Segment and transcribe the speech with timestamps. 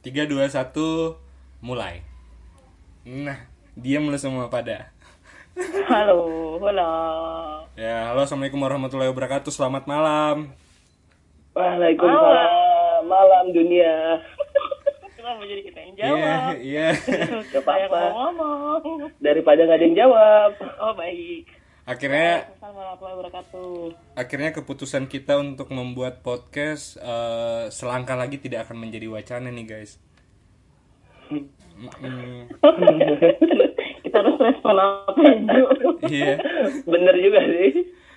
[0.00, 1.20] Tiga, dua, satu,
[1.60, 2.00] mulai.
[3.04, 3.36] Nah,
[3.76, 4.88] diam lu semua pada.
[5.86, 6.90] Halo, halo.
[7.76, 9.52] Ya, halo, assalamualaikum warahmatullahi wabarakatuh.
[9.52, 10.56] Selamat malam.
[11.52, 13.04] Waalaikumsalam.
[13.04, 14.24] Malam dunia.
[15.20, 16.52] Kenapa jadi kita yang Iya, jawab?
[16.64, 16.88] iya.
[17.52, 18.00] Gak Saya apa-apa.
[18.00, 19.12] mau ngomong.
[19.20, 20.50] Daripada nggak ada yang jawab.
[20.80, 21.44] Oh baik.
[21.90, 22.46] Akhirnya,
[24.14, 29.98] akhirnya keputusan kita untuk membuat podcast eh, selangkah lagi tidak akan menjadi wacana nih, guys.
[34.06, 35.34] Kita harus respon apa ya?
[36.06, 36.34] Iya.
[36.86, 37.70] Bener juga sih.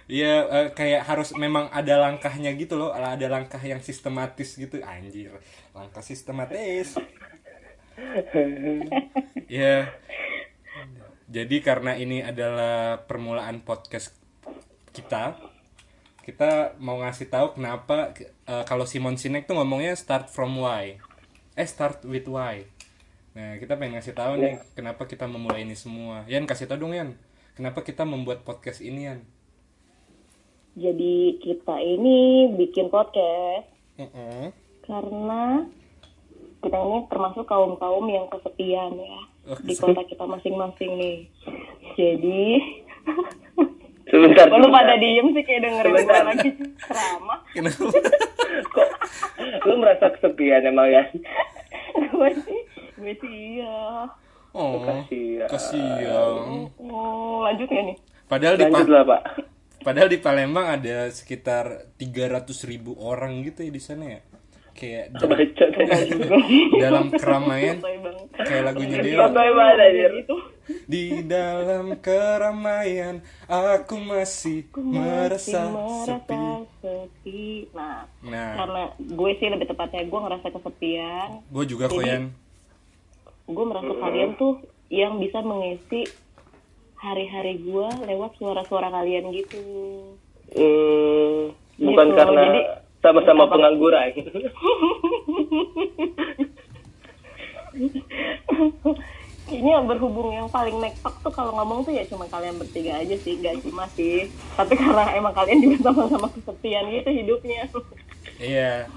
[0.06, 5.34] Iya, eh, kayak harus memang ada langkahnya gitu loh, ada langkah yang sistematis gitu, anjir,
[5.74, 6.94] langkah sistematis.
[9.54, 9.86] Iya.
[11.32, 14.12] Jadi karena ini adalah permulaan podcast
[14.92, 15.40] kita,
[16.24, 21.00] kita mau ngasih tahu kenapa eh, kalau Simon Sinek tuh ngomongnya start from why,
[21.56, 22.68] eh start with why.
[23.34, 26.28] Nah kita pengen ngasih tahu nih kenapa kita memulai ini semua.
[26.28, 27.16] Yan kasih tau dong Yan,
[27.56, 29.20] kenapa kita membuat podcast ini Yan?
[30.74, 34.50] Jadi kita ini bikin podcast Mm-mm.
[34.84, 35.70] karena
[36.66, 41.18] kita ini termasuk kaum kaum yang kesepian ya di kota kita masing-masing nih.
[41.94, 42.44] Jadi
[44.06, 44.46] Sebentar.
[44.46, 44.84] kalau sebentar.
[44.84, 46.24] pada diem sih kayak dengerin gue Sebentar.
[46.24, 47.40] lagi ceramah.
[47.56, 47.86] Kenapa?
[48.70, 48.90] Kok
[49.64, 51.04] lu merasa kesepian emang ya?
[52.04, 52.60] gue sih,
[52.96, 54.06] gue sih iya.
[54.54, 55.50] Oh, Kasihan.
[55.50, 56.70] kasihan.
[56.78, 57.98] Oh, lanjut ya nih?
[58.24, 59.22] Padahal di Lanjut lah pak.
[59.82, 64.22] padahal di Palembang ada sekitar 300 ribu orang gitu ya di sana ya.
[64.74, 65.66] Kayak Baca.
[66.76, 67.78] dalam keramaian
[68.34, 69.22] kayak lagunya dia.
[70.12, 70.36] Gitu.
[70.86, 75.70] di dalam keramaian aku masih merasa
[76.04, 76.42] sepi.
[76.80, 77.44] sepi.
[77.70, 81.30] Nah, Nah, karena gue sih lebih tepatnya gue ngerasa kesepian.
[81.46, 82.02] gue juga kok.
[83.44, 84.58] Gue merasa kalian tuh
[84.88, 86.08] yang bisa mengisi
[86.96, 89.60] hari-hari gue lewat suara-suara kalian gitu.
[90.50, 92.70] Hmm, bukan Gitu, karena jadi-
[93.04, 94.16] sama-sama pengangguran.
[99.44, 103.38] Kayaknya berhubung yang paling nektok tuh kalau ngomong tuh ya cuma kalian bertiga aja sih,
[103.44, 104.32] gak cuma sih.
[104.56, 107.68] Tapi karena emang kalian juga sama-sama kesepian gitu hidupnya.
[108.40, 108.88] Iya.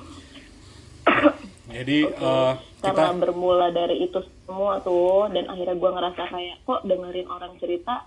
[1.66, 6.86] Jadi eh, karena kita bermula dari itu semua tuh dan akhirnya gue ngerasa kayak kok
[6.86, 8.06] dengerin orang cerita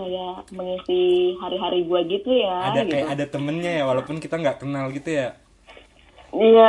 [0.00, 1.02] kayak mengisi
[1.36, 2.92] hari-hari gue gitu ya ada gitu.
[2.92, 5.36] kayak ada temennya ya walaupun kita nggak kenal gitu ya.
[6.32, 6.68] iya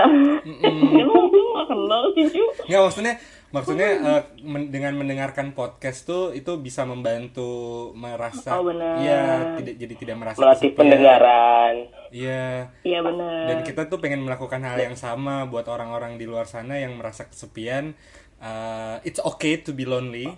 [1.02, 2.26] emang gue gak kenal sih
[2.66, 3.14] Nggak maksudnya
[3.52, 7.52] maksudnya eh, men- dengan mendengarkan podcast tuh itu bisa membantu
[7.94, 8.96] merasa Oh, benar.
[8.98, 9.22] Iya,
[9.58, 10.80] tidak jadi tidak merasa Melatih kesepian.
[10.80, 11.74] pendengaran.
[12.10, 12.44] Iya.
[12.82, 16.76] iya bener Dan kita tuh pengen melakukan hal yang sama buat orang-orang di luar sana
[16.76, 17.92] yang merasa kesepian.
[18.40, 20.32] Eh, it's okay to be lonely.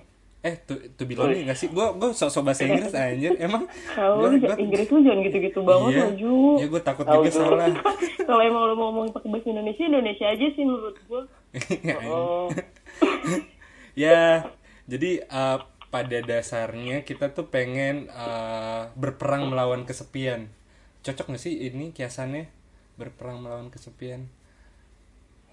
[0.44, 1.72] Eh, to, to be lonely nggak sih?
[1.72, 3.32] Gue gue sok-sok bahasa Inggris anjir.
[3.40, 3.64] Emang?
[3.96, 6.36] Tahu gua- Inggris lu jangan gitu-gitu banget iya, Ju.
[6.60, 7.72] Iya, gue takut juga salah.
[8.28, 11.24] kalau emang lu mau ngomong pakai bahasa Indonesia Indonesia aja sih menurut gue
[12.08, 12.48] oh
[14.04, 14.48] ya
[14.84, 20.50] jadi eh, pada dasarnya kita tuh pengen eh, berperang melawan kesepian.
[21.04, 22.48] Cocok gak sih ini kiasannya?
[23.00, 24.28] Berperang melawan kesepian?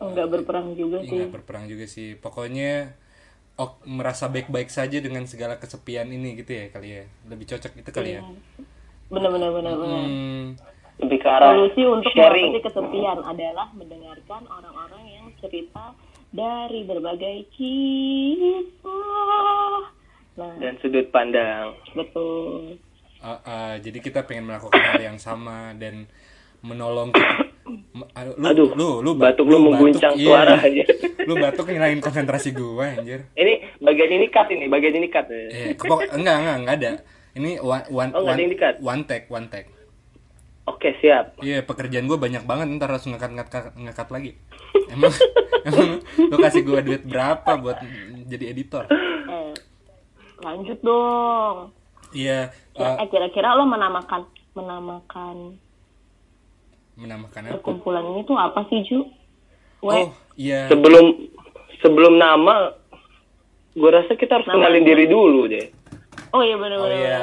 [0.01, 1.17] Enggak berperang juga Iya, sih.
[1.21, 2.09] nggak berperang juga sih.
[2.17, 2.97] Pokoknya
[3.59, 7.91] ok, merasa baik-baik saja dengan segala kesepian ini gitu ya kali ya lebih cocok itu
[7.91, 8.23] kali ya
[9.11, 10.45] bener-bener bener-bener hmm,
[11.01, 12.53] Lebih ke arah Solusi untuk sharing.
[12.53, 15.97] mengatasi kesepian adalah mendengarkan orang-orang yang cerita
[16.31, 18.93] dari berbagai kisah.
[20.37, 21.73] Nah, Dan sudut pandang.
[21.97, 22.77] betul.
[23.25, 26.05] uh, uh, jadi kita pengen melakukan hal yang sama dan
[26.61, 27.11] menolong
[27.73, 30.27] uh, lu, Aduh, lu lu ba- batuk lu mengguncang iya.
[30.27, 30.85] suara aja.
[31.29, 35.27] lu batuk ngilangin konsentrasi gua anjir Ini bagian ini cut ini, bagian ini cut.
[35.29, 36.91] eh kepok enggak enggak enggak ada
[37.33, 38.39] ini one one Oh, one,
[38.81, 39.69] one take one take
[40.63, 41.35] Oke, siap.
[41.41, 44.31] Iya pekerjaan gue banyak banget ntar harus ngekat ngekat ngekat lagi.
[44.87, 45.11] Emang
[45.67, 47.83] emang lu kasih gue duit berapa buat
[48.25, 48.87] jadi editor?
[48.87, 49.51] Eh,
[50.39, 51.75] lanjut dong.
[52.13, 54.23] Iya Kira- eh, eh, kira-kira lo menamakan
[54.53, 55.59] menamakan
[57.01, 57.53] menambahkan apa?
[57.59, 59.09] perkumpulan ini tuh apa sih, Ju?
[59.81, 61.17] Oh iya Sebelum
[61.81, 62.77] sebelum nama
[63.73, 65.73] gue rasa kita harus kenalin diri dulu deh.
[66.31, 66.85] oh iya bener-bener.
[66.87, 67.21] Oh, iya.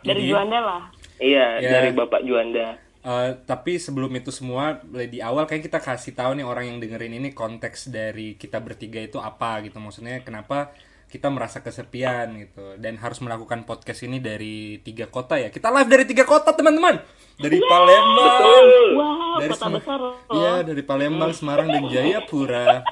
[0.00, 0.82] Dari Jadi- Juanda lah.
[1.18, 1.70] Iya, Ya.
[1.74, 2.78] dari Bapak Juanda.
[3.00, 7.16] Eh, tapi sebelum itu semua di awal kayak kita kasih tahu nih orang yang dengerin
[7.16, 10.70] ini konteks dari kita bertiga itu apa gitu maksudnya kenapa
[11.08, 15.88] kita merasa kesepian gitu dan harus melakukan podcast ini dari tiga kota ya kita live
[15.88, 17.00] dari tiga kota teman-teman
[17.34, 20.14] dari Palembang Wow, dari kota Sem- besar loh.
[20.28, 22.82] Iya dari Palembang Semarang dan Jayapura?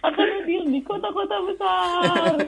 [0.00, 2.34] Akan hadir di kota-kota besar.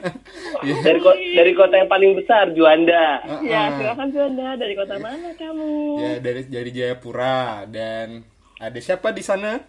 [0.63, 0.79] Iya.
[0.79, 3.19] Dari ko- dari kota yang paling besar, Juanda.
[3.43, 4.55] Ya, silakan Juanda.
[4.55, 5.71] Dari kota mana kamu?
[5.99, 8.23] Ya dari dari Jayapura dan
[8.57, 9.59] ada siapa di sana?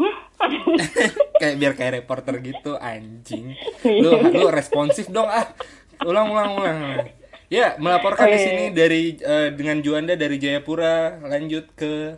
[1.40, 3.54] kayak biar kayak reporter gitu anjing.
[3.84, 5.52] Lu lu responsif dong ah.
[6.00, 6.78] Ulang ulang ulang.
[7.50, 12.14] Ya, melaporkan di sini dari eh, dengan Juanda dari Jayapura lanjut ke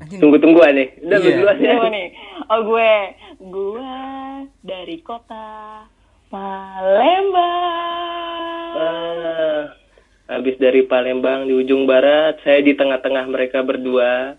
[0.00, 0.20] Anjing.
[0.20, 0.88] Tunggu-tungguan nih.
[1.00, 1.24] Udah Iya.
[1.24, 1.60] berdua ya.
[1.60, 2.06] Siapa nih?
[2.44, 2.92] Oh gue,
[3.40, 3.92] gue
[4.60, 5.46] dari kota
[6.28, 7.40] Palembang.
[8.74, 9.62] Ah,
[10.28, 14.36] habis dari Palembang di ujung barat, saya di tengah-tengah mereka berdua.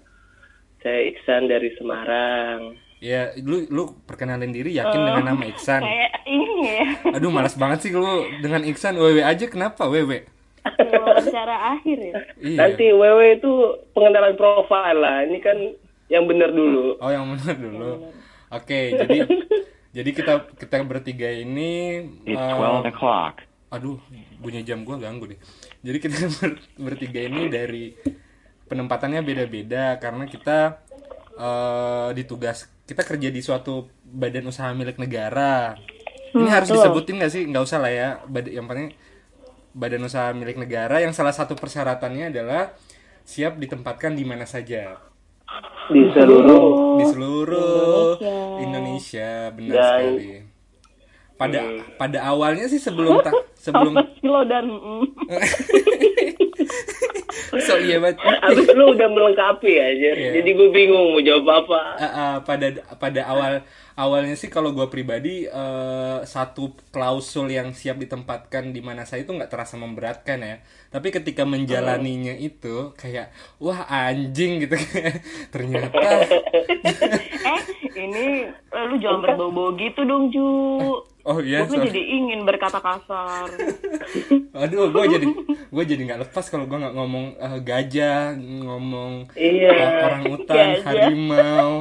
[0.85, 2.77] Saya Iksan dari Semarang.
[3.01, 5.81] Ya, lu lu perkenalin diri yakin dengan nama Iksan.
[5.89, 6.85] Kayak ini ya,
[7.17, 8.05] Aduh, malas banget sih lu
[8.37, 10.29] dengan Iksan WW aja kenapa WW?
[10.65, 12.13] wawancara akhir ya.
[12.37, 12.57] Iya.
[12.57, 13.51] Nanti WW itu
[13.93, 15.25] pengenalan profil lah.
[15.25, 15.57] Ini kan
[16.05, 17.01] yang bener dulu.
[17.01, 18.13] Oh, yang benar dulu.
[18.53, 19.25] Oke, jadi
[19.89, 23.41] jadi kita kita bertiga ini It's eh, 12 o'clock.
[23.73, 23.97] aduh,
[24.37, 25.39] bunyi jam gua ganggu deh.
[25.81, 27.93] Jadi kita ber- bertiga ini dari
[28.65, 30.81] penempatannya beda-beda karena kita
[31.35, 35.75] eh ditugas kita kerja di suatu badan usaha milik negara.
[36.31, 37.43] Ini harus disebutin nggak sih?
[37.47, 38.09] Nggak usah lah ya.
[38.27, 38.91] Bad- yang penting
[39.75, 42.71] badan usaha milik negara yang salah satu persyaratannya adalah
[43.27, 44.95] siap ditempatkan di mana saja
[45.91, 48.15] Di seluruh di seluruh
[48.61, 50.31] Indonesia, benar Dan- sekali.
[51.35, 51.59] Pada
[51.99, 53.35] pada awalnya sih sebelum ta-
[53.67, 53.91] sebelum
[54.23, 55.03] kilo dan mm.
[57.59, 58.19] so iya banget.
[58.47, 60.09] Abis lu udah melengkapi aja.
[60.15, 60.41] Iya.
[60.41, 61.81] Jadi gue bingung mau jawab apa.
[61.99, 63.53] Ah, ah, pada pada awal
[63.95, 69.31] awalnya sih kalau gue pribadi eh, satu klausul yang siap ditempatkan di mana saya itu
[69.31, 70.55] nggak terasa memberatkan ya
[70.89, 74.75] tapi ketika menjalaninya itu kayak wah anjing gitu
[75.53, 75.95] ternyata
[77.47, 77.61] eh
[77.95, 80.43] ini eh, lu jangan berbau-bau gitu dong Ju.
[81.23, 83.47] oh iya Gue jadi ingin berkata kasar.
[84.61, 85.25] aduh gue jadi
[85.65, 89.71] gue jadi nggak lepas kalau gue nggak ngomong eh, gajah ngomong Iya.
[89.71, 91.71] eh, orang utan harimau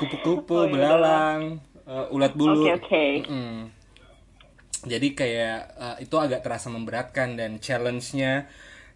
[0.00, 3.06] kupu-kupu belalang eh, ulat bulu Oke oke.
[3.28, 3.60] Mm.
[4.80, 8.48] Jadi kayak uh, itu agak terasa memberatkan dan challenge-nya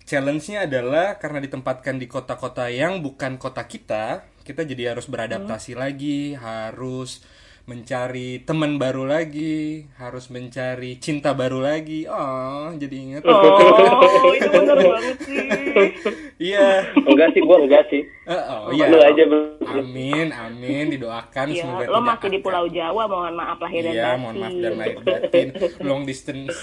[0.08, 6.36] challenge-nya adalah karena ditempatkan di kota-kota yang bukan kota kita, kita jadi harus beradaptasi lagi,
[6.36, 7.24] harus
[7.64, 12.04] mencari teman baru lagi, harus mencari cinta baru lagi.
[12.04, 13.22] Oh, jadi inget.
[13.24, 15.38] Oh itu bener banget sih.
[16.34, 16.90] Iya.
[16.98, 18.02] Enggak sih, gue enggak sih.
[18.26, 18.90] Eh, oh, iya.
[18.90, 19.22] Lu aja.
[19.70, 22.38] Amin, amin didoakan Iya, semoga lo masih di.
[22.42, 24.18] Pulau Jawa, mohon maaf lahir dan Iya, batin.
[24.20, 25.46] mohon maaf dan lahir batin.
[25.80, 26.54] Long distance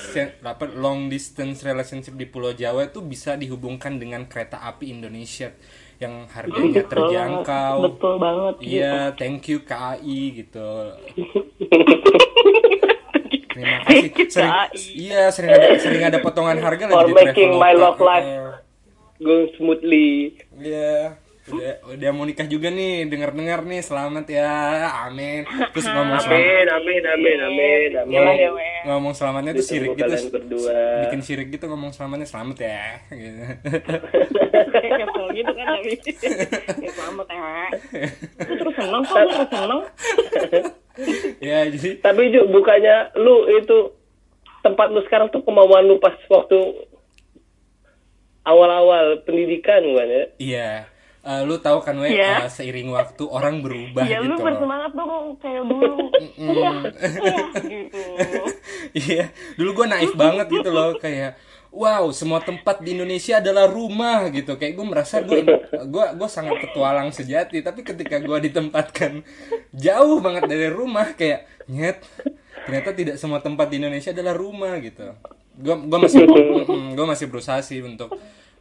[0.44, 5.56] apa long distance relationship di Pulau Jawa itu bisa dihubungkan dengan kereta api Indonesia
[6.02, 7.76] yang harganya Betul terjangkau.
[7.78, 8.56] banget, Betul banget.
[8.66, 10.70] Iya, thank you KAI gitu.
[13.52, 14.10] Terima kasih.
[14.32, 14.82] Sering, KAI.
[14.98, 18.26] iya, sering ada sering ada potongan harga For lagi di making my love life.
[18.26, 18.54] Heeh.
[19.22, 20.34] Go smoothly.
[20.58, 24.50] Iya, udah udah mau nikah juga nih, dengar-dengar nih, selamat ya,
[25.06, 25.46] amin.
[25.70, 28.18] Terus ngomong Amin, amin, amin, amin, amin.
[28.18, 28.71] Gila ya, we.
[28.88, 31.08] Ngomong selamatnya tuh sirik gitu, berdua.
[31.08, 33.44] bikin sirik gitu ngomong selamatnya selamat ya, gitu.
[35.32, 35.94] Gitu kan tapi.
[36.82, 37.68] Ya selamat ya.
[38.48, 39.82] Lu terus seneng kok, terus seneng.
[41.40, 43.78] ya jadi Tapi Ju, bukannya lu itu
[44.62, 46.86] tempat lu sekarang tuh kemauan lu pas waktu
[48.42, 50.24] awal-awal pendidikan bukan ya?
[50.42, 50.70] iya,
[51.22, 52.46] Eh, lu tahu kan we Iya.
[52.46, 56.10] eh, seiring waktu orang berubah Ya lu gitu bersemangat dong kayak dulu.
[56.42, 58.00] Iya, iya, gitu.
[59.06, 59.24] Iya,
[59.54, 61.38] dulu gue naif banget gitu loh kayak
[61.72, 65.40] wow semua tempat di Indonesia adalah rumah gitu kayak gue merasa gue
[65.72, 69.24] gue gue sangat petualang sejati tapi ketika gue ditempatkan
[69.72, 72.04] jauh banget dari rumah kayak nyet
[72.68, 75.16] ternyata tidak semua tempat di Indonesia adalah rumah gitu
[75.56, 76.28] gue gue masih
[76.98, 78.12] gue masih berusaha sih untuk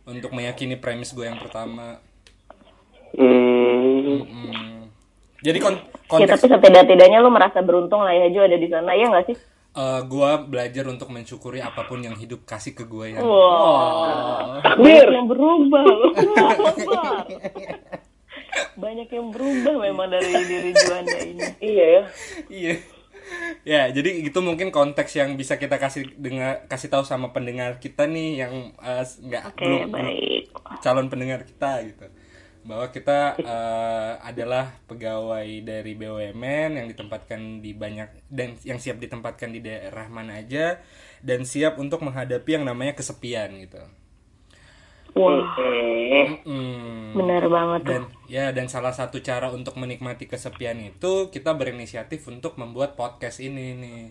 [0.06, 1.98] untuk meyakini premis gue yang pertama
[3.12, 4.20] Hmm.
[4.20, 4.78] Mm.
[5.40, 8.90] jadi kon Ya konteks tapi setidak-tidaknya lu merasa beruntung lah ya Jo ada di sana,
[8.92, 9.36] ya nggak sih?
[9.70, 14.58] eh, gue belajar untuk mensyukuri apa pun yang hidup kasih ke gue ya Wah.
[14.60, 15.06] Takbir.
[15.06, 15.86] Banyak yang berubah.
[18.74, 21.42] Banyak yang berubah memang dari diri Juanda ini.
[21.60, 22.02] Iya ya.
[22.50, 22.74] Iya.
[23.62, 28.02] Ya, jadi itu mungkin konteks yang bisa kita kasih dengar kasih tahu sama pendengar kita
[28.04, 30.42] nih yang eh, nggak Oke, belum belum- baik.
[30.80, 32.10] calon pendengar kita gitu.
[32.60, 39.48] Bahwa kita eh, adalah pegawai dari BUMN yang ditempatkan di banyak dan yang siap ditempatkan
[39.48, 40.78] di daerah mana aja
[41.20, 43.80] dan siap untuk menghadapi yang namanya kesepian gitu.
[45.10, 45.42] Wah,
[46.46, 47.10] Hmm.
[47.12, 47.90] Benar banget tuh.
[47.90, 53.42] dan ya dan salah satu cara untuk menikmati kesepian itu kita berinisiatif untuk membuat podcast
[53.42, 54.02] ini nih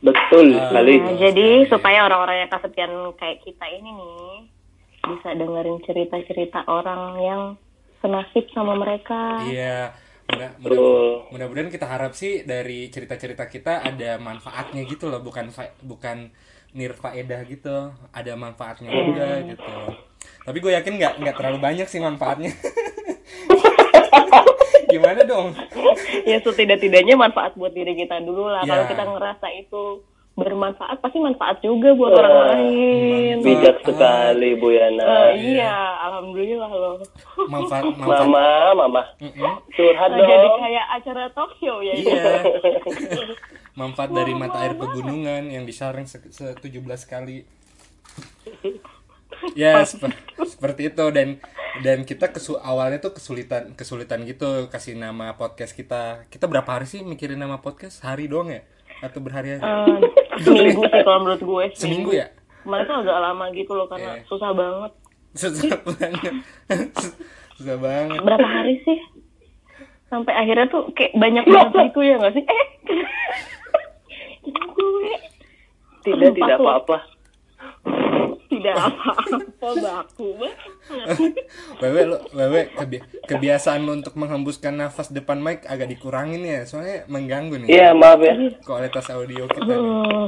[0.00, 0.70] Betul Ah.
[0.70, 0.96] sekali.
[0.96, 4.30] Nah, jadi supaya orang-orang yang kesepian kayak kita ini nih
[5.02, 7.42] bisa dengerin cerita-cerita orang yang
[8.00, 9.44] senasib sama mereka.
[9.46, 9.94] iya
[10.30, 10.78] mudah mudah
[11.34, 15.50] mudah-mudahan kita harap sih dari cerita-cerita kita ada manfaatnya gitu loh bukan
[15.82, 16.30] bukan
[16.70, 19.74] nirfaedah gitu ada manfaatnya juga gitu
[20.46, 22.54] tapi gue yakin nggak nggak terlalu banyak sih manfaatnya
[24.94, 25.50] gimana dong
[26.24, 28.62] ya setidak-tidaknya manfaat buat diri kita dulu lah.
[28.64, 28.70] Ya.
[28.70, 29.82] Kalau kita ngerasa itu
[30.40, 33.34] bermanfaat, pasti manfaat juga buat orang lain.
[33.40, 35.04] Bijak sekali Bu Yana.
[35.30, 36.96] Eh, iya, alhamdulillah loh.
[37.44, 39.02] manfaat manfaat Mama, mama.
[39.18, 39.52] Mm-mm.
[39.70, 40.58] Curhat Nah, jadi dong.
[40.58, 41.92] kayak acara talk show ya.
[41.92, 42.24] Iya.
[43.78, 47.44] Manfaat dari mata air pegunungan yang disaring se, se 17 kali.
[49.54, 51.40] Ya, sep- seperti itu dan
[51.80, 56.28] dan kita kesu awalnya tuh kesulitan kesulitan gitu kasih nama podcast kita.
[56.28, 58.02] Kita berapa hari sih mikirin nama podcast?
[58.02, 58.66] Hari doang ya?
[59.00, 59.60] Atau berhari-hari?
[59.60, 59.98] Eh,
[60.40, 61.64] seminggu sih kalau menurut gue.
[61.74, 62.26] Seminggu ya?
[62.60, 64.24] Kemarin tuh agak lama gitu loh karena Iya.
[64.28, 64.92] susah banget.
[65.32, 66.34] Susah banget.
[67.56, 68.18] Susah banget.
[68.20, 68.98] Berapa hari sih?
[70.06, 72.44] Sampai akhirnya tuh kayak banyak banget gitu ya nggak sih?
[72.44, 72.66] Eh,
[74.50, 75.14] gue
[76.00, 76.96] Tidak, tidak apa-apa.
[78.50, 79.36] Tidak apa-apa
[79.76, 80.28] baku.
[81.78, 87.06] Wewe lo, Wewe kebi- kebiasaan lo untuk menghembuskan nafas depan mic agak dikurangin ya, soalnya
[87.06, 88.34] mengganggu nih Iya, maaf ya.
[88.60, 89.62] kualitas audio kita.
[89.64, 90.26] Hmm,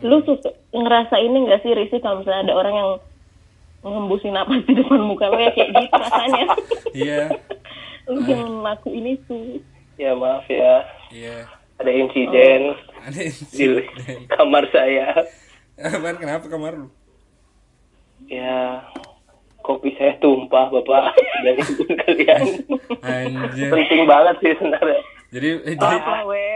[0.00, 2.90] lu suka ngerasa ini nggak sih Risi kalau misalnya ada orang yang
[3.80, 6.44] menghembusin napas di depan muka lo ya kayak gitu rasanya.
[6.92, 7.20] Iya,
[8.06, 9.58] lu jangan lakuin itu.
[9.94, 10.84] Ya, maaf ya.
[11.08, 11.46] iya.
[11.74, 13.82] Ada insiden Ada di insiden.
[14.28, 15.10] kamar saya.
[15.80, 16.86] Apaan, kenapa kamar lu?
[18.26, 18.80] Ya,
[19.60, 21.12] kopi saya tumpah, Bapak.
[21.44, 22.42] Dan ibu kalian.
[23.00, 23.68] Anjir.
[23.70, 25.00] Penting banget sih sebenarnya.
[25.28, 26.46] Jadi eh, jadi Apa we?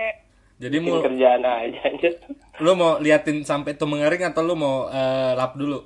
[0.59, 1.79] jadi mau kerjaan aja.
[1.85, 2.13] anjir.
[2.65, 5.83] lu mau liatin sampai itu mengering atau lu mau eh, lap dulu?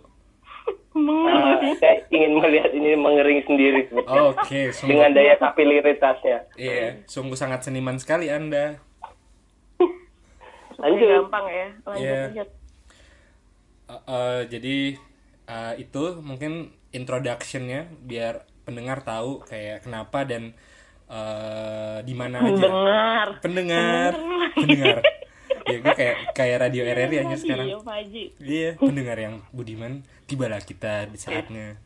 [0.92, 4.28] Nah, saya ingin melihat ini mengering sendiri sebetulnya.
[4.28, 6.38] Oke, sungguh dengan daya kapilaritasnya.
[6.54, 8.76] iya, sungguh sangat seniman sekali Anda.
[10.76, 11.08] Lanjut.
[11.08, 11.68] Gampang ya.
[11.86, 12.20] Lanjut Iya.
[12.26, 12.48] lanjut.
[13.88, 14.76] Eh, eh, jadi
[15.48, 20.54] eh, itu mungkin introductionnya biar pendengar tahu kayak kenapa dan
[21.10, 22.66] eh, di mana aja.
[22.68, 23.28] Dengar.
[23.42, 24.12] pendengar.
[24.54, 24.96] Pendengar.
[25.62, 27.66] Ya gue kayak kayak radio RRI aja sekarang.
[27.70, 27.78] Iya,
[28.42, 30.02] iya pendengar yang budiman.
[30.26, 31.78] Tibalah kita di saatnya.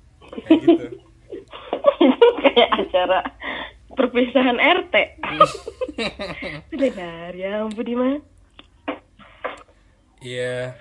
[0.47, 0.87] Kayak gitu.
[2.43, 3.21] Kayak acara
[3.93, 4.95] perpisahan RT.
[6.81, 8.23] Dengar ya ampun Dimas.
[10.25, 10.77] iya.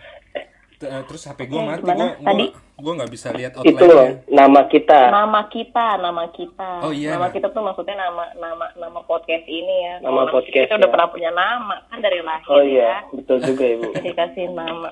[0.76, 2.46] Eh, terus HP gue mati gue Tadi?
[2.76, 5.08] Gue nggak bisa lihat Itu loh, nama kita.
[5.08, 6.84] Nama kita, nama kita.
[6.84, 7.32] Oh, iya, Nama nah.
[7.32, 9.94] kita tuh maksudnya nama nama nama podcast ini ya.
[10.04, 10.94] Nama Kalau podcast, Kita udah ya.
[10.94, 12.68] pernah punya nama kan dari lahir Oh ya.
[12.68, 13.86] iya, betul juga Ibu.
[13.96, 14.90] Jadi kasih nama.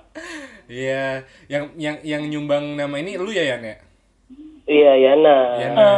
[0.65, 3.75] iya yang yang yang nyumbang nama ini lu ya Yan ya
[4.63, 5.37] Iya, Yana.
[5.59, 5.89] Yana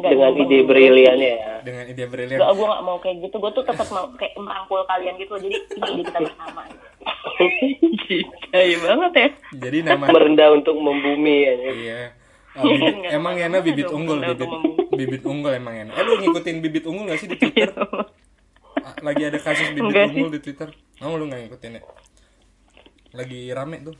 [0.00, 1.54] Nggak Dengan ide briliannya ya.
[1.60, 3.36] dengan ide brilian Gak, gue gak mau kayak gitu.
[3.36, 5.34] Gue tuh tetap mau kayak merangkul kalian gitu.
[5.36, 6.60] Jadi ini ide kita bersama.
[8.50, 9.28] Iya banget ya.
[9.60, 11.52] jadi nama Merendah untuk membumi ya.
[11.70, 12.00] Iya.
[12.50, 14.50] Ah, bibit- Nggak emang Yana bibit dong, unggul, bibit,
[14.92, 15.92] bibit unggul emang Yana.
[15.92, 17.70] Eh lu ngikutin bibit unggul gak sih di Twitter?
[18.76, 20.16] Ah, Lagi ada kasus bibit Enggak sih.
[20.16, 20.68] unggul di Twitter.
[20.98, 21.82] Mau lu gak ngikutin ya?
[23.12, 23.94] Lagi rame tuh.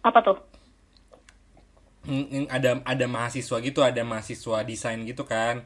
[0.00, 0.36] Apa tuh?
[2.02, 5.62] Hmm, hmm, ada ada mahasiswa gitu, ada mahasiswa desain gitu kan.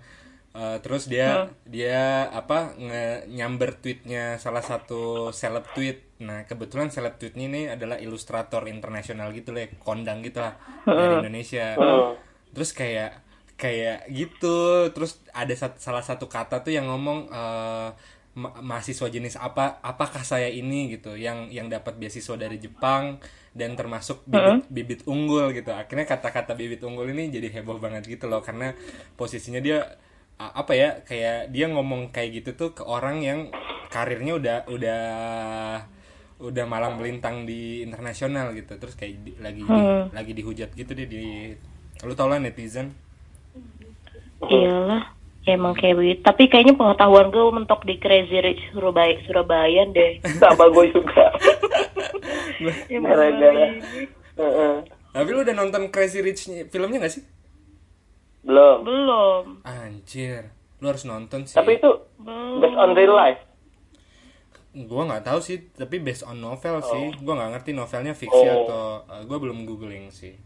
[0.56, 6.16] Eh, terus dia dia apa nge nyamber tweetnya salah satu seleb tweet.
[6.24, 10.56] Nah kebetulan seleb tweetnya ini adalah ilustrator internasional gitu lah, kondang gitu lah
[10.88, 11.76] dari Indonesia.
[12.56, 13.10] Terus kayak
[13.56, 17.88] kayak gitu, terus ada sat- salah satu kata tuh yang ngomong eh,
[18.36, 20.88] ma- mahasiswa jenis apa apakah saya ini?
[20.92, 21.16] gitu.
[21.20, 23.20] Yang yang dapat beasiswa dari Jepang
[23.56, 25.72] dan termasuk bibit, bibit unggul gitu.
[25.72, 28.76] Akhirnya kata-kata bibit unggul ini jadi heboh banget gitu loh karena
[29.16, 29.96] posisinya dia
[30.36, 33.38] apa ya kayak dia ngomong kayak gitu tuh ke orang yang
[33.88, 35.02] karirnya udah udah
[36.36, 38.76] udah malang melintang di internasional gitu.
[38.76, 41.56] Terus kayak di- lagi di- lagi dihujat gitu dia di
[42.04, 42.92] lu tau lah netizen?
[44.44, 45.15] Iyalah.
[45.46, 46.20] Emang kayak begitu.
[46.20, 50.18] Tapi kayaknya pengetahuan gue mentok di Crazy Rich Surabaya, Surabaya deh.
[50.36, 51.26] Sama gue juga.
[52.88, 53.68] Ya, Gara-gara.
[54.34, 54.74] Heeh.
[55.08, 57.24] tapi lu udah nonton Crazy Rich filmnya gak sih
[58.42, 58.80] Belum.
[58.80, 59.42] Belum.
[59.62, 61.90] anjir lu harus nonton sih Tapi itu
[62.56, 63.40] based on real life.
[64.74, 68.56] gua nggak tahu sih tapi based on novel sih gua nggak ngerti novelnya fiksi Oh.
[68.62, 70.36] atau uh, gua belum googling sih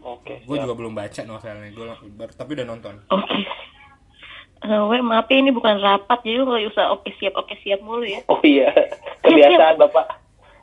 [0.00, 0.40] Oke.
[0.42, 1.86] Gue juga belum baca novelnya, gue
[2.30, 2.94] tapi udah nonton.
[3.08, 3.40] Oke.
[4.58, 7.78] Eh, we, maaf ya, ini bukan rapat, jadi lu nggak usah oke siap, oke siap
[7.78, 8.18] mulu ya.
[8.26, 8.74] Oh iya,
[9.22, 10.06] kebiasaan Bapak.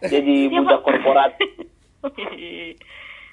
[0.04, 1.32] Jadi budak korporat.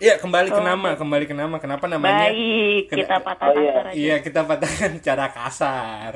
[0.02, 1.62] Iya, kembali ke nama, kembali ke nama.
[1.62, 2.26] Kenapa namanya?
[2.26, 3.73] Baik, Kena- kita patah Oh, iya.
[3.78, 3.90] aja.
[3.94, 6.12] Iya, kita patahkan cara kasar.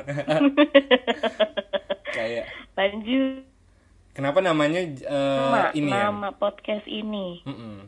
[2.11, 3.47] Kayak Lanjut.
[4.11, 6.11] kenapa namanya eh, Nama, ini ya?
[6.11, 7.45] nama podcast ini.
[7.47, 7.87] Mm-mm.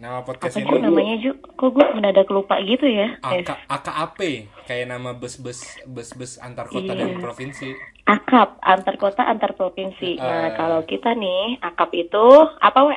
[0.00, 1.30] Nama podcast Apa ini sih namanya, Ju?
[1.36, 3.20] Kok gue mendadak lupa gitu ya?
[3.20, 4.18] AK, AKAP,
[4.64, 7.20] kayak nama bus-bus bus-bus antar kota dan Iya.
[7.20, 7.68] provinsi.
[8.02, 10.18] akap, antar kota, antar provinsi.
[10.18, 10.56] Nah, Eh.
[10.56, 12.26] kalau kita nih, akap itu,
[12.58, 12.96] apa, we?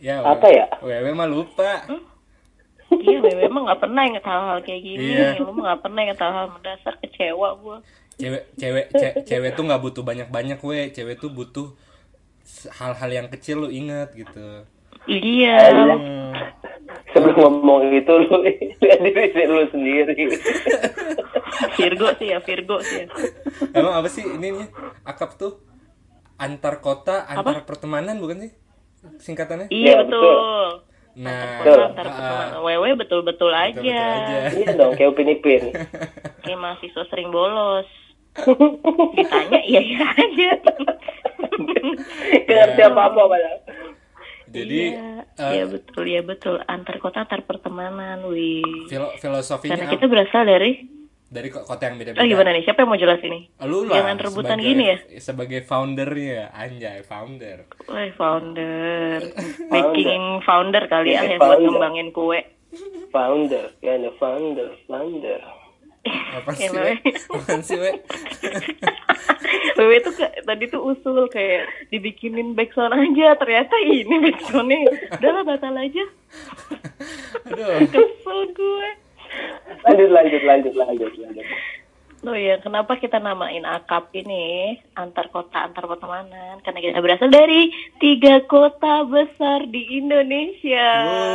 [0.00, 0.64] Ya, Apa ya?
[0.80, 1.84] Wewe mah lupa.
[2.88, 5.12] Iya, Wewe emang gak pernah inget hal-hal kayak gini.
[5.12, 5.36] Iya.
[5.42, 7.76] Lu mah gak pernah inget hal-hal mendasar, kecewa gue.
[8.16, 11.74] Cewek cewek ce- cewek tuh nggak butuh banyak-banyak we, cewek tuh butuh
[12.78, 14.62] hal-hal yang kecil lu ingat gitu.
[15.04, 15.58] Iya.
[15.70, 16.32] Hmm.
[17.14, 20.14] Sebelum ngomong itu lu lihat diri lu sendiri.
[21.78, 23.06] Virgo sih ya, Virgo sih ya.
[23.70, 24.68] Emang apa sih ini nih?
[25.06, 25.62] Akap tuh
[26.34, 28.52] antar kota, antar pertemanan bukan sih?
[29.22, 29.70] Singkatannya?
[29.70, 30.66] Iya, Iya, betul.
[31.14, 31.78] Nah, Betul.
[31.94, 32.58] Antar ah, pertemanan.
[32.66, 33.78] Wewe betul-betul aja.
[33.78, 34.50] betul-betul aja.
[34.58, 35.62] Iya dong, kayak Upin Ipin.
[36.42, 37.86] Kayak mahasiswa sering bolos.
[39.14, 40.50] Ditanya, iya iya aja.
[42.34, 43.58] Gak ngerti apa-apa padahal.
[44.54, 46.62] Jadi iya, eh, iya betul, ya betul.
[46.64, 48.62] Antar kota, antar pertemanan, wih.
[48.86, 50.86] filo- filosofinya Karena kita berasal dari
[51.26, 52.22] dari ko- kota yang Oh beda-beda.
[52.24, 52.62] gimana nih?
[52.62, 53.50] Siapa yang mau jelas ini?
[53.60, 54.96] Lu lah Jangan rebutan sebagai- gini ya.
[55.18, 57.58] Sebagai foundernya, anjay, founder.
[57.84, 59.18] Wah, founder.
[59.74, 62.40] Making founder kali ya, yang buat ngembangin kue.
[63.10, 65.42] Founder, ya founder, founder.
[66.04, 66.76] Apa Ya, sih?
[66.76, 66.92] We?
[67.34, 67.92] Apaan sih, we?
[69.74, 73.34] Wewe tuh kayak, tadi tuh usul kayak dibikinin backsound aja.
[73.34, 74.78] Ternyata ini backsoundnya.
[75.18, 76.04] Udah lah, batal aja.
[77.50, 77.82] Aduh.
[77.90, 78.88] Kesel gue.
[79.82, 81.46] Lanjut, lanjut, lanjut, lanjut, lanjut.
[82.24, 86.56] Oh iya, kenapa kita namain akap ini antar kota antar pertemanan?
[86.64, 87.68] Karena kita berasal dari
[88.00, 90.88] tiga kota besar di Indonesia.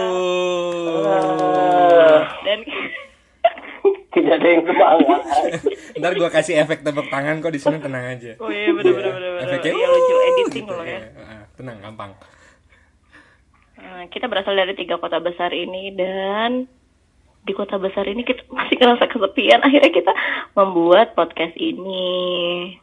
[0.09, 2.25] Oh.
[2.41, 2.65] Dan
[4.13, 5.21] Tidak ada yang semangat.
[5.95, 8.33] Ntar gua kasih efek tepuk tangan kok di sini tenang aja.
[8.37, 9.45] oh iya bener bener bener bener.
[9.47, 10.99] Efeknya Iya lucu editing gitu, loh ya.
[11.19, 12.11] Ah, Tenang, gampang.
[13.79, 16.67] Nah, kita berasal dari tiga kota besar ini dan
[17.39, 19.61] di kota besar ini kita masih ngerasa kesepian.
[19.61, 20.11] Akhirnya kita
[20.53, 22.75] membuat podcast ini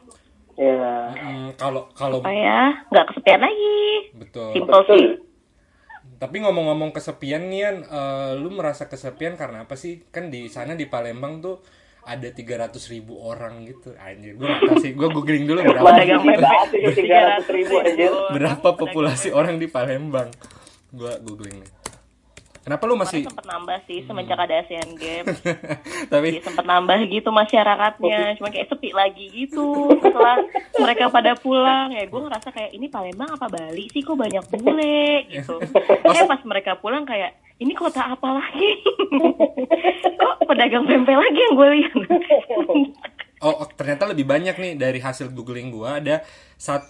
[0.57, 1.13] Ya.
[1.13, 4.09] Mm, Kalau kalau supaya nggak kesepian lagi.
[4.17, 4.49] betul.
[4.57, 5.03] Simple sih.
[6.17, 10.01] Tapi ngomong-ngomong kesepian nih, Yan, eh, lu merasa kesepian karena apa sih?
[10.09, 11.61] Kan di sana di Palembang tuh
[12.07, 13.93] ada 300 ribu orang gitu.
[13.99, 14.91] Anjir, gue gak tau sih.
[14.97, 18.11] Gue googling dulu berapa, Pedagang Bahas itu 300 ribu anjir.
[18.39, 20.31] berapa populasi orang di Palembang.
[20.89, 21.69] Gue googling nih.
[22.67, 23.23] Kenapa lu masih...
[23.23, 25.39] Sempat nambah sih semenjak ada Asian Games.
[26.11, 28.35] Tapi Iya sempat nambah gitu masyarakatnya.
[28.35, 29.87] Cuma kayak sepi lagi gitu.
[30.03, 30.43] Setelah
[30.75, 34.03] mereka pada pulang ya gue ngerasa kayak ini Palembang apa Bali sih?
[34.03, 35.31] Kok banyak bule?
[35.31, 35.55] gitu.
[36.11, 38.71] Kayak pas mereka pulang kayak ini kota apa lagi?
[40.19, 41.95] Kok pedagang pempek lagi yang gue lihat?
[43.47, 46.25] Oh, oh, ternyata lebih banyak nih dari hasil googling gua ada
[46.57, 46.89] 1,4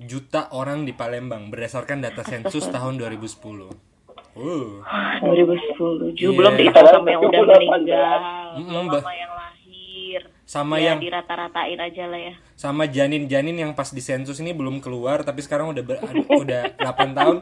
[0.00, 3.91] juta orang di Palembang berdasarkan data sensus tahun 2010.
[4.32, 4.80] Uh.
[5.20, 6.28] 2010 Iya.
[6.30, 8.18] belum dihitung sama yang udah meninggal
[8.52, 9.00] Mm, Mbak.
[9.00, 14.00] sama yang lahir Sama ya yang dirata-ratain aja lah ya sama janin-janin yang pas di
[14.00, 17.36] sensus ini belum keluar tapi sekarang udah ber- udah 8 tahun.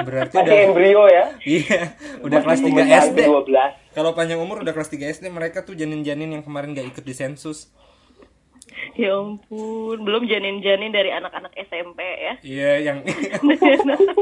[0.00, 1.24] Berarti Masih udah embrio ya.
[1.46, 1.80] iya,
[2.18, 3.18] udah kelas 3 Umur SD.
[3.20, 3.92] 12.
[3.92, 7.12] Kalau panjang umur udah kelas 3 SD mereka tuh janin-janin yang kemarin gak ikut di
[7.12, 7.68] sensus.
[8.92, 12.98] Ya ampun belum janin-janin dari anak-anak SMP ya Iya, yang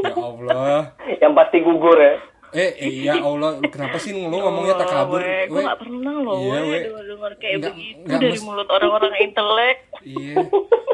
[0.02, 0.92] ya Allah.
[1.14, 2.18] Yang pasti gugur ya.
[2.48, 5.20] Eh, eh, ya Allah, kenapa sih lu ngomongnya tak kabur?
[5.20, 5.62] gue We?
[5.62, 9.78] gak pernah loh Iya, we, dengar kayak Nggak- begitu nggak dari mus- mulut orang-orang intelek
[10.00, 10.34] Iya.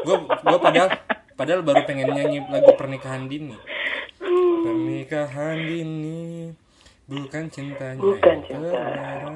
[0.01, 0.89] Gua gua padahal
[1.33, 3.57] padahal baru pengen nyanyi lagu pernikahan dini.
[4.19, 6.53] Pernikahan dini
[7.05, 7.97] bukan cintanya.
[7.97, 8.81] Bukan cinta.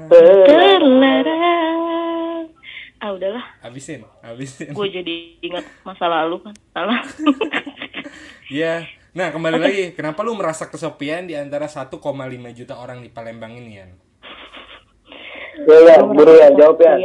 [0.09, 2.28] terlarang.
[2.99, 3.45] Ah udahlah.
[3.63, 4.75] Habisin, habisin.
[4.75, 6.55] gue jadi ingat masa lalu kan.
[6.75, 6.99] Salah.
[8.49, 8.89] Iya.
[9.13, 12.01] Nah, kembali lagi, kenapa lu merasa kesepian di antara 1,5
[12.57, 13.91] juta orang di Palembang ini, Yan?
[15.69, 16.97] Ya ya, buru ya jawab ya.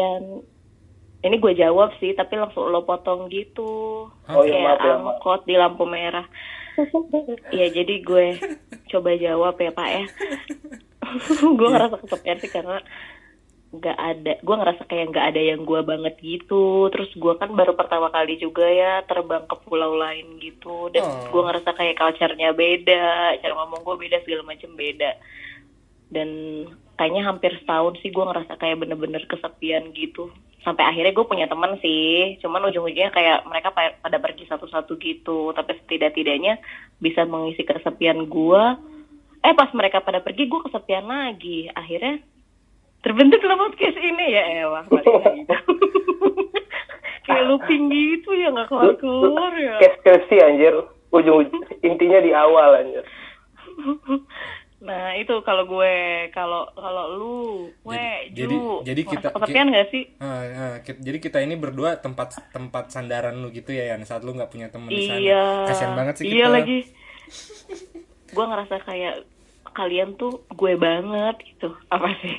[1.25, 4.09] Ini gue jawab sih tapi langsung lo potong gitu.
[4.09, 5.17] Oh, kayak maaf ya, maaf.
[5.21, 6.29] angkot di lampu merah.
[7.49, 8.37] Ya jadi gue
[8.93, 10.05] coba jawab ya pak ya.
[11.59, 12.81] Gue ngerasa kesepian sih karena
[13.75, 16.87] nggak ada gue ngerasa kayak nggak ada yang gue banget gitu.
[16.89, 20.89] Terus gue kan baru pertama kali juga ya terbang ke pulau lain gitu.
[20.91, 21.29] Dan Oh.
[21.31, 23.05] gue ngerasa kayak culture-nya beda
[23.39, 25.11] cara ngomong gue beda segala macam beda.
[26.09, 26.29] Dan
[26.95, 30.31] kayaknya hampir setahun sih gue ngerasa kayak bener-bener kesepian gitu.
[30.63, 32.39] Sampai akhirnya gue punya teman sih.
[32.41, 35.53] Cuman ujung-ujungnya kayak mereka pa- pada pergi satu-satu gitu.
[35.53, 36.57] Tapi setidak-tidaknya
[36.97, 38.65] bisa mengisi kesepian gue
[39.45, 41.69] eh pas mereka pada pergi gue kesepian lagi.
[41.69, 42.17] Akhirnya
[43.05, 44.85] terbentuk lah podcast ini ya elah
[47.25, 49.77] kayak looping gitu ya nggak keluar keluar ya.
[49.79, 50.75] Kayak skripsi anjir.
[51.09, 51.47] Ujung
[51.81, 53.05] intinya di awal anjir.
[54.79, 55.95] nah itu kalau gue
[56.31, 57.37] kalau kalau lu
[57.81, 60.05] gue Jadi- Ju, jadi- jadi kita- kesepian nggak sih?
[60.19, 64.05] Ah, ah, ki- jadi kita ini berdua tempat tempat sandaran lu gitu ya Yan.
[64.05, 65.17] Saat lu nggak punya temen di sana.
[65.17, 65.45] Iya.
[65.67, 66.53] Kasian banget sih iya kita.
[66.53, 66.79] lagi.
[68.31, 69.15] Gue ngerasa kayak
[69.73, 71.73] kalian tuh gue banget gitu.
[71.89, 72.37] Apa sih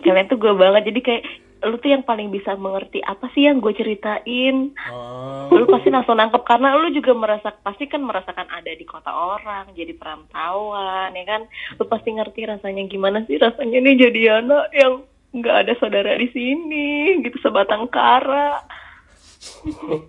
[0.00, 0.88] kalian tuh gue banget.
[0.88, 1.24] Jadi kayak
[1.62, 4.74] lu tuh yang paling bisa mengerti apa sih yang gue ceritain.
[4.90, 5.46] Oh.
[5.54, 9.70] Lu pasti langsung nangkep karena lu juga merasa pasti kan merasakan ada di kota orang
[9.76, 11.42] jadi perantauan ya kan?
[11.78, 14.92] Lu pasti ngerti rasanya gimana sih rasanya nih jadi anak yang
[15.32, 18.58] nggak ada saudara di sini gitu sebatang kara.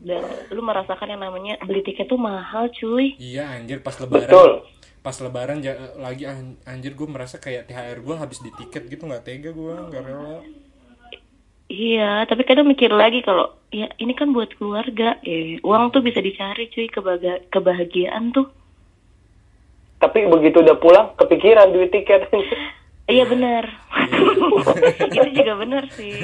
[0.01, 3.13] Dan lu merasakan yang namanya beli tiket tuh mahal cuy.
[3.21, 4.25] Iya anjir pas lebaran.
[4.25, 4.51] Betul.
[5.03, 9.03] Pas lebaran ja- lagi an- anjir gue merasa kayak THR gue habis di tiket gitu
[9.03, 10.39] nggak tega gue nggak rela
[11.73, 15.17] Iya, tapi kadang mikir lagi kalau ya ini kan buat keluarga.
[15.25, 18.45] Eh, uang tuh bisa dicari cuy kebaga- kebahagiaan tuh.
[19.97, 22.29] Tapi begitu udah pulang kepikiran duit tiket.
[23.03, 23.67] Iya benar.
[25.11, 26.15] itu juga benar sih.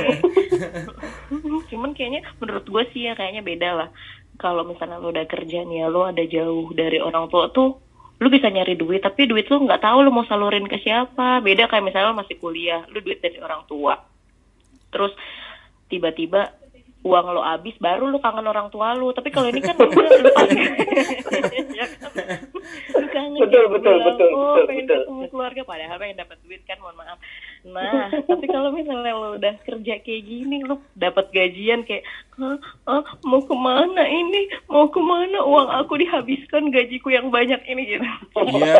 [1.73, 3.89] Cuman kayaknya menurut gue sih ya kayaknya beda lah.
[4.39, 7.83] Kalau misalnya lo udah kerja nih ya, lo ada jauh dari orang tua tuh,
[8.19, 11.39] lu bisa nyari duit, tapi duit lu nggak tahu lu mau salurin ke siapa.
[11.39, 13.95] Beda kayak misalnya lo masih kuliah, lu duit dari orang tua.
[14.91, 15.15] Terus
[15.87, 16.51] tiba-tiba
[16.99, 19.15] uang lo habis, baru lu kangen orang tua lu.
[19.15, 20.31] Tapi kalau ini kan udah lu
[21.79, 22.11] Ya kan?
[22.51, 22.58] Lu
[23.09, 24.97] kangen Betul, betul, bilang, betul, oh, betul, pengen betul.
[25.01, 27.17] ketemu keluarga padahal pengen dapat duit kan mohon maaf.
[27.65, 32.03] Nah tapi kalau misalnya lo udah kerja kayak gini lo dapat gajian kayak
[32.39, 32.55] "Hah,
[32.87, 34.47] ah, mau ke mana ini?
[34.65, 35.43] Mau ke mana?
[35.43, 38.05] Uang aku dihabiskan gajiku yang banyak ini gitu.
[38.55, 38.79] Iya.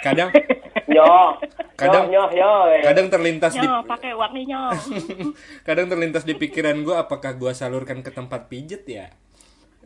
[0.00, 0.30] Kadang
[0.92, 1.34] Nyoh.
[1.72, 2.84] Kadang- nyoh, nyoh, nyoh.
[2.84, 4.70] kadang terlintas di nyong pakai uangnya
[5.66, 9.10] kadang terlintas di pikiran gue apakah gue salurkan ke tempat pijet ya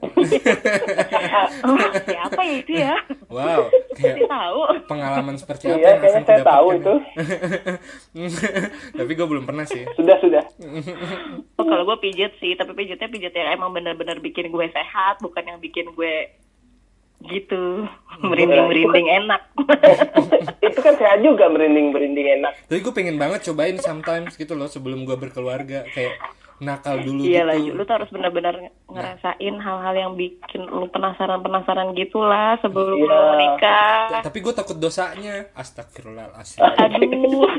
[0.03, 2.95] oh, siapa ya itu ya
[3.27, 6.95] wow kayak tahu pengalaman seperti apa Iya, yang kayaknya akan saya tahu kudapatkan itu.
[6.95, 7.75] ya?
[8.99, 10.45] tapi gue belum pernah sih Sudah, sudah.
[11.57, 15.43] oh, kalau gue pijet sih tapi pijetnya pijet yang emang benar-benar bikin gue sehat bukan
[15.43, 16.15] yang bikin gue
[17.27, 17.89] gitu
[18.21, 19.41] merinding merinding enak
[20.67, 22.53] Itu kan sehat juga merinding-merinding enak.
[22.69, 26.13] tapi gue pengen banget cobain sometimes gitu loh sebelum gue berkeluarga kayak
[26.59, 28.55] nakal dulu Iya lah, gitu lu tuh harus benar-benar
[28.87, 33.07] ngerasain hal-hal yang bikin lu penasaran-penasaran gitulah sebelum Iya.
[33.07, 34.21] lu menikah.
[34.21, 37.45] tapi gue takut dosanya astagfirullahaladzim Aduh,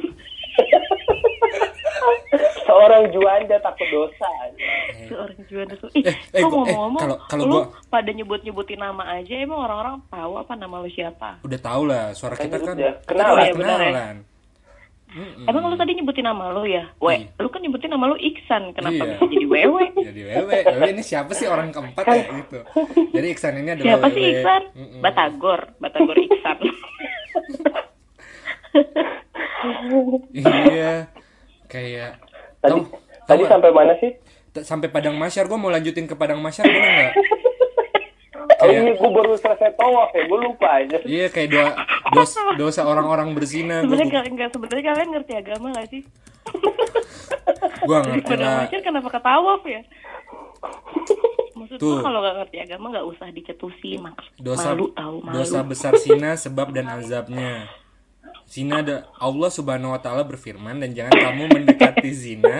[2.59, 4.27] Seorang juanda takut dosa.
[5.07, 5.87] seorang juara tuh.
[5.93, 9.59] Ih, Eh, eh, kok eh, ngomong-ngomong, kalau- kalau lu gua- pada nyebut-nyebutin nama aja, emang
[9.61, 11.39] orang-orang tahu apa nama lu siapa?
[11.41, 13.31] udah tau lah suara kita kan Udah, kenalan.
[13.31, 13.91] udah Iya, benar ya.
[15.07, 15.47] Mm-mm.
[15.47, 16.91] Emang lu tadi nyebutin nama lu ya?
[16.99, 17.39] We, Iya.
[17.39, 19.15] lu kan nyebutin nama lu Iksan, kenapa Iya.
[19.15, 19.85] bisa jadi Wewe?
[20.07, 22.59] jadi wewe wewe ini siapa sih orang keempat ya gitu
[23.15, 24.23] jadi Iksan ini adalah Siapa sih.
[24.35, 24.61] Iksan?
[24.73, 24.99] Mm-mm.
[24.99, 26.57] Batagor, Batagor Iksan.
[30.35, 31.07] iya
[31.67, 32.19] kayak
[32.57, 32.79] Tadi, tau,
[33.25, 34.11] tadi tau sampai mana sih?
[34.57, 37.13] sampai Padang Masyar gue mau lanjutin ke Padang Masyar boleh nggak
[38.57, 40.97] Oh Kayak- iya, gue baru selesai tawaf ya, gue lupa aja.
[41.03, 41.69] iya kayak doa
[42.11, 46.01] dos, dosa orang-orang berzina gue sebenarnya kalian nggak sebenarnya kalian ngerti agama gak sih?
[47.79, 49.81] gue ngerti Pada lah macam kenapa ketawaf ya?
[51.53, 51.99] Maksud Tuh.
[51.99, 55.35] kalau gak ngerti agama gak usah dicetusin mak dosa malu tahu malu.
[55.35, 57.69] dosa besar zina sebab dan azabnya
[58.47, 62.55] Zina ada Allah Subhanahu wa taala berfirman dan jangan kamu mendekati zina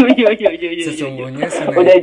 [0.00, 0.84] Yo, yo, yo, yo, yo, yo.
[0.86, 1.96] sesungguhnya zina Udah.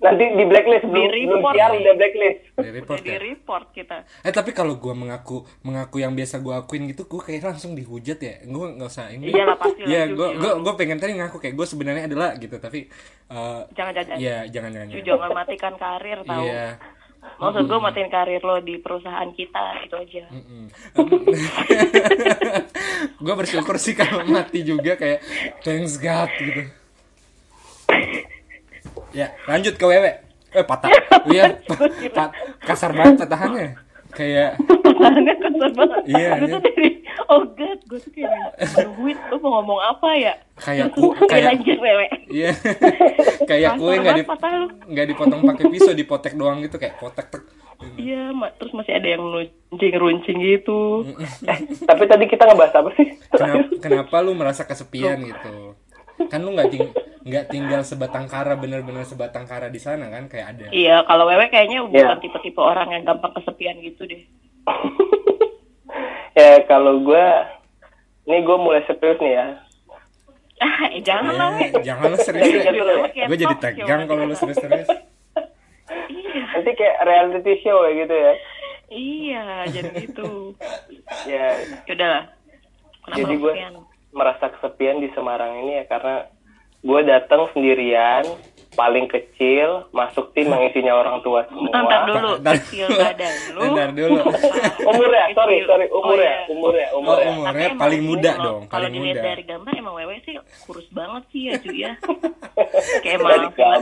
[0.00, 2.40] Nanti di blacklist belum, Di belum report siar udah blacklist.
[2.56, 3.18] di report di ya.
[3.20, 3.96] report kita.
[4.24, 8.16] Eh tapi kalau gue mengaku mengaku yang biasa gue akuin gitu, gue kayak langsung dihujat
[8.16, 8.40] ya.
[8.42, 9.28] Gue nggak usah ini.
[9.28, 12.32] Iyalah, pasti lah, Iya, Ju, gue gue gue pengen tadi ngaku kayak gue sebenarnya adalah
[12.34, 12.88] gitu, tapi
[13.28, 14.16] eh Jangan jangan.
[14.16, 14.88] Iya, jangan jangan.
[14.88, 15.04] Ju, jangan.
[15.04, 16.44] jangan matikan karir tahu.
[16.48, 16.66] Iya.
[17.20, 20.24] Maksud gue matiin karir lo di perusahaan kita itu aja.
[23.20, 25.20] gue bersyukur sih kalau mati juga kayak
[25.60, 26.79] thanks God gitu.
[29.10, 30.10] Ya, lanjut ke wewe.
[30.50, 30.90] Eh patah.
[31.26, 31.76] Iya, pa-
[32.10, 32.32] pa-
[32.64, 33.76] kasar banget patahannya.
[34.10, 36.58] Kayak perasaan kasar banget Iya, gue iya.
[36.58, 36.88] dari
[37.28, 41.78] oh god gue tuh kayak nungguin lu mau ngomong apa ya Kayak ku- kayak lanjut
[41.78, 42.50] wewe Iya.
[43.50, 44.22] kayak kue nggak di
[44.90, 47.42] nggak dipotong pakai pisau, dipotek doang gitu kayak potek tek.
[47.96, 51.06] iya ma- terus masih ada yang runcing runcing gitu
[51.88, 53.06] Tapi tadi kita ngebahas apa sih?
[53.30, 55.78] Kenapa, kenapa lu merasa kesepian gitu?
[56.26, 56.84] Kan lu nggak ting
[57.20, 60.66] nggak tinggal sebatang kara bener-bener sebatang kara di sana kan kayak ada.
[60.70, 62.16] iya kalau wewe kayaknya bukan Iya.
[62.18, 64.24] tipe-tipe orang yang gampang kesepian gitu deh
[66.32, 67.26] ya kalau gue,
[68.24, 69.46] ini gue mulai serius nih ya.
[70.58, 72.44] ah eh, jangan lah we Eh, jangan lu serius.
[72.46, 72.72] Iya,
[73.10, 73.24] iya.
[73.26, 74.88] Gue jadi tegang kalau lu serius-serius.
[76.10, 78.32] iya Nanti kayak reality show ya gitu ya.
[78.88, 80.56] iya jadi gitu
[81.30, 81.52] Ya,
[81.86, 82.24] lah
[83.02, 83.74] kenapa Jadi gue- kesepian
[84.10, 86.26] merasa kesepian di Semarang ini ya karena
[86.80, 88.24] gue datang sendirian,
[88.72, 91.74] paling kecil, masuk tim yang isinya orang tua semua.
[91.74, 93.60] Ntar dulu, Ntar- kecil badan lu.
[93.68, 94.20] Ntar dulu.
[94.80, 95.66] Umurnya, sorry, Kecil.
[95.66, 96.38] sorry, Oh, umurnya, iya.
[96.48, 97.26] umurnya, Oh, umurnya.
[97.28, 99.26] umurnya Tapi emang paling muda kalau- dong, Kalau paling dilihat muda.
[99.26, 101.92] dari gambar emang wewe sih kurus banget sih ya cuy ya.
[103.02, 103.32] Kayak emang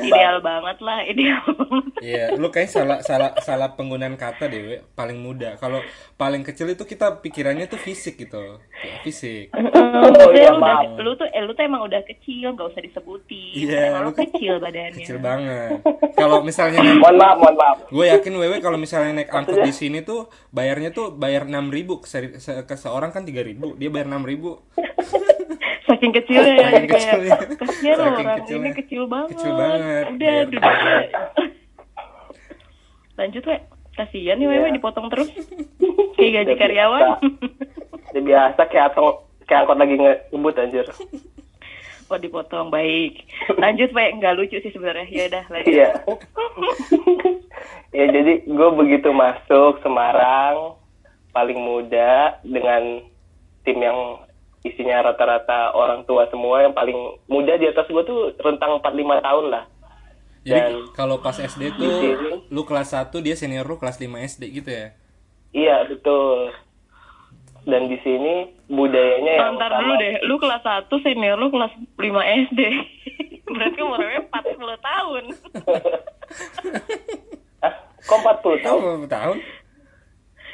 [0.01, 1.85] ideal banget lah, ideal banget.
[1.98, 4.77] Iya, lu kayak salah salah salah penggunaan kata deh, We.
[4.94, 5.57] paling muda.
[5.57, 5.83] Kalau
[6.14, 8.62] paling kecil itu kita pikirannya tuh fisik gitu.
[8.72, 9.51] Kayak fisik.
[9.51, 12.81] Oh, Maksudnya iya, lu, udah, lu tuh eh, lu tuh emang udah kecil, gak usah
[12.81, 13.53] disebutin.
[13.59, 14.55] Iya, emang lu lu kecil
[14.90, 14.98] badannya.
[14.98, 15.70] Kecil banget.
[16.12, 17.77] Kalau misalnya naik Mohon maaf, mohon maaf.
[17.87, 22.01] gue yakin wewe kalau misalnya naik angkot di sini tuh bayarnya tuh bayar enam ribu
[22.01, 24.59] ke, se- ke seorang kan tiga ribu dia bayar enam ribu
[25.88, 27.37] Saking kecilnya ya, Saking kecilnya.
[27.57, 28.61] kasihan Saking orang kecilnya.
[28.62, 29.29] ini kecil banget.
[29.33, 30.05] Kecil banget.
[30.07, 30.59] Udah, aja.
[33.18, 33.57] Lanjut, we.
[33.90, 34.77] Kasihan nih, wewe Iya.
[34.77, 35.27] dipotong terus.
[36.14, 37.03] Kayak gaji Udah karyawan.
[37.09, 37.27] biasa.
[38.09, 40.87] Udah biasa kayak angkot, kayak angkot lagi nge- ngebut anjir.
[42.09, 43.21] Oh dipotong baik.
[43.55, 45.05] Lanjut Pak, nggak lucu sih sebenarnya.
[45.07, 45.68] Ya udah lanjut.
[45.71, 45.88] Iya.
[47.90, 50.77] ya jadi gue begitu masuk Semarang
[51.31, 53.05] paling muda dengan
[53.62, 54.25] tim yang
[54.61, 59.44] isinya rata-rata orang tua semua yang paling muda di atas gue tuh rentang 45 tahun
[59.49, 59.64] lah.
[60.40, 62.33] jadi Dan- kalau pas SD tuh sini.
[62.49, 64.87] lu kelas 1 dia senior lu kelas 5 SD gitu ya
[65.49, 66.53] Iya betul.
[67.68, 68.35] Dan di sini
[68.66, 72.09] budayanya yang Ntar sama- dulu deh, lu kelas 1, senior lu kelas 5
[72.48, 72.61] SD.
[73.48, 75.24] Berarti umurnya 40 tahun.
[77.59, 78.78] Ah, kok 40 tahun?
[78.78, 79.37] oh tahun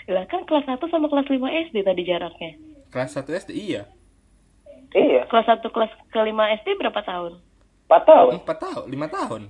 [0.07, 1.37] Lah kan kelas 1 sama kelas 5
[1.69, 2.57] SD tadi jaraknya.
[2.89, 3.83] kelas 1 SD iya
[4.91, 7.43] Iya, Kelas 1 kelas ke 5 SD berapa tahun?
[7.85, 8.33] 4 tahun.
[8.41, 9.43] 4 tahun 5 tahun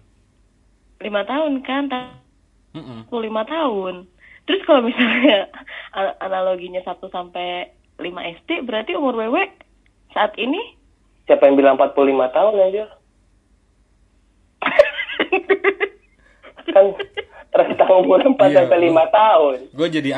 [0.98, 1.84] 5 tahun kan?
[2.72, 3.00] Mm-mm.
[3.06, 3.94] 5 tahun.
[4.44, 5.48] Terus kalau misalnya
[6.18, 8.04] analoginya 1 sampai 5
[8.42, 9.48] SD berarti umur wewe
[10.10, 10.60] saat ini
[11.24, 11.96] Siapa yang bilang 45
[12.30, 12.84] tahun aja?
[16.66, 16.86] kan
[17.54, 19.58] rentang umur 4 Iya, sampai 5 tahun.
[19.70, 20.10] gue jadi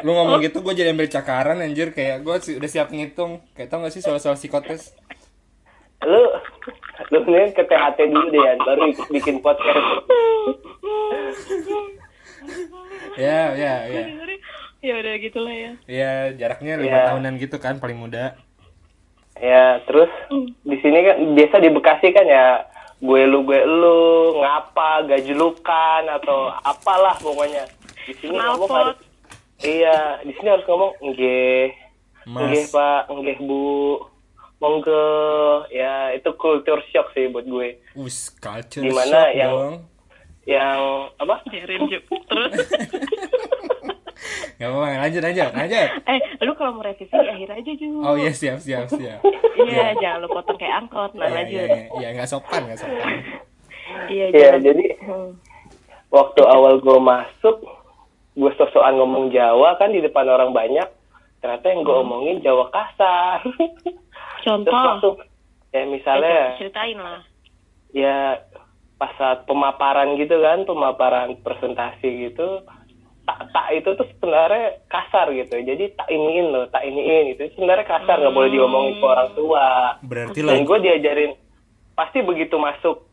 [0.00, 3.82] lu ngomong gitu gue jadi ambil cakaran anjir kayak gue udah siap ngitung kayak tau
[3.82, 4.94] gak sih soal-soal psikotes
[6.00, 6.22] Lu
[7.10, 9.84] lu nih ke THT dulu deh ya, baru ikut bikin podcast.
[13.16, 14.02] ya ya ya
[14.80, 15.72] ya udah gitulah ya.
[15.84, 17.06] ya jaraknya lima Iya.
[17.08, 18.36] tahunan gitu kan paling muda
[19.36, 20.12] Ya, terus
[20.60, 22.60] di sini kan biasa di Bekasi kan ya
[22.98, 24.00] gue lu gue lu
[24.36, 27.64] ngapa gajlukan atau apalah pokoknya.
[28.04, 29.00] Di sini ngomong harus
[29.58, 31.72] Iya, di sini harus ngomong nggih.
[32.26, 34.04] Nggih, Pak, nggih, Bu.
[34.60, 35.08] Monggo.
[35.70, 37.80] Ya, itu culture shock sih buat gue.
[37.94, 39.74] us culture Gimana shock yang- dong
[40.42, 40.80] Yang
[41.16, 41.34] apa?
[41.46, 41.98] Biarin Ju.
[42.28, 42.54] Terus
[44.52, 45.88] Gak apa-apa, lanjut, lanjut, lanjut.
[46.04, 47.88] eh lu kalau mau revisi akhir aja Ju.
[47.98, 49.24] Oh iya, siap, siap, siap.
[49.58, 51.12] Iya, jangan lu potong kayak angkot.
[51.14, 51.64] Nah, Iya, lanjut.
[51.66, 53.12] iya, iya, nggak sopan, nggak sopan.
[54.06, 54.60] Iya, Iya, jangan.
[54.62, 55.30] jadi Hmm.
[56.10, 57.56] waktu awal gue masuk,
[58.34, 60.88] gue sok-sokan ngomong Jawa kan di depan orang banyak.
[61.40, 63.40] Ternyata yang gue omongin Jawa kasar.
[63.40, 64.72] Terus Contoh.
[64.72, 65.16] langsung,
[65.70, 67.24] ya Eh, misalnya, ceritain lah.
[67.90, 68.36] ya
[69.00, 72.60] pas saat pemaparan gitu kan, pemaparan presentasi gitu,
[73.24, 75.56] tak tak itu tuh sebenarnya kasar gitu.
[75.56, 79.68] Jadi tak iniin loh, tak iniin itu sebenarnya kasar nggak boleh diomongin ke orang tua.
[80.04, 81.32] Berarti Dan lah, gue diajarin
[81.96, 83.08] pasti begitu masuk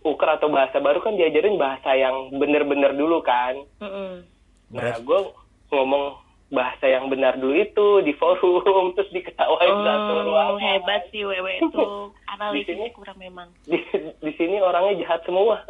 [0.00, 3.60] uker atau bahasa baru kan diajarin bahasa yang bener-bener dulu kan.
[3.84, 4.24] Mm-mm.
[4.72, 5.04] Nah Berat.
[5.04, 5.20] gue
[5.68, 6.16] ngomong
[6.50, 8.62] bahasa yang benar dulu itu di forum
[8.94, 10.58] terus diketawain satu Oh, ruangan.
[10.60, 11.86] hebat sih Wewe itu.
[12.28, 13.48] Analisisnya sini- kurang memang.
[13.64, 13.78] Di,
[14.16, 15.62] di sini orangnya jahat semua.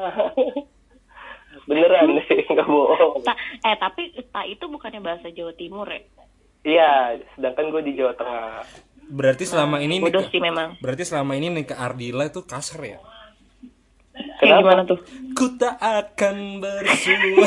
[1.66, 3.20] Beneran deh, nggak bohong.
[3.20, 6.00] Ta- eh, tapi ta itu bukannya bahasa Jawa Timur ya?
[6.62, 6.90] Iya,
[7.32, 8.64] sedangkan gue di Jawa Tengah.
[9.06, 10.78] berarti selama ini nih, Bodoh sih memang.
[10.78, 12.98] berarti selama ini nih ke Ardila itu kasar ya?
[14.12, 14.62] Kayak Kenapa?
[14.62, 14.98] gimana tuh?
[15.34, 17.46] Ku tak akan bersua.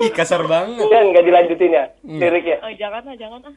[0.00, 0.80] Ih, kasar banget.
[0.80, 2.56] Enggak, enggak dilanjutin ya liriknya.
[2.60, 3.54] Oh, jangan ah, jangan ah.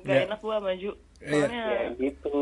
[0.00, 0.24] Gak Ya.
[0.24, 0.90] enak gua maju.
[1.18, 1.28] Iya.
[1.28, 2.38] Soalnya Ya gitu.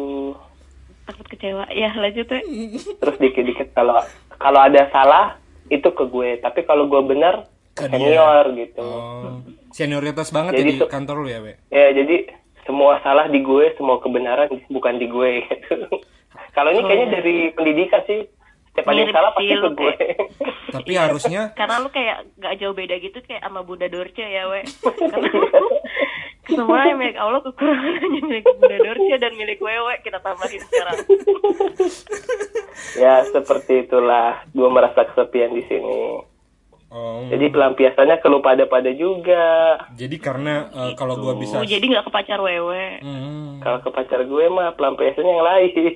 [1.02, 1.64] takut kecewa.
[1.72, 2.40] Ya, lanjut ya.
[3.00, 3.98] Terus dikit-dikit kalau
[4.36, 7.96] kalau ada salah itu ke gue, tapi kalau gue bener Ke dia.
[7.96, 8.82] senior gitu.
[8.82, 11.52] Oh, senioritas banget Jadi ya di kantor lu ya, Be?
[11.68, 12.30] Ya jadi
[12.62, 15.74] semua salah di gue, semua kebenaran bukan di gue gitu.
[16.56, 18.30] kalau ini kayaknya dari pendidikan sih.
[18.76, 19.94] Yang Mirip salah pasti ke lu, gue.
[20.74, 24.60] Tapi harusnya Karena lu kayak gak jauh beda gitu kayak sama Bunda Dorce ya, we.
[24.84, 25.28] Karena
[26.46, 30.98] semua yang milik Allah kekurangan hanya milik Bunda Dorce dan milik Wewe kita tambahin sekarang.
[33.02, 36.22] ya seperti itulah gue merasa kesepian di sini.
[36.88, 39.76] Oh, Jadi pelampiasannya ke lu pada-pada juga.
[39.92, 43.00] jadi karena eh, kalau gua bisa Oh, jadi nggak ke pacar Wewe.
[43.00, 45.92] Hmm, Kalau ke pacar gue mah pelampiasannya yang lain.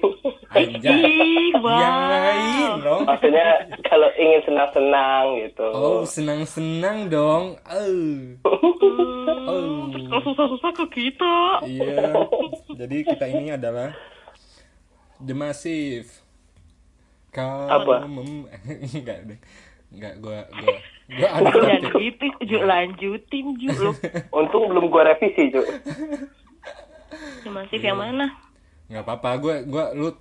[0.50, 1.00] anjay.
[1.00, 1.76] Ih, wow.
[1.76, 3.02] Yang lain dong.
[3.04, 3.46] Maksudnya
[3.84, 5.66] kalau ingin senang-senang gitu.
[5.70, 7.44] Oh, senang-senang dong.
[7.62, 8.50] Oh.
[9.42, 9.86] Oh.
[9.90, 11.36] Kalau susah-susah ke kita.
[11.62, 12.26] Iya.
[12.76, 13.94] Jadi kita ini adalah
[15.18, 16.10] The Massive.
[17.30, 18.02] Kau Apa?
[18.02, 18.50] mem-
[18.90, 19.40] enggak deh.
[19.90, 20.76] Enggak gua gua
[21.10, 21.98] gua ada topik.
[21.98, 23.92] gitu, Ju, lanjutin Ju lu.
[24.38, 25.66] Untung belum gue revisi, Cuk.
[27.50, 28.30] Masif yang mana?
[28.86, 29.30] Enggak apa-apa.
[29.42, 30.14] Gua gua lu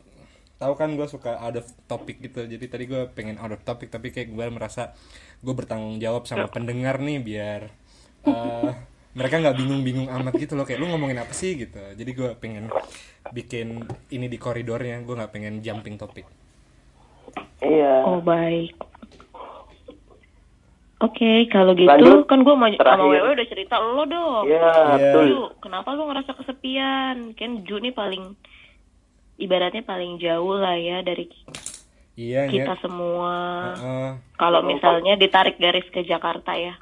[0.60, 2.44] tahu kan gue suka out of topic gitu.
[2.44, 4.92] Jadi tadi gue pengen out of topic tapi kayak gue merasa
[5.40, 7.62] gue bertanggung jawab sama pendengar nih biar
[8.28, 8.72] eh,
[9.18, 11.80] mereka nggak bingung-bingung amat gitu loh kayak lu ngomongin apa sih gitu.
[11.80, 12.68] Jadi gue pengen
[13.32, 15.00] bikin ini di koridornya.
[15.08, 16.28] Gue nggak pengen jumping topik.
[17.64, 18.04] Iya.
[18.04, 18.89] Oh baik.
[21.00, 22.28] Oke, kalau gitu Lanjut.
[22.28, 23.08] kan gue sama Terakhir.
[23.08, 24.44] Wewe udah cerita lo dong.
[24.46, 24.84] Iya, Iya.
[24.94, 25.24] betul.
[25.26, 27.16] Ju, kenapa lu ngerasa kesepian?
[27.34, 28.36] Kan Ju nih paling
[29.38, 31.32] ibaratnya paling jauh lah ya dari
[32.14, 32.82] Iya, kita Nyet.
[32.82, 33.36] semua.
[33.74, 34.12] Heeh.
[34.36, 36.76] Kalau misalnya ditarik garis ke Jakarta ya.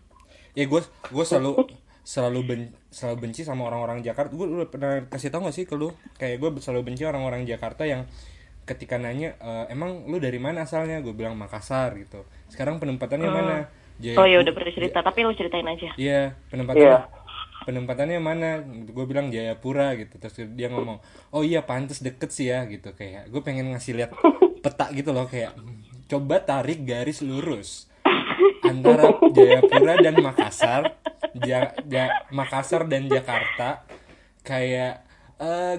[0.51, 1.69] ya gue gue selalu
[2.01, 5.77] selalu ben, selalu benci sama orang-orang Jakarta gue udah pernah kasih tau gak sih ke
[5.77, 8.09] lu kayak gue selalu benci orang-orang Jakarta yang
[8.65, 13.55] ketika nanya "E, emang lu dari mana asalnya gue bilang Makassar gitu sekarang penempatannya mana
[13.97, 15.89] Jaya- Oh ya udah pernah cerita, tapi lu ceritain aja.
[15.95, 16.99] iya penempatannya Iya.
[17.63, 22.63] penempatannya mana gue bilang Jayapura gitu terus dia ngomong oh iya pantes deket sih ya
[22.63, 24.13] gitu kayak gue pengen ngasih lihat
[24.63, 27.91] peta gitu loh kayak "Hmm, coba tarik garis lurus
[28.63, 30.95] antara Jayapura dan Makassar
[31.39, 33.83] ja, Ja- Makassar dan Jakarta
[34.41, 35.03] kayak
[35.35, 35.75] eh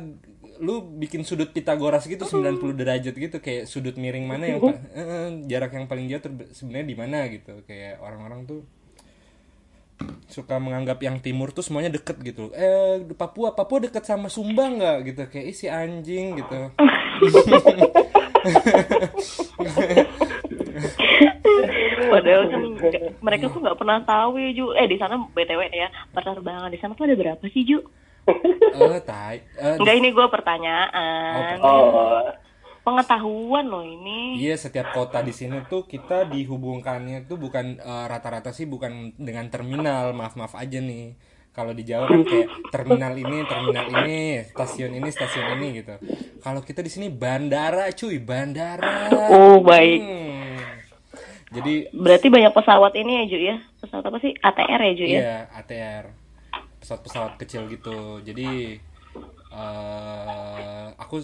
[0.59, 5.29] lu bikin sudut Pitagoras gitu 90 derajat gitu kayak sudut miring mana yang pa- eh,
[5.47, 7.63] jarak yang paling jauh sebenarnya di mana gitu.
[7.65, 8.61] Kayak orang-orang tuh
[10.31, 14.97] suka menganggap yang timur tuh semuanya deket gitu eh Papua Papua deket sama Sumba nggak?
[15.03, 16.71] Gitu kayak isi anjing gitu.
[22.09, 22.61] Padahal kan
[23.21, 24.73] mereka tuh nggak pernah tahu ya Ju.
[24.75, 27.83] Eh di sana btw ya penerbangan di sana tuh ada berapa sih Ju?
[28.79, 31.57] eh tai eh, Enggak ini gue pertanyaan.
[31.61, 32.25] Oh,
[32.83, 34.41] Pengetahuan loh ini.
[34.41, 39.49] Iya setiap kota di sini tuh kita dihubungkannya tuh bukan eh, rata-rata sih bukan dengan
[39.49, 41.13] terminal maaf maaf aja nih
[41.53, 45.95] kalau di Jawa kan kayak terminal ini terminal ini stasiun ini stasiun ini gitu
[46.39, 49.99] kalau kita di sini bandara cuy bandara Oh baik.
[49.99, 50.63] Hmm.
[51.51, 53.57] jadi Berarti banyak pesawat ini ya Ju ya?
[53.83, 54.33] Pesawat apa sih?
[54.39, 55.19] ATR ya Ju ya?
[55.19, 56.05] iya ATR
[56.89, 58.25] pesawat-pesawat kecil gitu.
[58.25, 58.81] Jadi
[59.49, 61.21] eh aku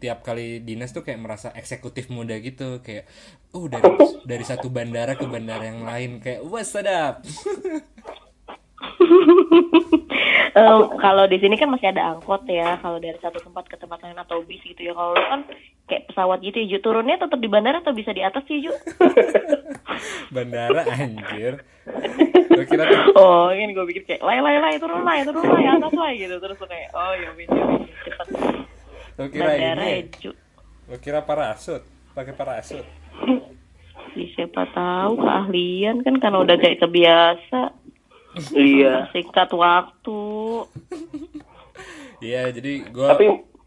[0.00, 2.80] tiap kali dinas tuh kayak merasa eksekutif muda gitu.
[2.80, 3.04] Kayak
[3.52, 3.84] oh dari
[4.24, 6.24] dari satu bandara ke bandara yang lain.
[6.24, 7.20] Kayak wah sedap
[10.54, 12.78] Eh, kalau di sini kan masih ada angkot ya.
[12.78, 14.94] Kalau dari satu tempat ke tempat lain atau bis gitu ya.
[14.94, 15.42] Kalau kan
[15.90, 16.78] kayak pesawat gitu ya Ju.
[16.78, 18.70] Turunnya tetap di bandara atau bisa di atas sih Ju?
[20.34, 21.62] bandara anjir
[22.64, 22.84] kira
[23.18, 26.36] Oh, ini gue pikir kayak lay lay lay turun lay turun lay atas lay gitu
[26.40, 28.28] terus kayak oh ya wis ya wis cepet
[29.14, 30.30] gua kira bandara ya ini Ju.
[30.88, 31.82] gua kira parasut
[32.16, 32.86] pakai parasut
[34.14, 37.74] siapa tahu keahlian kan karena udah kayak kebiasa
[38.52, 39.08] iya.
[39.10, 40.20] singkat waktu.
[42.22, 43.26] Iya jadi gua Tapi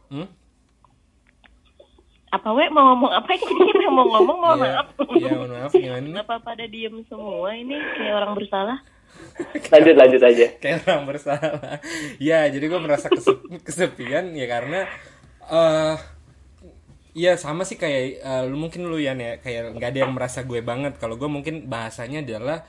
[0.09, 0.27] hmm?
[2.27, 3.53] apa we mau ngomong apa ini?
[3.97, 4.87] Mau ngomong mau Iya, maaf.
[5.13, 7.77] iya mohon maaf gimana kenapa pada diem semua ini.
[7.95, 8.77] Kayak orang bersalah.
[9.73, 10.47] Lanjut lanjut aja.
[10.57, 11.79] kayak orang bersalah.
[12.17, 14.85] Ya jadi gue merasa kesep- kesepian ya karena
[15.45, 15.95] eh
[17.13, 19.13] ya sama sih kayak eh, lu mungkin lu ya.
[19.37, 20.97] Kayak nggak ada yang merasa gue banget.
[20.97, 22.65] Kalau gue mungkin bahasanya adalah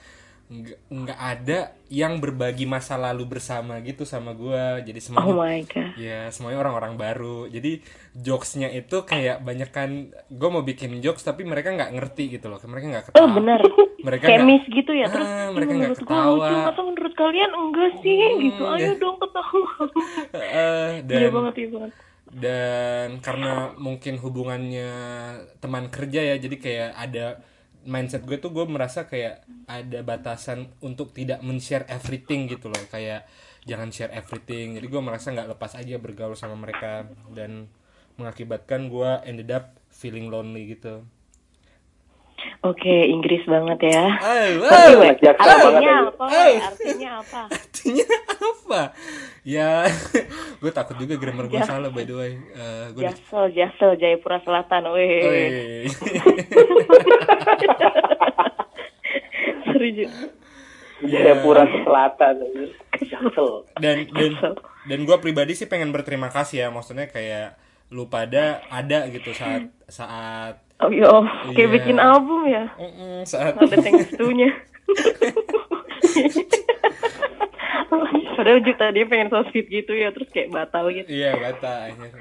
[0.48, 5.60] nggak nggak ada yang berbagi masa lalu bersama gitu sama gua jadi semuanya Oh my
[5.62, 5.92] god.
[5.94, 7.84] ya semuanya orang-orang baru jadi
[8.14, 9.90] jokesnya itu kayak banyak kan
[10.24, 13.60] gue mau bikin jokes tapi mereka nggak ngerti gitu loh mereka nggak ketawa Oh benar.
[13.98, 15.06] mereka miss gitu ya.
[15.06, 16.48] Terus Ah, "Ih, mereka nggak ketawa.
[16.66, 18.62] atau menurut kalian enggak sih gitu.
[18.64, 18.90] Ayo ya.
[18.96, 19.68] dong ketawa.
[20.32, 21.92] Eh, dan Iya banget, iya banget.
[22.30, 24.90] dan karena mungkin hubungannya
[25.58, 27.24] teman kerja ya jadi kayak ada
[27.86, 32.82] mindset gue tuh gue merasa kayak ada batasan untuk tidak men-share everything gitu loh.
[32.90, 33.28] Kayak
[33.68, 34.78] jangan share everything.
[34.80, 37.68] Jadi gue merasa nggak lepas aja bergaul sama mereka dan
[38.18, 41.06] mengakibatkan gue ended up feeling lonely gitu
[42.60, 44.04] Oke, Inggris banget ya.
[44.14, 45.30] Artinya aja.
[45.32, 45.68] apa?
[46.58, 47.42] Artinya apa?
[47.58, 48.82] artinya apa
[49.42, 49.86] ya
[50.60, 54.42] gue takut juga grammar gue salah by the way Eh, gue di- Jasel, Jasel, Jayapura
[54.42, 54.82] Selatan.
[54.90, 55.86] Weh.
[59.64, 60.04] Sorry, Ju.
[61.00, 62.36] Jayapura Selatan
[62.98, 64.32] Jaksel dan dan
[64.84, 67.54] dan gue pribadi sih pengen berterima kasih ya maksudnya kayak
[67.88, 71.74] lu pada ada gitu saat saat Oh, yo, kayak Iya.
[71.74, 72.70] bikin album ya.
[72.74, 74.46] Mm-mm, saat Ada thanks to-nya.
[78.30, 81.08] Padahal Juk tadi pengen so sweet gitu ya, terus kayak batal gitu.
[81.08, 82.14] iya bata akhirnya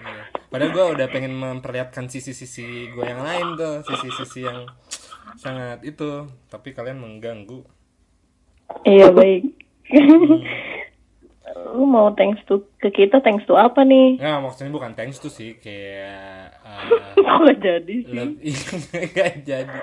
[0.49, 4.65] padahal gue udah pengen memperlihatkan sisi-sisi gue yang lain tuh sisi-sisi yang
[5.35, 6.09] sangat itu
[6.47, 7.61] tapi kalian mengganggu
[8.81, 9.43] Iya, baik.
[11.73, 14.17] Lu mau thanks to ke kita, thanks to apa nih?
[14.17, 18.13] nah maksudnya bukan thanks tuh sih kayak uh, Kok nggak jadi sih?
[18.13, 18.53] lebih
[19.13, 19.77] nggak jadi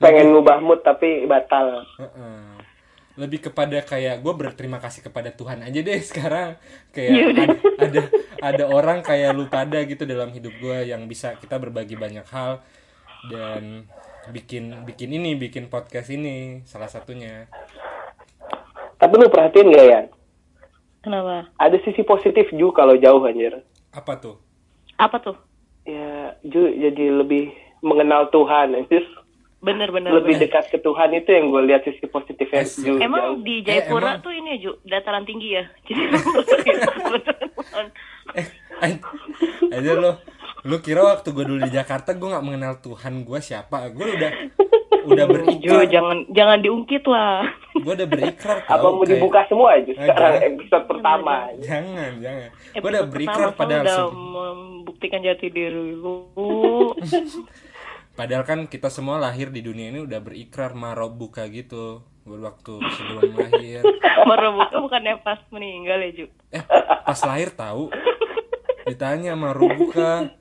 [0.00, 2.56] pengen ngubah mood tapi batal Heeh.
[3.20, 6.56] lebih kepada kayak gue berterima kasih kepada Tuhan aja deh sekarang
[6.88, 7.44] kayak Iya ada,
[7.76, 8.02] ada
[8.40, 12.64] ada orang kayak lu pada gitu dalam hidup gue yang bisa kita berbagi banyak hal
[13.28, 13.84] dan
[14.32, 17.44] bikin bikin ini bikin podcast ini salah satunya
[18.96, 20.00] tapi lu perhatiin gak ya
[21.00, 21.48] Kenapa?
[21.54, 24.36] ada sisi positif Ju kalau jauh anjir apa tuh
[24.94, 25.36] Apa tuh?
[25.82, 27.48] ya Ju jadi lebih
[27.80, 29.00] mengenal Tuhan anjir
[29.58, 30.08] Bener bener.
[30.10, 30.44] lebih bener.
[30.46, 32.76] dekat ke Tuhan itu yang gue lihat sisi positifnya Yes.
[32.78, 33.42] Ju Emang jauh.
[33.42, 35.64] di Eh, Jayapura emang- tuh ini ya, Ju, dataran tinggi ya.
[35.86, 36.00] Jadi
[38.32, 38.46] eh
[38.78, 39.02] an-
[39.70, 40.12] aja lo
[40.62, 44.30] lu kira waktu gue dulu di Jakarta gue nggak mengenal Tuhan gue siapa gue udah
[44.90, 47.46] udah berikrar jangan jangan diungkit lah.
[47.72, 50.48] gue udah berikrar apa tau, mau kayak- dibuka semua Ah, sekarang jangan.
[50.50, 56.16] episode pertama jangan jangan gue udah berikrar pertama padahal udah membuktikan jati diri lu.
[58.10, 60.76] Padahal kan kita semua lahir di dunia ini udah berikrar
[61.08, 63.80] buka gitu waktu sebelum lahir.
[64.28, 66.26] Merebuka bukannya pas meninggal ya, Ju.
[66.52, 66.60] Eh,
[67.00, 67.88] pas lahir tahu
[68.84, 69.32] ditanya
[69.72, 70.36] buka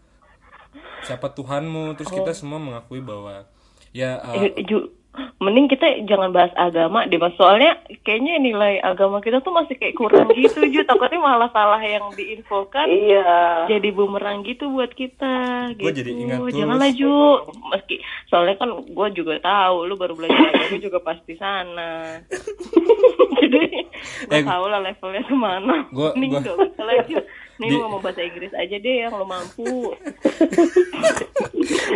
[1.02, 3.48] siapa Tuhanmu terus kita semua mengakui bahwa
[3.92, 4.92] ya eh, Eh, Ju,
[5.38, 7.34] mending kita jangan bahas agama deh, Mas.
[7.34, 10.82] Soalnya kayaknya nilai agama kita tuh masih kayak kurang gitu, Ju.
[10.84, 15.34] Takutnya malah salah yang diinfokan iya jadi bumerang gitu buat kita
[15.74, 15.82] gitu.
[15.82, 16.54] Gua jadi ingat terus.
[16.56, 17.16] Janganlah Ju.
[17.68, 22.22] Meski soalnya kan gue juga tahu lu baru belajar agama juga pasti sana.
[23.40, 23.64] jadi
[24.22, 25.76] gue Eh, tahu lah levelnya ke mana.
[25.90, 27.18] gua- Nih gua- gak usah lagi.
[27.58, 29.92] Nih Di- gue ngomong bahasa Inggris aja deh yang lo mampu.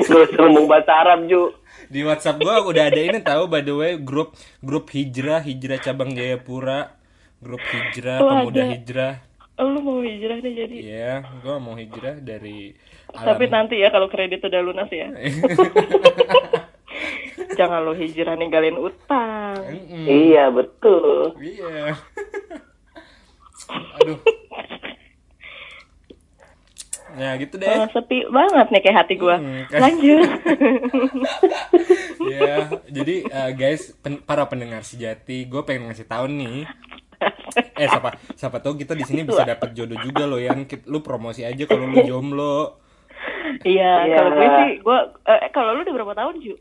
[0.03, 1.53] terus ngomong bahasa Arab Ju
[1.87, 6.11] di WhatsApp gua udah ada ini tahu by the way grup grup hijrah hijrah cabang
[6.11, 6.93] Jayapura
[7.39, 8.71] grup hijrah Oh, pemuda ada.
[8.71, 9.13] hijrah
[9.55, 10.75] lu mau hijrah nih jadi.
[10.81, 12.73] ya gua mau hijrah dari
[13.07, 15.07] Tapi alam nanti ya kalau kredit udah lunas ya.
[17.53, 19.61] Jangan lo hijrah ninggalin utang.
[19.61, 20.05] Mm-mm.
[20.05, 21.93] iya betul Iya.
[24.01, 24.17] Aduh.
[27.13, 27.69] Ya gitu deh.
[27.69, 29.37] Oh, sepi banget nih kayak hati gua.
[29.37, 29.79] Hmm, kan.
[29.81, 30.25] Lanjut.
[32.33, 32.55] ya,
[32.87, 36.63] jadi eh, guys, pen- para pendengar sejati, gue pengen ngasih tahu nih.
[37.77, 40.65] Eh, siapa siapa tahu kita di sini bisa dapat jodoh juga loh, Yan.
[40.65, 42.77] Kit- Lu promosi aja kalau lu jomblo.
[43.61, 44.15] Iya, Iya.
[44.17, 46.53] kalau gue sih gua eh, kalau lu udah berapa tahun, Ju?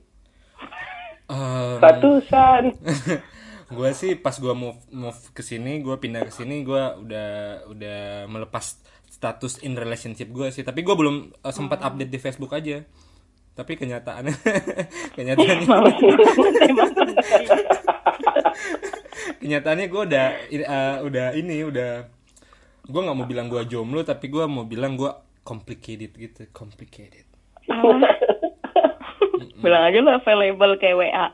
[1.24, 2.62] Em, ratusan
[3.72, 7.30] gue sih pas gue move move ke sini gue pindah ke sini gue udah
[7.66, 8.76] udah melepas
[9.22, 10.66] status in relationship gue sih.
[10.66, 12.82] Tapi gue belum eh, sempat update di Facebook aja.
[13.54, 14.34] Tapi kenyataannya
[15.14, 15.62] kenyataannya
[19.38, 21.90] kenyataannya gue udah eh, udah ini udah
[22.82, 25.10] gue nggak mau bilang gue jomblo tapi gue mau bilang gue
[25.46, 27.30] complicated gitu complicated.
[29.62, 31.26] Bilang aja lu available kayak WA.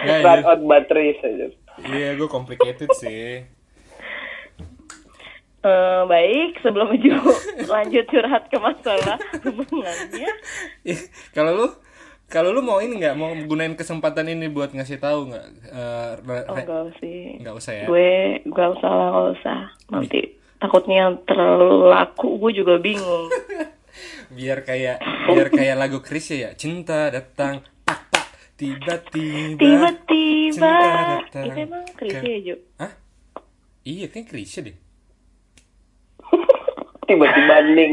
[0.00, 0.46] Run iya.
[0.46, 1.46] out battery saja
[1.88, 3.44] iya gue complicated sih
[5.60, 7.12] Eh, baik, sebelum Ju
[7.66, 10.28] lanjut curhat ke masalah hubungannya.
[11.30, 11.66] Kalau lu
[12.26, 15.46] kalau lu mau ini nggak mau gunain kesempatan ini buat ngasih tahu nggak
[16.22, 17.36] re- Oh, enggak sih.
[17.36, 18.10] nggak usah ya Gue
[18.46, 19.60] gak usah lah, gak usah.
[19.90, 20.20] Nanti
[20.56, 23.28] takutnya terlalu laku, gue juga bingung.
[24.30, 24.96] biar kayak
[25.26, 30.72] biar kayak lagu Chris ya cinta datang tak tak tiba-tiba Tiba-tiba.
[31.26, 32.56] Itu emang ke- ya, Jo?
[32.78, 32.92] Hah?
[33.82, 34.72] Iya kan Chris deh
[37.10, 37.92] tiba-tiba ning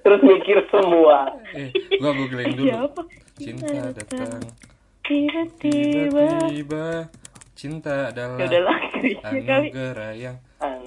[0.00, 3.00] terus mikir semua Eh, gua googling dulu Siapa?
[3.36, 4.40] cinta datang
[5.00, 6.28] Tiba-tiba.
[7.54, 9.70] cinta adalah Ya Krisya kali.
[9.70, 10.36] anugerah yang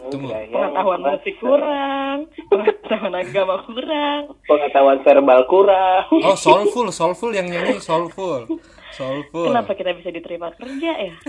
[0.10, 0.28] Tunggu.
[0.28, 4.22] Pengetahuan musik kurang, pengetahuan agama kurang.
[4.44, 8.44] pengetahuan verbal kurang oh soulful soulful yang nyanyi soulful
[8.92, 11.14] soulful Kenapa kita bisa diterima kerja ya?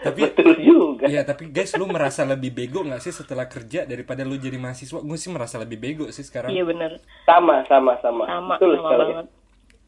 [0.00, 4.24] tapi betul juga Iya tapi guys lu merasa lebih bego nggak sih setelah kerja daripada
[4.24, 5.00] lu jadi mahasiswa?
[5.00, 6.52] Gue sih merasa lebih bego sih sekarang.
[6.52, 9.26] Iya bener, sama sama sama sama, betul sama sekali banget.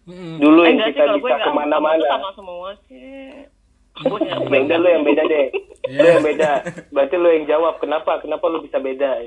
[0.02, 0.34] Mm-mm.
[0.42, 3.46] dulu Eh, yang sih, kita gue bisa ke mana-mana sama semua sih.
[3.92, 5.46] Gue Ya udah lu yang beda deh
[5.84, 6.00] Iya.
[6.00, 6.50] lu yang beda
[6.94, 9.20] berarti lu yang jawab kenapa kenapa lu bisa beda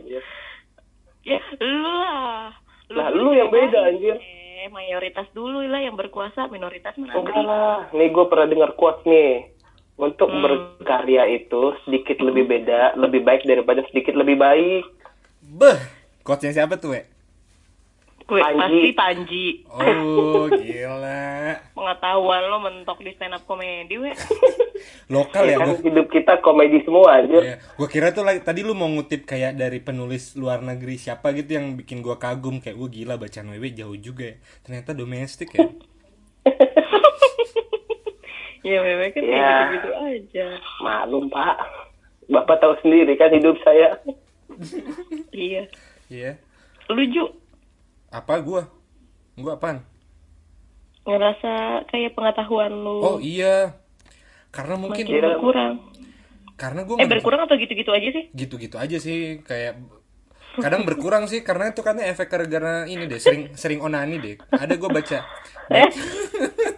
[1.25, 2.53] Ya, lu lah.
[2.93, 4.13] Lah, dulu lu yang beda, anjir.
[4.65, 9.05] Eh, mayoritas dulu lah yang berkuasa, minoritas mana enggak lah nih gue pernah dengar quote
[9.05, 9.53] nih
[9.95, 10.43] untuk Hmm.
[10.43, 14.83] berkarya itu sedikit lebih beda lebih baik daripada sedikit lebih baik
[15.41, 15.77] Beh,
[16.19, 17.05] quotesnya siapa tuh, we?
[18.25, 18.57] Gue Panji.
[18.57, 19.45] pasti Panji.
[19.69, 21.53] Oh, gila.
[21.77, 24.09] Pengetahuan lo mentok di stand up komedi, we.
[25.13, 25.85] Lokal ya, kan gue.
[25.85, 29.77] hidup kita komedi semua anjir Gue kira tuh lagi tadi lu mau ngutip kayak dari
[29.77, 33.95] penulis luar negeri siapa gitu yang bikin gua kagum kayak gue gila bacaan wewe jauh
[33.95, 34.35] juga ya.
[34.61, 35.61] Ternyata domestik ya.
[38.65, 39.29] Ya, wewe kan Ya.
[39.29, 40.47] kayak gitu-gitu aja.
[40.79, 41.55] Maklum pak
[42.25, 44.01] Bapak tahu sendiri kan hidup saya
[45.31, 45.69] Iya.
[46.07, 46.31] Iya.
[46.87, 47.25] Lu, Ju,
[48.09, 48.65] Apa gua?
[49.35, 49.85] Gua apaan?
[51.05, 51.53] ngerasa
[51.85, 53.77] kayak pengetahuan lu Oh iya.
[54.49, 55.73] Karena mungkin makin berkurang.
[56.55, 58.25] karena gue Eh, berkurang atau gitu-gitu aja sih?
[58.31, 59.75] gitu-gitu aja sih kayak
[60.55, 64.71] kadang berkurang sih karena itu karena efek gara-gara ini deh sering sering onani deh ada
[64.71, 65.19] gue baca
[65.69, 65.89] Eh,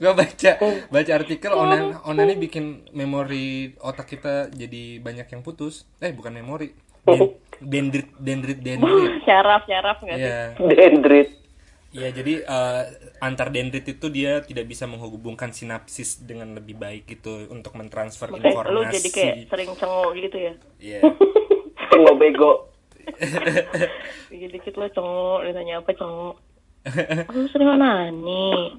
[0.00, 0.50] gue baca
[0.88, 6.72] baca artikel onan onani bikin memori otak kita jadi banyak yang putus eh bukan memori
[7.02, 10.30] Den- dendrit dendrit dendrit syaraf, syaraf nggak sih?
[10.30, 11.28] ya Dendrit
[11.92, 12.82] ya jadi eh,
[13.20, 18.54] antar dendrit itu dia tidak bisa menghubungkan sinapsis dengan lebih baik gitu untuk mentransfer Makanya
[18.54, 20.52] informasi lu jadi kayak sering cengok gitu ya?
[20.80, 21.00] Iya.
[21.92, 22.72] Tengok bego
[24.30, 26.34] Dikit-dikit lo cengok, ditanya apa cengok.
[27.34, 28.72] Lu sering nani.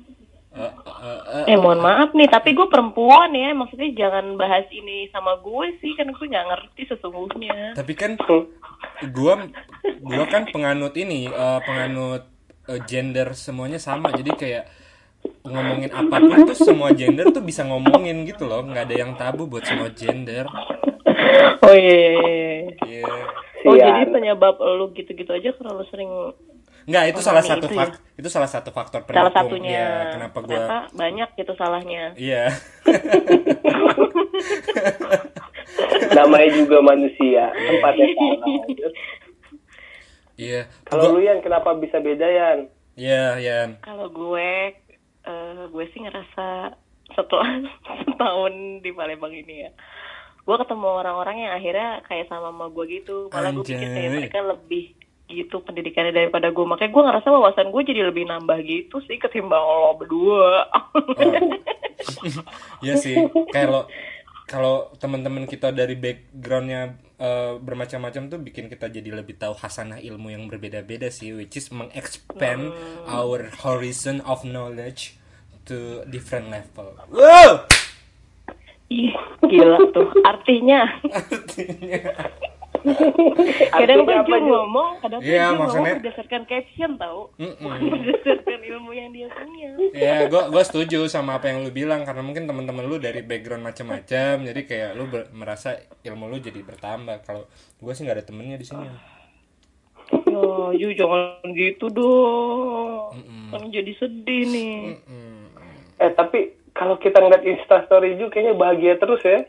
[0.54, 5.10] Eh, eh, eh, Eh mohon maaf nih, tapi gue perempuan ya, maksudnya jangan bahas ini
[5.10, 7.74] sama gue sih, kan gue nggak ngerti sesungguhnya.
[7.74, 8.14] tapi kan
[9.14, 9.49] gua
[9.99, 12.24] gua kan penganut ini eh, penganut
[12.70, 14.66] eh, gender semuanya sama jadi kayak
[15.43, 19.47] ngomongin apa pun tuh semua gender tuh bisa ngomongin gitu loh nggak ada yang tabu
[19.47, 20.45] buat semua gender
[21.64, 22.62] Oh iya, iya, iya.
[22.84, 23.14] Iya.
[23.64, 23.88] Oh Sian.
[23.88, 26.12] jadi penyebab lu gitu-gitu aja karena lu sering
[26.84, 27.77] nggak itu Onani salah satu itu ya?
[27.79, 29.79] fak itu salah satu faktor salah pendukung satunya.
[29.79, 32.03] ya kenapa gua Ternyata banyak gitu salahnya.
[32.15, 32.43] iya
[36.13, 38.38] namanya juga manusia tempatnya salah
[40.36, 42.59] iya kalau lu yang kenapa bisa beda Yan
[42.93, 44.51] iya iya Kalau gue,
[45.23, 46.77] eh, gue sih ngerasa
[47.13, 47.47] setelah
[48.05, 49.69] setahun di Palembang ini ya,
[50.39, 53.29] gue ketemu orang-orang yang akhirnya kayak sama sama gue gitu.
[53.29, 54.84] Malah gue pikir kayak mereka lebih
[55.28, 56.65] gitu pendidikannya daripada gue.
[56.65, 60.67] Makanya gue ngerasa wawasan gue jadi lebih nambah gitu sih ketimbang lo berdua.
[62.84, 63.15] Iya sih,
[63.55, 63.88] kalau
[64.43, 70.36] kalau teman-teman kita dari backgroundnya eh, bermacam-macam tuh bikin kita jadi lebih tahu hasanah ilmu
[70.36, 72.76] yang berbeda-beda sih, which is mengexpand
[73.07, 75.15] our horizon of knowledge
[75.63, 76.91] to different level.
[77.07, 77.63] Wow,
[78.93, 79.15] Ih,
[79.49, 80.11] gila tuh.
[80.21, 80.86] Artinya,
[83.73, 87.19] kadang tuh Ju ngomong, kadang tuh Iya, Ju ngomong maksudnya- berdasarkan caption tau.
[87.36, 87.55] Mm-mm.
[87.57, 89.69] Bukan berdasarkan ilmu yang dia punya.
[89.91, 93.63] ya gue gue setuju sama apa yang lu bilang karena mungkin teman-teman lu dari background
[93.63, 97.21] macam-macam, jadi kayak lu merasa ilmu lu jadi bertambah.
[97.21, 98.88] Kalau gue sih nggak ada temennya di sini.
[100.25, 100.43] Ya,
[100.75, 103.15] Ju jangan gitu dong.
[103.49, 104.75] Kan jadi sedih nih.
[105.95, 106.39] eh tapi
[106.71, 109.45] kalau kita ngeliat instastory juga kayaknya bahagia terus ya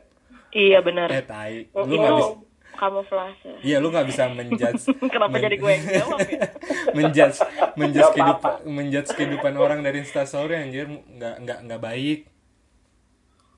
[0.52, 1.10] Iya benar.
[1.10, 2.34] Eh tai, Oh, lu nggak bisa.
[2.74, 3.54] Kamuflase.
[3.60, 4.84] Iya, lu nggak bisa menjudge.
[5.12, 6.40] Kenapa men- jadi gue yang jawab ya?
[6.96, 7.38] menjudge
[7.74, 12.20] menjudge Gak kehidupan menjudge kehidupan orang dari instastory anjir nggak nggak nggak baik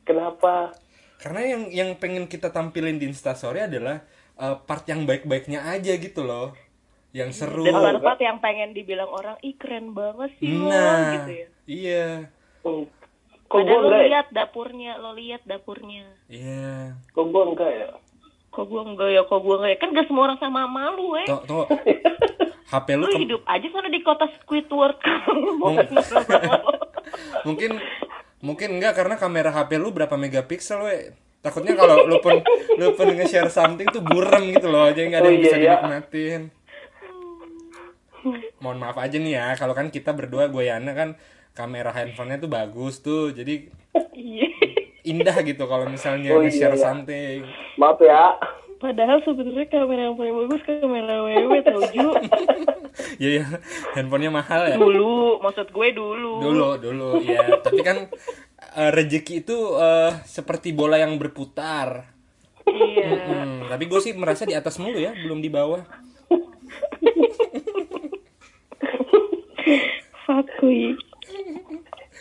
[0.03, 0.73] kenapa
[1.17, 4.05] karena yang yang pengen kita tampilin di instastory adalah
[4.37, 6.53] uh, part yang baik-baiknya aja gitu loh
[7.11, 11.31] yang seru Dan part-part yang pengen dibilang orang, ih keren banget sih lo, nah gitu
[11.33, 11.49] ya.
[11.67, 12.07] iya
[12.63, 12.83] Hmm.
[13.47, 14.07] Kok gue Padahal lo ya?
[14.11, 16.05] lihat dapurnya, lo lihat dapurnya.
[16.29, 17.89] iya Kok gue enggak ya?
[18.57, 19.79] Kok gua enggak ya, kok gua enggak ya.
[19.79, 21.27] Kan gak semua orang sama malu, eh.
[21.27, 21.65] tuh tuh
[22.67, 24.97] HP lu Lu ke- hidup aja sana di kota Squidward.
[25.55, 25.77] Mung-
[27.47, 27.71] mungkin
[28.39, 30.97] mungkin enggak karena kamera HP lu berapa megapiksel we
[31.39, 32.43] takutnya kalau lu pun
[32.75, 35.57] lu pun nge-share something tuh buram gitu loh jadi nggak ada Oh, yang iya, bisa
[35.57, 35.73] iya.
[35.77, 36.41] dinikmatin
[38.59, 41.15] mohon maaf aja nih ya kalau kan kita berdua gue Yana kan
[41.53, 43.71] kamera handphonenya tuh bagus tuh jadi.
[45.07, 46.83] Indah gitu kalau misalnya Oh, iya, nge-share iya.
[46.83, 47.39] something
[47.79, 48.35] Maaf ya.
[48.77, 52.09] Padahal sebenarnya kamera yang paling bagus kamera WW tau Ju.
[53.23, 53.45] ya ya
[53.95, 56.43] handphonenya mahal ya Dulu, maksud gue dulu.
[56.43, 58.05] dulu dulu ya tapi kan
[58.77, 62.13] eh, rezeki itu eh, seperti bola yang berputar
[62.67, 63.07] Iya.
[63.15, 65.87] Hmm, tapi gue sih merasa di atas mulu ya belum di bawah
[70.27, 70.99] Fakui.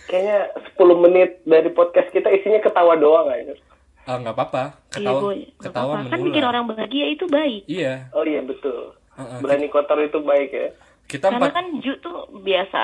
[0.06, 0.38] Kayaknya
[0.78, 3.58] 10 menit dari podcast kita isinya ketawa doang aja.
[4.06, 5.34] Ah, nggak apa-apa Iya, ketawa gue.
[5.34, 6.12] Nggak ketawa apa-apa.
[6.14, 7.64] Kan bikin orang bahagia itu baik.
[7.66, 8.93] iya Oh iya betul.
[9.18, 10.70] Heeh, Berani kotor itu baik ya.
[11.06, 12.82] kita Karena empat kan Ju tuh biasa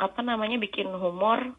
[0.00, 1.50] apa namanya bikin humor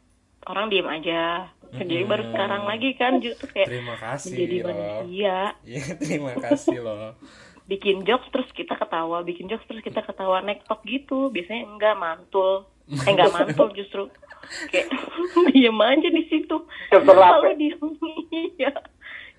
[0.48, 1.52] orang diem aja.
[1.72, 5.38] Jadi baru sekarang lagi kan Ju tuh kayak terima kasih menjadi loh manusia.
[5.68, 7.12] iya terima kasih loh
[7.68, 11.28] Bikin jokes terus kita ketawa, bikin jokes terus kita ketawa nektok gitu.
[11.28, 12.71] Biasanya enggak mantul.
[12.92, 14.04] Eh enggak mantul justru.
[14.68, 14.92] Kayak
[15.48, 16.58] diem aja di situ.
[16.90, 17.54] Kalau ya?
[17.56, 17.82] diem
[18.32, 18.72] iya.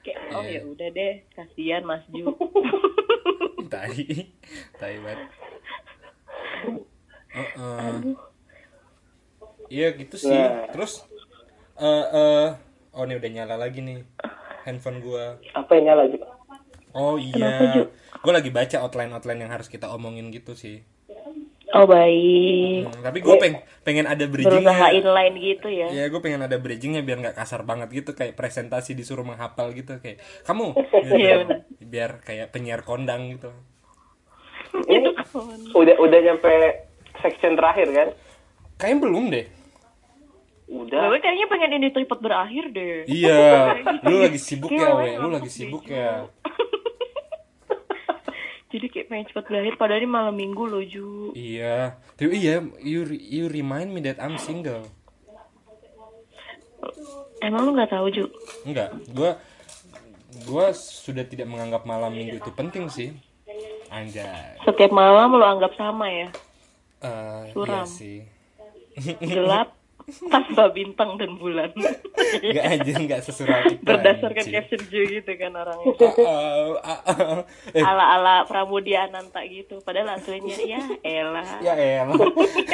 [0.01, 0.59] Kayak oh Iya.
[0.59, 2.27] ya udah deh, kasihan Mas Ju.
[3.73, 4.29] tai
[4.77, 5.21] tai banget
[7.33, 7.93] Heeh.
[9.69, 10.69] iya gitu sih Nah.
[10.69, 11.09] terus
[11.75, 12.49] eh eh
[12.93, 14.05] oh ini udah nyala lagi nih
[14.63, 16.29] handphone gua Apa yang nyala juga?
[16.93, 17.89] oh iya
[18.21, 20.85] gua lagi baca outline outline yang harus kita omongin gitu sih
[21.73, 22.85] Oh baik.
[22.85, 25.89] Hmm, tapi gue peng pengen ada Berusaha bridgingnya inline gitu ya.
[25.89, 29.97] ya gue pengen ada bridgingnya biar nggak kasar banget gitu kayak presentasi disuruh menghafal gitu
[29.97, 31.15] kayak kamu gitu.
[31.17, 31.35] Iya,
[31.81, 33.49] biar kayak penyiar kondang gitu
[34.85, 35.59] Itu kawan.
[35.73, 36.53] Udah udah nyampe
[37.19, 38.09] section terakhir kan?
[38.75, 39.47] kayaknya belum deh
[40.65, 41.05] Udah.
[41.07, 43.05] Gue kayaknya pengen ini cepet berakhir deh.
[43.05, 43.77] iya
[44.09, 46.25] lu lagi sibuk ya we lu lagi sibuk ya
[48.73, 51.31] Jadi kayak pengen cepet berakhir padahal ini malam minggu loh Ju.
[51.33, 54.89] iya tapi iya you you remind me that I'm single
[57.39, 58.25] Emang lu gak tahu Ju?
[58.63, 59.31] enggak gue
[60.43, 63.13] gue sudah tidak menganggap malam minggu itu penting sih
[63.89, 66.29] anjay Setiap malam lo anggap sama ya.
[66.99, 67.11] Eh,
[67.43, 67.85] iya Suram.
[67.85, 68.25] sih
[69.21, 69.69] Gelap
[70.31, 71.71] tanpa bintang dan bulan.
[72.43, 75.95] Gak aja nggak sesurat itu Berdasarkan caption Ju gitu kan orangnya.
[76.25, 77.41] Ah, ah, ah.
[77.73, 79.81] eh, Ala-ala Pramudia Ananta gitu.
[79.85, 81.49] Padahal aslinya ya elah.
[81.67, 82.19] ya elah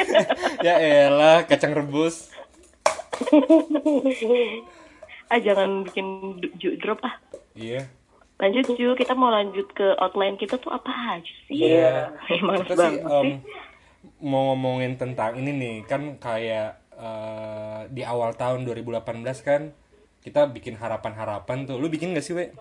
[0.65, 2.31] ya elah kacang rebus
[5.29, 7.15] Ah jangan bikin Ju drop ah.
[7.53, 7.85] iya
[8.39, 11.59] Lanjut Ju, kita mau lanjut ke outline kita tuh apa aja sih?
[11.59, 12.15] Iya.
[12.31, 13.33] Emang kita sih em, sih.
[14.23, 18.99] mau ngomongin tentang ini nih kan kayak eh, di awal tahun 2018
[19.39, 19.71] kan
[20.19, 22.51] kita bikin harapan-harapan tuh lu bikin gak sih we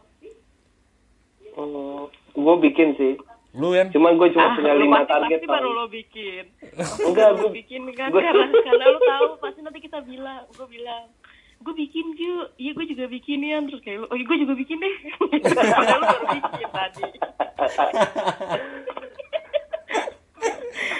[1.51, 3.19] Hmm, gue bikin sih.
[3.51, 5.31] lu kan Cuman gue cuma Ah, punya lu lima pasti, target.
[5.35, 6.45] pasti baru lo bikin.
[7.09, 10.67] Enggak, Lu gue bikin kan gua- karena karena lo tahu pasti nanti kita bilang, gue
[10.69, 11.11] bilang,
[11.59, 14.55] gue bikin Ju, iya gue juga bikin ya, terus kayak lu, oh iya gue juga
[14.55, 14.95] bikin deh.
[15.51, 17.05] Padahal lu baru bikin tadi.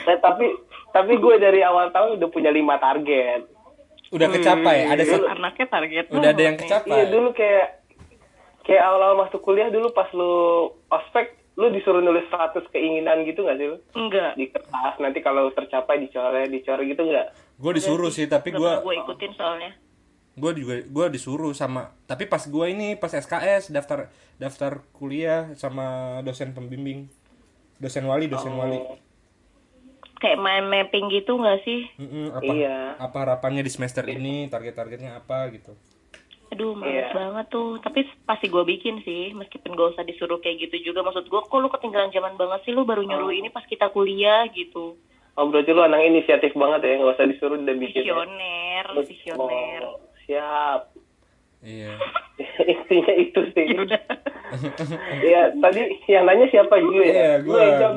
[0.05, 0.47] Eh, tapi
[0.89, 3.45] tapi gue dari awal tahun udah punya lima target.
[4.09, 7.67] udah kecapai ada Lu se- anaknya target udah ada yang kecapai Iya dulu kayak
[8.63, 10.33] kayak awal-awal masuk kuliah dulu pas lu
[10.89, 13.77] ospek lu disuruh nulis 100 keinginan gitu gak sih lu?
[13.93, 14.33] Enggak.
[14.33, 17.27] Di kertas nanti kalau tercapai dicoret dicoret gitu nggak?
[17.59, 19.75] gue disuruh sih tapi gue gue ikutin soalnya.
[20.33, 25.85] gue juga gue disuruh sama tapi pas gue ini pas SKS daftar daftar kuliah sama
[26.23, 27.11] dosen pembimbing
[27.77, 28.79] dosen wali dosen wali
[30.19, 31.87] Kayak main mapping gitu nggak sih?
[31.95, 32.79] Mm-mm, apa Iya.
[32.99, 35.79] apa harapannya di semester ini target-targetnya apa gitu
[36.49, 37.13] Aduh, males Iya.
[37.13, 37.77] banget tuh.
[37.79, 41.05] Tapi pasti gue bikin sih, meskipun gak usah disuruh kayak gitu juga.
[41.05, 42.73] Maksud gue, kok lu ketinggalan zaman banget sih?
[42.73, 44.97] Lu baru nyuruh ini pas kita kuliah gitu.
[45.37, 48.01] Oh berarti lu anak inisiatif banget ya nggak usah disuruh udah bikin.
[48.01, 48.11] ya?
[48.11, 49.81] Visioner, visioner.
[49.85, 50.81] Oh, siap.
[51.59, 51.95] iya
[52.73, 53.67] Intinya itu sih.
[53.69, 54.01] Ya.
[55.21, 57.13] Iya tadi yang nanya siapa juga ya?
[57.13, 57.95] Iya, gua, yang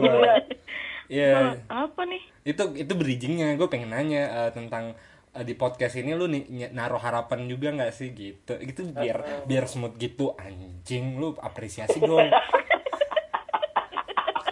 [1.12, 1.36] jawab gua.
[1.36, 1.60] dulu ya.
[1.60, 1.68] iya.
[1.68, 2.22] Apa nih?
[2.42, 3.48] itu itu bridgingnya.
[3.60, 4.96] Gue pengen nanya eh, tentang
[5.36, 8.16] eh, di podcast ini lu nih naruh harapan juga nggak sih?
[8.16, 8.54] Gitu.
[8.64, 10.34] Gitu biar biar smooth gitu.
[10.40, 12.32] Anjing lu apresiasi dong.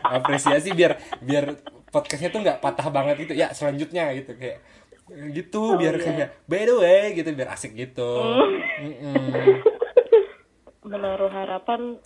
[0.10, 1.53] Apresiasi biar biar
[1.93, 3.34] podcastnya tuh nggak patah banget gitu.
[3.38, 4.36] Ya selanjutnya gitu.
[4.36, 4.60] Kayak
[5.34, 8.10] gitu biar kayak by the way gitu biar asik gitu.
[8.84, 9.18] Mm-mm.
[10.89, 12.01] menaruh harapan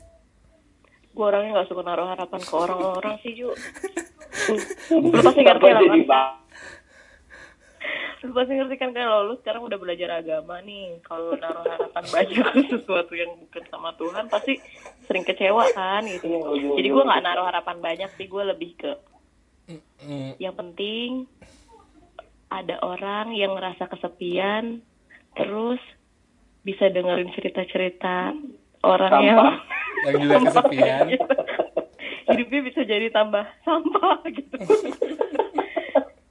[1.13, 3.49] gue orangnya nggak suka naruh harapan ke orang-orang sih Ju.
[4.89, 6.31] Lu pasti ngerti lah bang?
[8.23, 12.39] lu pasti ngerti kan kalau lu sekarang udah belajar agama nih kalau naruh harapan banyak
[12.55, 14.63] ke sesuatu yang bukan sama Tuhan pasti
[15.03, 16.31] sering kecewa kan gitu.
[16.79, 18.91] Jadi gue nggak naruh harapan banyak sih gue lebih ke
[20.39, 21.27] yang penting
[22.47, 24.79] ada orang yang ngerasa kesepian
[25.35, 25.79] terus
[26.63, 28.31] bisa dengerin cerita-cerita
[28.83, 29.55] orang yang Sampah.
[30.05, 31.05] yang juga kesepian.
[32.27, 34.55] Hidupnya bisa jadi tambah sampah gitu.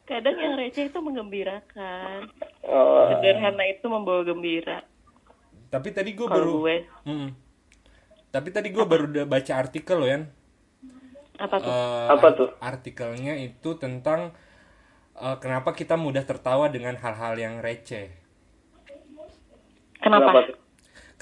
[0.04, 2.28] Kadang yang receh itu menggembirakan
[2.62, 4.84] Oh, sederhana itu membawa gembira.
[5.68, 6.76] Tapi tadi gue baru gue.
[7.04, 7.30] Mm.
[8.28, 10.24] tapi tadi gue baru udah baca artikel loh Yan.
[11.36, 11.68] Apa tuh?
[11.68, 12.48] Eh, Apa tuh?
[12.60, 14.32] artikelnya itu tentang
[15.14, 18.08] eh, kenapa kita mudah tertawa dengan hal-hal yang receh.
[20.00, 20.56] Kenapa, tuh?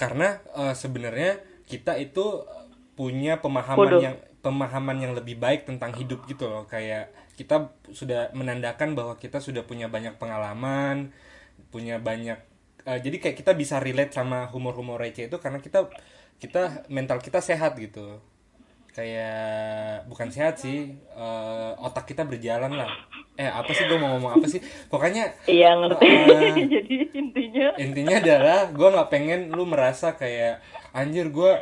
[0.01, 4.01] Karena eh, sebenarnya kita itu eh, punya pemahaman Bodoh.
[4.01, 9.45] yang pemahaman yang lebih baik tentang hidup gitu loh kayak kita sudah menandakan bahwa kita
[9.45, 11.13] sudah punya banyak pengalaman
[11.69, 12.41] punya banyak
[12.89, 15.93] eh, jadi kayak kita bisa relate sama humor-humor receh itu karena kita
[16.41, 18.25] kita mental kita sehat gitu
[19.01, 22.93] kayak bukan sehat sih eh, otak kita berjalan lah.
[23.41, 24.61] Eh apa sih gue mau ngomong apa sih?
[24.93, 26.05] Pokoknya iya ngerti.
[26.05, 26.53] Ah.
[26.77, 27.67] jadi intinya.
[27.81, 30.61] intinya adalah gue nggak pengen lu merasa kayak
[30.93, 31.53] anjir gue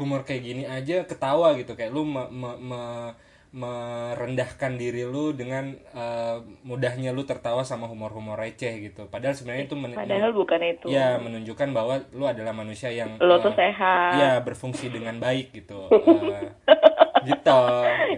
[0.00, 1.76] humor kayak gini aja ketawa gitu.
[1.76, 3.12] Kayak lu me- me- me-
[3.52, 9.76] merendahkan diri lu dengan eh, mudahnya lu tertawa sama humor-humor receh gitu padahal sebenarnya itu
[9.76, 14.32] men- padahal bukan itu ya menunjukkan bahwa lu adalah manusia yang eh, tuh sehat ya
[14.40, 15.84] berfungsi dengan baik gitu
[17.22, 17.54] Eh, gitu,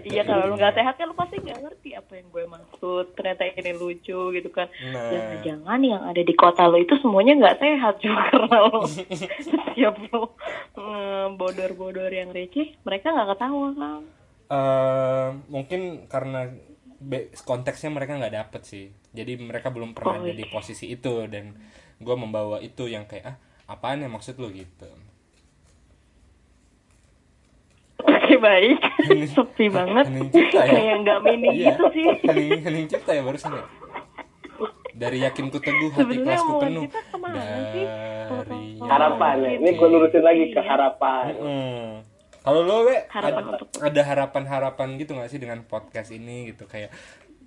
[0.01, 0.61] gitu Iya kalau lu intinya.
[0.65, 3.05] nggak sehat kan lu pasti nggak ngerti apa yang gue maksud.
[3.13, 4.67] Ternyata ini lucu gitu kan.
[4.89, 5.09] Nah.
[5.13, 10.33] Jangan-jangan yang ada di kota lo itu semuanya nggak sehat juga karena lo setiap lo
[10.73, 14.01] mm, bodor-bodor yang receh mereka nggak ketawa kan.
[14.45, 16.53] Eh, mungkin karena
[17.01, 18.85] be- konteksnya mereka nggak dapet sih.
[19.09, 21.57] Jadi mereka belum pernah Oh, ada di posisi itu dan
[21.97, 24.53] gue membawa itu yang kayak ah apaan ya maksud lu?
[24.53, 24.85] gitu.
[28.05, 28.77] Oke baik,
[29.33, 30.05] sepi banget.
[30.09, 30.73] hening cipta ya.
[30.77, 31.73] Kayak nggak mini iya.
[31.73, 32.05] gitu sih.
[32.25, 33.65] hening hening cipta ya barusan ya.
[34.95, 36.83] Dari yakinku teguh hati kelasku omongan penuh.
[37.33, 37.83] dari
[38.79, 39.51] Harapan ya.
[39.57, 41.23] Ini gue lurusin lagi ke harapan.
[41.33, 41.91] Hmm.
[42.45, 46.65] Kalau lo, we, Harapan ada, untuk- ada harapan-harapan gitu gak sih dengan podcast ini gitu
[46.65, 46.93] kayak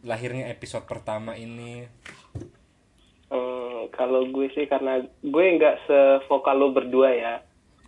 [0.01, 1.87] lahirnya episode pertama ini?
[3.29, 7.35] Hmm, kalau gue sih karena gue nggak sevokal lo berdua ya.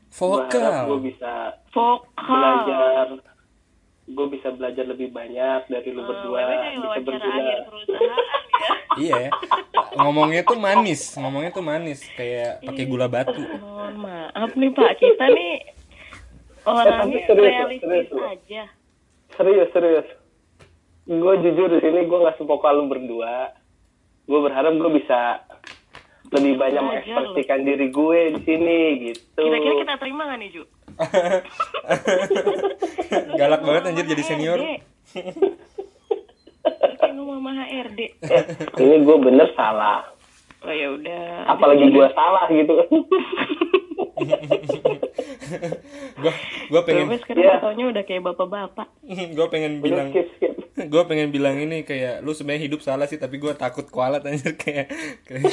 [0.08, 1.00] Gue harap gue Vokal.
[1.00, 1.32] bisa
[1.70, 2.28] Vokal.
[2.28, 3.06] belajar.
[4.06, 6.34] Gue bisa belajar lebih banyak dari lo berdua.
[6.36, 7.26] Wewe kayak Bisa berguna.
[7.32, 8.14] akhir perusahaan ya.
[8.92, 9.30] Iya, ya.
[9.96, 13.38] ngomongnya tuh manis, ngomongnya tuh manis kayak pakai gula batu.
[13.56, 15.52] Mohon maaf nih Pak, kita nih
[16.66, 18.62] orangnya tapi serius, realistis serius, aja.
[19.36, 20.08] Serius serius.
[21.11, 23.50] Gue jujur di sini gue nggak sevokal lo berdua.
[24.28, 25.42] Gue berharap gue bisa
[26.30, 28.78] lebih banyak mengekspresikan diri gue di sini
[29.11, 29.42] gitu.
[29.42, 30.62] Kira-kira kita terima gak nih Ju?
[33.40, 34.58] Galak banget anjir jadi senior.
[37.02, 38.00] Sama HRD.
[38.22, 38.44] Eh,
[38.78, 40.06] ini gue bener salah.
[40.62, 41.50] Oh ya udah.
[41.50, 42.74] Apalagi gue salah gitu.
[46.16, 46.32] Gua
[46.68, 47.57] gua pengen Gue sekarang Iya.
[47.59, 48.88] taunya udah kayak bapak-bapak.
[49.36, 50.55] gua pengen bilang skip skip.
[50.92, 54.57] gue pengen bilang ini kayak lu sebenarnya hidup salah sih tapi gue takut kualat anjir
[54.57, 54.88] kayak,
[55.22, 55.44] kayak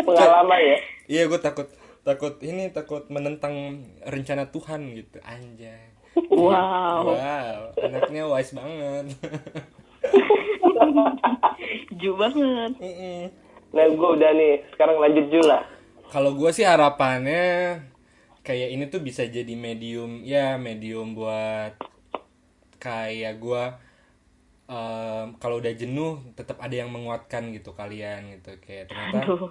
[0.00, 0.76] Pengalaman ya.
[1.06, 1.70] iya gue takut
[2.00, 3.54] takut ini takut menentang
[4.02, 5.94] rencana Tuhan gitu anjay
[6.28, 7.14] Wow.
[7.14, 9.14] wow anaknya wise banget
[11.92, 12.72] Ju banget.
[12.74, 13.28] Mm-mm.
[13.70, 14.64] Nah gue udah nih.
[14.70, 15.62] Sekarang lanjut Ju lah.
[16.08, 17.78] kalau gue sih harapannya
[18.40, 21.76] kayak ini tuh bisa jadi medium ya medium buat
[22.80, 23.64] kayak gue
[24.66, 29.50] em, kalau udah jenuh tetap ada yang menguatkan gitu kalian gitu kayak ternyata Aduh.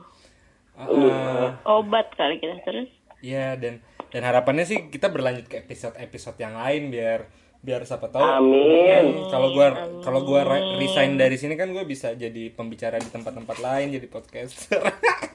[0.79, 2.87] uh, Obat kali kita terus.
[3.19, 7.27] Ya dan dan harapannya sih kita berlanjut ke episode-episode yang lain biar
[7.59, 9.27] biar siapa tahu Amin.
[9.27, 9.67] kalau gua
[9.99, 14.07] kalau gua re- resign dari sini kan gue bisa jadi pembicara di tempat-tempat lain jadi
[14.07, 14.79] podcaster.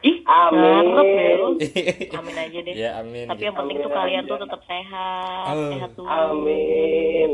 [0.00, 0.84] Ih, Amin.
[0.96, 1.48] ya lu.
[2.18, 2.74] Amin aja deh.
[2.74, 3.28] ya amin.
[3.28, 4.30] Tapi yang penting tuh Amin kalian aja.
[4.30, 5.70] tuh tetap sehat, Oh.
[5.70, 6.06] sehat tuh.
[6.08, 7.30] Amin.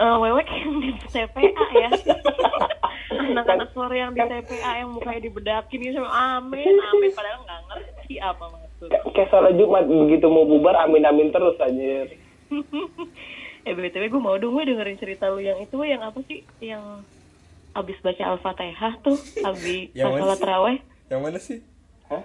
[0.00, 1.90] Eh, Wewe kayak yang di TPA ya.
[3.30, 6.00] Anak-anak sore yang di TPA yang mukanya dibedakin gitu.
[6.02, 7.10] Amin, amin.
[7.12, 8.88] Padahal nggak ngerti apa maksud.
[9.12, 12.16] Kayak sholat Jumat begitu mau bubar amin amin terus anjir.
[13.60, 17.04] eh btw gue mau dong gue dengerin cerita lu yang itu yang apa sih yang
[17.70, 20.89] abis baca al-fatihah tuh abis mana salat sih?
[21.10, 21.58] Yang mana sih?
[22.06, 22.22] Hah?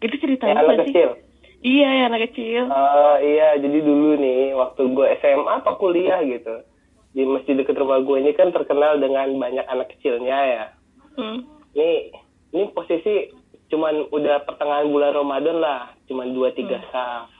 [0.00, 1.10] itu cerita Yang lu anak sih kecil.
[1.64, 6.60] iya yang anak kecil Eh, iya, jadi dulu nih waktu gue SMA apa kuliah gitu
[7.10, 10.64] di masjid dekat rumah gue ini kan terkenal dengan banyak anak kecilnya ya.
[11.14, 11.38] hmm.
[11.72, 12.10] Nih,
[12.50, 13.30] ini posisi
[13.66, 17.30] cuman udah pertengahan bulan Ramadan lah, cuman dua tiga saf.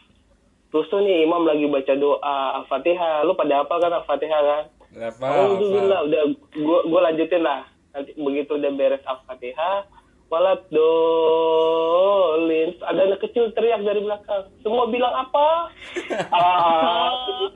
[0.70, 4.64] Terus tuh nih imam lagi baca doa al-fatihah, lu pada apa kan al-fatihah kan?
[4.96, 5.22] Apa?
[5.22, 6.20] Alhamdulillah, udah
[6.56, 7.62] gua gua lanjutin lah.
[7.92, 9.86] Nanti begitu udah beres al-fatihah,
[10.34, 12.74] walat dolin.
[12.82, 14.50] Ada anak kecil teriak dari belakang.
[14.66, 15.70] Semua bilang apa?
[16.34, 17.46] ah,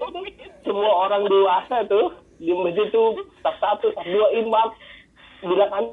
[0.63, 4.71] semua orang dewasa tuh di masjid tuh tak satu, tak dua imam
[5.43, 5.91] bilang an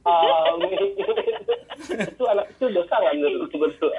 [0.00, 0.72] Amin.
[2.08, 3.92] itu anak kecil dosa nggak menurut berdua?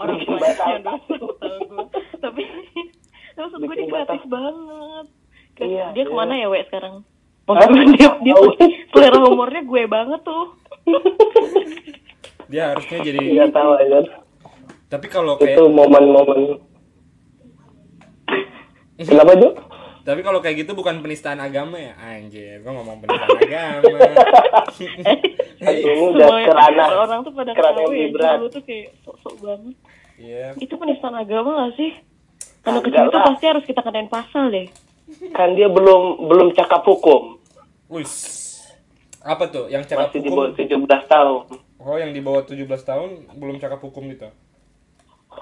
[0.00, 0.38] orang gue
[2.20, 2.42] tapi
[3.36, 5.06] maksud gue dia kreatif banget
[5.54, 6.10] Kan Iya, dia iya.
[6.10, 7.06] ke mana ya we sekarang
[7.44, 8.36] Maksudnya dia, dia
[8.88, 10.56] selera humornya gue banget tuh.
[12.48, 14.00] Dia harusnya jadi Iya tahu aja.
[14.88, 16.40] Tapi kalau Itu kayak momen-momen.
[19.00, 19.54] Kenapa tuh?
[20.04, 21.96] tapi kalau kayak gitu bukan penistaan agama ya?
[21.96, 23.88] Anjir gua ngomong penistaan agama.
[25.64, 28.36] Ini udah kerana orang tuh pada kerana ketawa yang ya lebih berat.
[28.36, 29.76] lu tuh kayak sok-sok banget.
[30.20, 30.46] Iya.
[30.60, 31.90] Itu penistaan agama gak sih?
[32.68, 34.68] Anak Enggak kecil itu pasti harus kita kenain pasal deh
[35.32, 37.36] Kan dia belum belum cakap hukum.
[37.92, 38.40] wis
[39.20, 39.68] apa tuh?
[39.68, 40.52] Yang cakap Masih di hukum?
[40.52, 41.40] bawah 17 tahun.
[41.80, 44.28] oh yang di bawah 17 tahun belum cakap hukum gitu?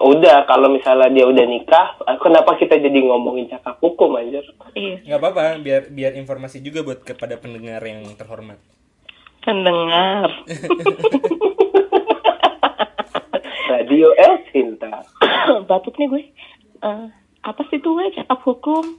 [0.01, 1.87] Udah kalau misalnya dia udah nikah,
[2.19, 4.43] kenapa kita jadi ngomongin cakap hukum anjir?
[4.73, 4.99] iya.
[5.05, 8.59] Nggak apa-apa biar biar informasi juga buat kepada pendengar yang terhormat.
[9.45, 10.31] Pendengar.
[13.71, 15.03] Radio El Cinta.
[15.69, 16.23] batuk nih gue.
[16.83, 17.07] Eh,
[17.43, 18.99] apa sih tuh we cakap hukum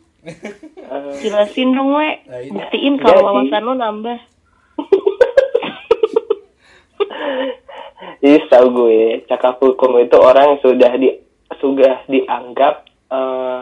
[1.19, 2.09] jelasin dong we.
[2.25, 4.19] Nah, ini- buktiin kalau Jadi- wawasan lo nambah.
[8.23, 11.11] Ih, tahu gue, cakap hukum itu orang yang sudah di
[11.59, 13.61] sudah dianggap eh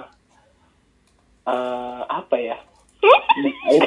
[1.43, 2.57] eh, apa ya?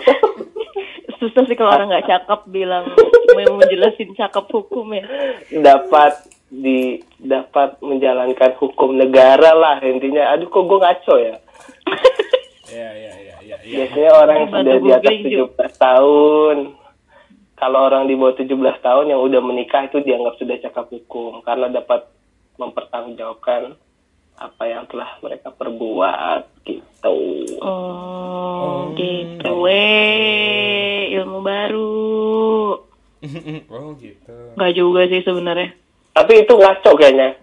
[1.22, 2.90] Susah sih kalau orang nggak cakep bilang
[3.38, 5.06] mau menjelasin cakep hukum ya.
[5.54, 10.34] Dapat di dapat menjalankan hukum negara lah intinya.
[10.34, 11.34] Aduh kok gue ngaco ya
[13.64, 15.44] Biasanya orang yang sudah di atas googling, Ju.
[15.56, 16.56] 17 tahun.
[17.54, 18.52] Kalau orang di bawah 17
[18.84, 22.04] tahun yang udah menikah itu dianggap sudah cakap hukum karena dapat
[22.60, 23.74] mempertanggungjawabkan
[24.34, 27.18] apa yang telah mereka perbuat gitu.
[27.62, 29.86] oh gitu we
[31.14, 32.82] ilmu baru
[33.78, 35.70] oh gitu nggak juga sih sebenarnya
[36.14, 37.34] Tapi itu ngaco kayaknya.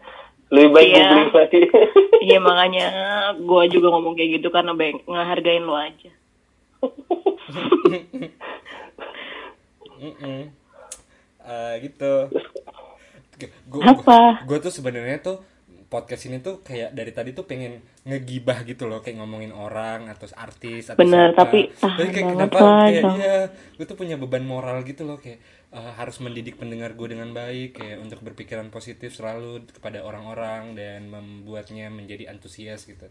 [0.52, 1.00] Lebih baik Iya.
[1.08, 1.62] googling lagi.
[2.28, 2.86] iya makanya
[3.50, 6.12] gue juga ngomong kayak gitu karena beng ngehargain lo aja
[10.02, 10.42] Mm-mm.
[11.42, 12.14] Eh, gitu
[13.42, 14.46] gue Apa?
[14.46, 15.38] gue tuh sebenarnya tuh
[15.88, 20.24] podcast ini tuh kayak dari tadi tuh pengen ngegibah gitu loh kayak ngomongin orang atau
[20.32, 21.42] artis atau Bener, siapa.
[21.42, 23.36] tapi Tapi kayak banget kenapa kayak iya
[23.76, 25.42] gue tuh punya beban moral gitu loh kayak
[25.72, 31.08] eh, harus mendidik pendengar gue dengan baik kayak untuk berpikiran positif selalu kepada orang-orang dan
[31.08, 33.08] membuatnya menjadi antusias gitu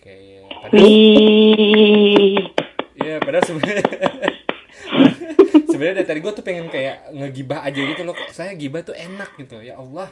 [0.00, 2.38] kayak padahal Wih,
[2.96, 3.84] Iya, padahal sebenarnya
[5.70, 8.16] sebenarnya dari tadi gue tuh pengen kayak ngegibah aja gitu loh.
[8.32, 9.60] Saya gibah tuh enak gitu.
[9.60, 10.08] Ya Allah.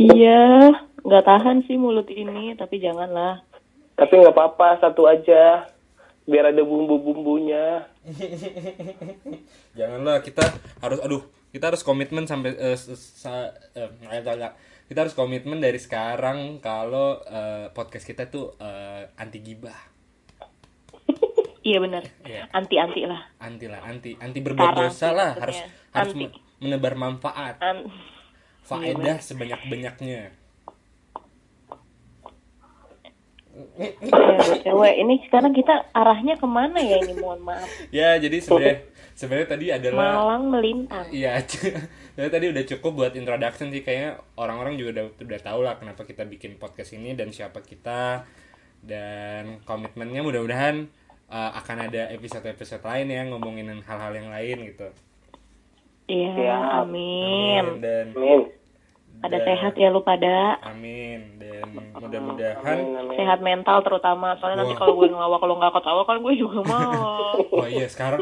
[0.00, 0.72] iya,
[1.04, 3.44] nggak tahan sih mulut ini, tapi janganlah.
[3.94, 5.68] Tapi nggak apa-apa satu aja
[6.24, 7.84] biar ada bumbu-bumbunya.
[9.78, 10.42] Janganlah kita
[10.80, 13.54] harus aduh, kita harus komitmen sampai eh, se- sa-
[14.34, 14.52] nggak.
[14.88, 19.78] kita harus komitmen dari sekarang kalau eh, podcast kita tuh eh, anti gibah.
[21.62, 22.50] Iya benar, Iya.
[22.50, 23.22] anti-anti lah.
[23.38, 25.62] Anti lah, anti anti berbuat dosa lah, harus
[25.94, 26.26] harus Anti.
[26.26, 27.86] me- menebar manfaat, An
[28.66, 29.22] faedah
[33.76, 34.56] sebanyak-banyaknya.
[34.56, 37.68] ya, cewek ini sekarang kita arahnya ke mana ya ini mohon maaf.
[37.94, 38.78] Ya, jadi sebenarnya
[39.12, 41.06] sebenarnya tadi adalah Malang melintang.
[41.12, 41.42] Iya,
[42.16, 46.02] jadi tadi udah cukup buat introduction sih kayaknya orang-orang juga udah udah tahu lah kenapa
[46.04, 48.24] kita bikin podcast ini dan siapa kita
[48.82, 50.90] dan komitmennya mudah-mudahan
[51.30, 54.88] uh, akan ada episode-episode lain ya ngomongin hal-hal yang lain gitu.
[56.10, 56.82] Iya, Siap.
[56.84, 57.64] amin.
[57.78, 58.61] Dan Amin.
[59.22, 60.58] Pada dan- sehat ya lu pada.
[60.66, 61.62] Amin dan
[61.94, 62.78] mudah-mudahan.
[63.14, 64.34] Sehat mental terutama.
[64.42, 64.80] Soalnya nanti Wah.
[64.82, 67.38] kalau gue ngelawak kalau nggak ketawa kan gue juga mau.
[67.62, 68.20] oh iya sekarang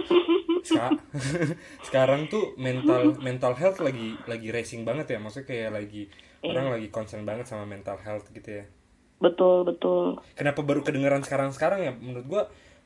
[0.60, 0.92] Ska-
[1.88, 6.02] sekarang tuh mental mental health lagi lagi racing banget ya maksudnya kayak lagi
[6.44, 8.64] orang lagi concern banget sama mental health gitu ya
[9.20, 12.42] betul betul kenapa baru kedengeran sekarang sekarang ya menurut gua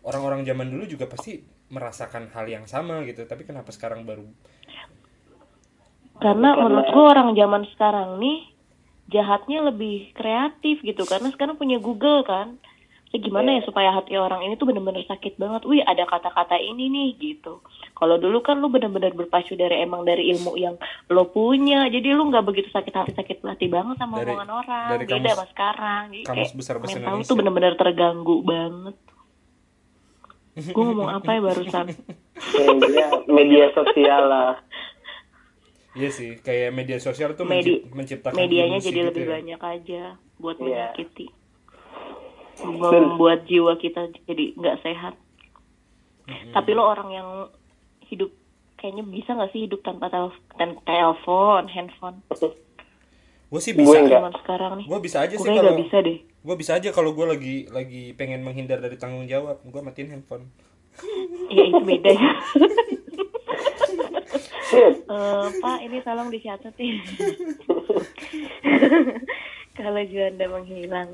[0.07, 4.27] orang-orang zaman dulu juga pasti merasakan hal yang sama gitu tapi kenapa sekarang baru
[6.19, 8.47] karena menurut gua orang zaman sekarang nih
[9.07, 11.05] jahatnya lebih kreatif gitu.
[11.05, 12.59] Karena sekarang punya Google kan.
[13.15, 15.63] Ya gimana ya supaya hati orang ini tuh bener-bener sakit banget.
[15.63, 17.63] Wih ada kata-kata ini nih gitu.
[17.95, 20.75] Kalau dulu kan lu bener-bener berpacu dari emang dari ilmu yang
[21.07, 21.87] lo punya.
[21.87, 24.89] Jadi lu nggak begitu sakit hati sakit hati banget sama Dari- omongan orang.
[24.91, 26.03] dari beda kamus- sama sekarang.
[26.11, 27.29] Jadi kamus kayak besar bahasa Indonesia.
[27.31, 28.97] tuh bener-bener terganggu banget.
[30.55, 31.87] Gue ngomong apa ya barusan?
[33.27, 34.55] Media sosial lah.
[35.95, 39.31] Iya sih, kayak media sosial tuh Medi- mencip- menciptakan medianya jadi gitu lebih ya.
[39.33, 40.03] banyak aja
[40.37, 40.65] buat Iya.
[40.91, 41.27] menyakiti.
[42.61, 45.15] Membuat jiwa kita jadi nggak sehat.
[46.51, 47.29] Tapi lo orang yang
[48.05, 48.31] hidup
[48.77, 50.35] kayaknya bisa nggak sih hidup tanpa tel-
[50.81, 52.23] telepon handphone?
[53.47, 54.11] Gue sih Gue bisa.
[54.11, 54.87] zaman sekarang nih.
[54.87, 56.19] Gue bisa aja gue sih kalau bisa deh.
[56.21, 60.51] gue bisa aja kalau gue lagi lagi pengen menghindar dari tanggung jawab, gue matiin handphone.
[61.49, 62.33] ya itu beda ya
[64.75, 66.95] Eh, pak ini tolong dicatat ya
[69.77, 71.11] kalau Juanda menghilang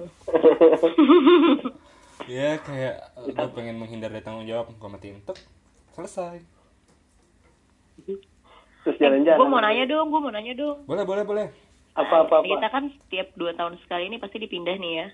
[2.26, 2.94] Ya kayak
[3.26, 5.40] gue pengen menghindar dari tanggung jawab, gue matiin tek,
[5.90, 6.38] selesai.
[8.80, 9.36] Terus jalan-jalan.
[9.36, 11.46] gue mau nanya dong gue mau nanya dong Boleh boleh boleh.
[11.92, 12.46] Apa apa apa.
[12.46, 15.08] kita kan setiap dua tahun sekali ini pasti dipindah nih ya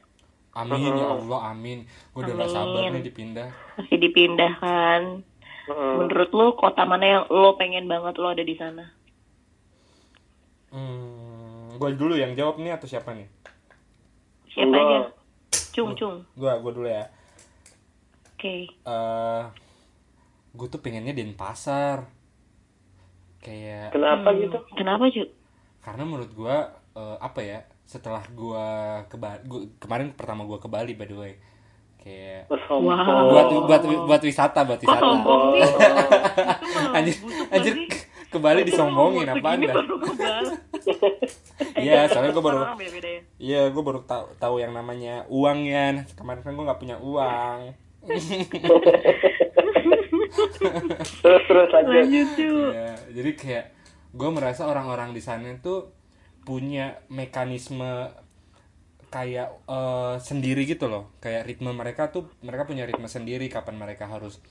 [0.56, 1.78] Amin ya Allah amin.
[2.10, 2.90] Gue udah gak sabar Amin.
[2.94, 3.48] nih dipindah.
[3.76, 5.02] pasti dipindah kan
[5.66, 5.92] Heeh.
[5.96, 8.86] menurut lo kota mana yang lo pengen banget lo ada di sana
[10.66, 13.28] Hmm, gue dulu yang jawab nih atau siapa nih?
[14.46, 14.82] siapa Gua.
[14.82, 14.98] aja
[15.72, 17.04] cung cung Gue gue dulu ya.
[18.30, 19.42] oke eh
[20.52, 22.08] gue tuh pengennya Denpasar.
[23.38, 24.58] Kayak Kenapa gitu?
[24.72, 25.28] kenapa cuy
[25.78, 26.56] karena menurut gue
[26.96, 28.66] apa ya setelah gue
[29.06, 31.32] ke Bali gua- kemarin pertama gue ke Bali by the way
[32.06, 32.46] kayak.
[32.70, 33.34] Wow.
[33.34, 35.62] buat buat buat wisata buat kok wisata sombong sih
[36.96, 37.14] anjir
[37.50, 37.74] anjir
[38.26, 39.74] ke Bali disombongin apa anda
[41.82, 42.70] iya soalnya gue baru ya.
[43.38, 47.74] iya gue baru tahu tahu yang namanya uang ya kemarin kan gue nggak punya uang
[51.22, 51.94] Terus terus lanjut.
[51.96, 53.64] lanjut cuy Iya, jadi kayak
[54.14, 55.90] gue merasa orang-orang di sana tuh
[56.46, 58.06] punya mekanisme
[59.10, 61.12] kayak eh, sendiri gitu loh.
[61.22, 64.42] Kayak ritme mereka tuh mereka punya ritme sendiri kapan mereka harus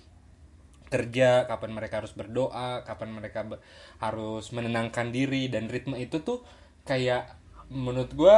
[0.85, 3.61] kerja kapan mereka harus berdoa kapan mereka be-
[3.99, 5.51] harus menenangkan diri.
[5.51, 6.41] Dan ritme itu tuh
[6.87, 7.35] kayak
[7.73, 8.37] menurut gue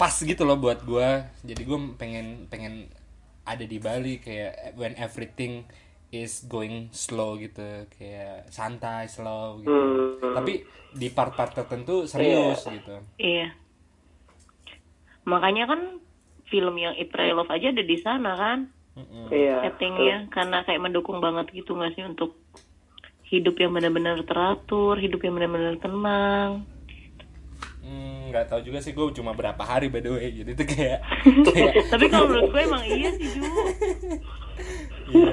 [0.00, 1.08] pas gitu loh buat gue
[1.44, 2.88] jadi gue pengen pengen
[3.44, 5.68] ada di Bali kayak when everything
[6.12, 7.86] is going slow gitu.
[7.96, 9.72] Kayak santai slow gitu.
[9.72, 10.34] Hmm.
[10.36, 13.00] tapi di part-part tertentu serius gitu.
[13.20, 13.61] Iya
[15.24, 15.80] makanya kan
[16.44, 18.58] film yang April Love aja ada di sana kan.
[19.32, 19.64] Iya.
[19.64, 22.36] settingnya karena kayak mendukung banget gitu nggak sih untuk
[23.24, 26.68] hidup yang benar-benar teratur hidup yang benar-benar tenang
[27.82, 31.00] Hmm, nggak tahu juga sih gue cuma berapa hari by the way jadi tuh kayak
[31.48, 33.42] kayak tapi kalau menurut gue emang iya sih Ju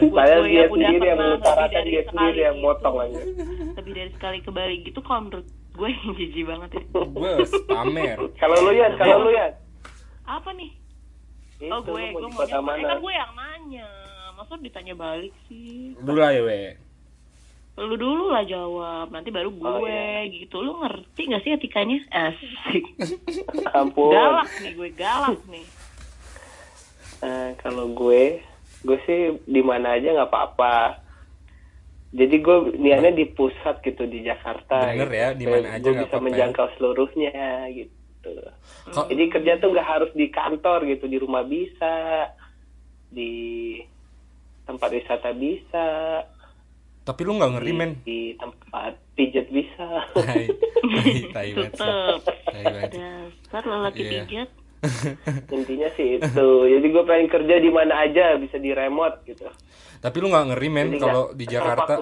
[0.10, 2.66] Saya gue dia sendiri yang mengutarakan dari dia sendiri yang gitu.
[2.66, 3.22] motong aja.
[3.76, 7.32] lebih dari sekali ke Bali gitu kalau menurut gue yang jijik banget ya gue
[7.68, 9.48] pamer Kalau lu ya, kalau lu ya.
[10.30, 10.72] Apa nih
[11.58, 12.88] Itu, oh gue gue mau nyampe mana?
[12.88, 13.90] kan gue yang nanya
[14.32, 16.62] masa ditanya balik sih dulu lah ya we
[17.80, 20.28] lu dulu lah jawab nanti baru gue Oh, iya.
[20.28, 22.84] gitu lu ngerti gak sih etikanya asik
[23.80, 24.12] Ampun.
[24.12, 25.66] galak nih gue galak nih
[27.20, 28.40] Eh, kalau gue,
[28.80, 31.04] gue sih di mana aja nggak apa-apa.
[32.10, 34.88] Jadi gue niatnya di pusat gitu di Jakarta.
[34.88, 35.20] Bener gitu.
[35.20, 36.24] ya, di mana aja gue bisa ya.
[36.24, 37.36] menjangkau seluruhnya
[37.70, 37.92] gitu.
[38.22, 42.28] Kok- Jadi kerja tuh nggak harus di kantor gitu, di rumah bisa,
[43.08, 43.32] di
[44.64, 45.88] tempat wisata bisa,
[47.02, 49.88] tapi lu nggak ngeri men di tempat pijet bisa.
[50.14, 50.46] tai
[51.32, 51.70] tai sih.
[52.94, 54.12] dasar lelaki Iya.
[54.24, 54.50] pijat
[55.52, 56.48] Intinya sih itu.
[56.66, 59.50] Jadi gue pengen kerja di mana aja, bisa di remote gitu.
[60.00, 62.00] tapi lu nggak ngeri men kalau di Jakarta.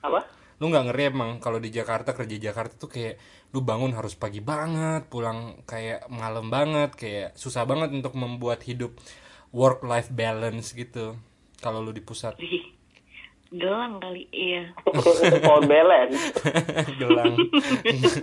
[0.00, 0.20] Apa?
[0.62, 3.18] Lu nggak ngeri emang kalau di Jakarta kerja Jakarta tuh kayak
[3.54, 8.94] lu bangun harus pagi banget pulang kayak malam banget kayak susah banget untuk membuat hidup
[9.54, 11.18] work life balance gitu
[11.62, 12.38] kalau lu di pusat
[13.54, 14.74] gelang kali iya
[15.46, 16.18] Pohon balance.
[16.98, 17.38] gelang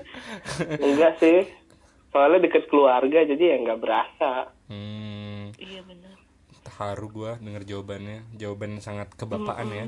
[0.84, 1.48] Enggak sih.
[2.12, 4.52] Soalnya deket keluarga jadi ya nggak berasa.
[4.68, 6.12] hmm, iya benar
[6.82, 9.86] haru gua denger jawabannya jawaban sangat kebapaan ya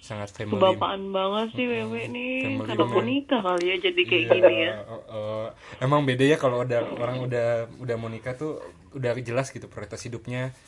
[0.00, 2.56] sangat family Kebapaan banget sih Wewe nih.
[2.56, 2.90] Family Karena man.
[2.90, 4.72] gue nikah kali ya jadi kayak Iya, gini ya.
[4.82, 5.44] oh, oh.
[5.78, 8.58] emang beda ya kalau udah orang udah udah mau nikah tuh
[8.90, 10.50] udah jelas gitu prioritas hidupnya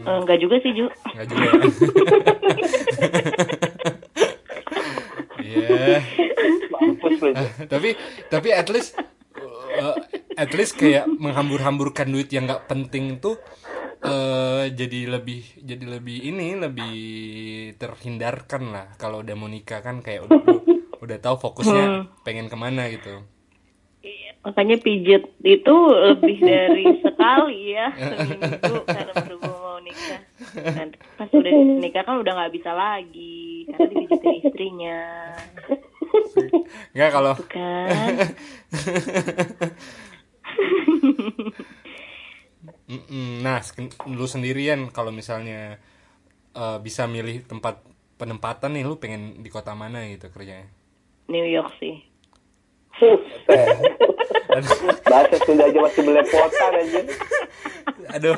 [0.00, 0.86] Eh, Enggak juga sih Ju.
[0.88, 1.52] nggak juga ya
[5.38, 6.00] Iya
[7.18, 7.30] lu
[7.66, 7.90] tapi
[8.28, 8.94] tapi at least
[9.74, 9.96] uh,
[10.34, 13.36] at least kayak menghambur-hamburkan duit yang nggak penting tuh
[13.98, 16.94] eh jadi lebih jadi lebih ini lebih
[17.82, 20.38] terhindarkan lah kalau udah mau nikah kan kayak udah
[21.02, 21.84] udah tahu fokusnya
[22.22, 23.22] pengen ke mana gitu
[23.98, 30.22] Iya, Makanya pijet itu lebih dari sekali ya seminggu karena baru mau nikah.
[30.54, 34.98] Dan pas udah nikah kan udah nggak bisa lagi karena dipijetin istrinya,
[36.94, 38.14] nggak kalau bukan?
[42.88, 43.37] Mm-mm.
[43.48, 43.64] Nah
[44.04, 45.80] lu sendirian kalau misalnya
[46.52, 47.80] eh, bisa milih tempat
[48.20, 50.68] penempatan nih lu pengen di kota mana gitu kerjanya
[51.28, 52.04] New York sih.
[55.06, 57.00] bahasa Sunda aja masih belepotan aja
[58.10, 58.36] aduh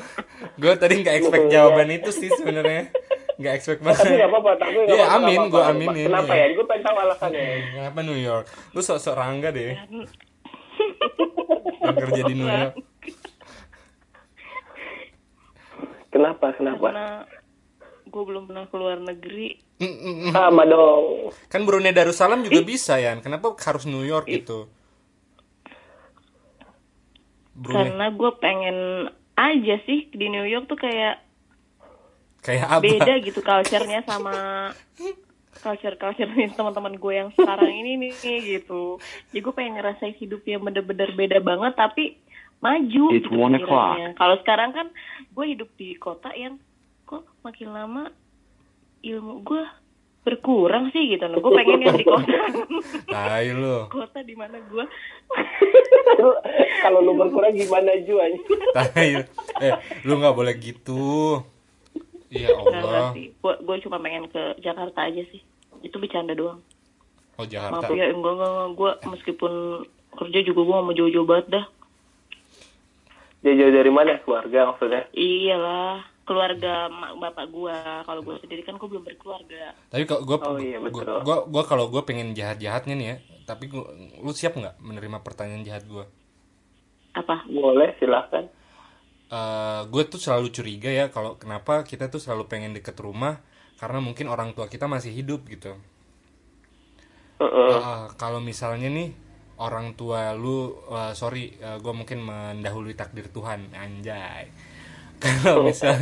[0.60, 2.92] gue tadi nggak expect jawaban itu sih sebenarnya
[3.40, 5.70] nggak expect banget tapi nggak apa-apa tapi nggak Iya, apa-apa, amin, apa-apa.
[5.72, 6.44] aminin, kenapa iya.
[6.44, 7.40] ya gue pengen tahu alasannya
[7.72, 8.46] Kenapa New York?
[8.76, 9.72] Lu sok-sok rangga deh.
[12.04, 12.74] Kerja di New York.
[16.10, 17.08] Kenapa kenapa Karena
[18.10, 19.70] gue belum pernah keluar negeri.
[19.80, 20.32] Mm, mm, mm.
[20.36, 23.16] sama dong Kan Brunei Darussalam juga bisa ya.
[23.24, 24.68] Kenapa harus New York gitu?
[27.56, 28.76] Brunei Karena gue pengen
[29.40, 31.24] aja sih di New York tuh kayak
[32.40, 32.82] kayak apa?
[32.84, 34.32] beda gitu culture-nya sama
[35.60, 38.12] culture culture teman-teman gue yang sekarang ini nih
[38.60, 39.00] gitu.
[39.32, 42.20] Jadi gue pengen ngerasain hidup yang bener-bener beda banget tapi
[42.60, 44.08] maju It's gitu one pikirannya.
[44.16, 44.86] Kalau sekarang kan
[45.32, 46.60] gue hidup di kota yang
[47.08, 48.12] kok makin lama
[49.00, 49.64] ilmu gue
[50.20, 51.24] berkurang sih gitu.
[51.24, 52.28] Nah, gue pengen yang di kota.
[53.14, 53.88] Tai lu.
[53.88, 54.84] kota di mana gue
[56.84, 58.44] kalau lu berkurang gimana Ju anjing?
[58.76, 59.10] Tai.
[59.64, 59.72] Eh,
[60.04, 61.40] lu nggak boleh gitu.
[62.30, 63.16] Iya Allah.
[63.16, 65.40] Gue gue cuma pengen ke Jakarta aja sih.
[65.80, 66.60] Itu bercanda doang.
[67.40, 67.96] Oh Maaf Jakarta.
[67.96, 68.68] ya, enggak, enggak, enggak.
[68.76, 69.52] Gue meskipun
[70.12, 71.66] kerja juga gue mau jauh-jauh banget dah.
[73.40, 77.78] Jauh-jauh dari mana keluarga maksudnya Iyalah, keluarga mak bapak gue.
[78.04, 79.72] Kalau gue sendiri kan gue belum berkeluarga.
[79.88, 81.24] Tapi kalau gue, Oh, iya, betul.
[81.24, 83.16] gua, gua, gua kalau gue pengen jahat-jahatnya nih ya.
[83.48, 83.88] Tapi gua,
[84.20, 86.04] lu siap nggak menerima pertanyaan jahat gue?
[87.16, 87.42] Apa?
[87.48, 88.46] boleh silahkan
[89.86, 93.38] gue tuh selalu curiga ya kalau kenapa kita tuh selalu pengen deket rumah
[93.78, 95.78] karena mungkin orang tua kita masih hidup gitu.
[97.40, 97.70] Heeh.
[97.78, 99.14] Eh, kalau misalnya nih
[99.60, 104.48] orang tua lu, eh, sorry, gue mungkin mendahului takdir Tuhan, anjay.
[105.44, 106.00] Kalau misal,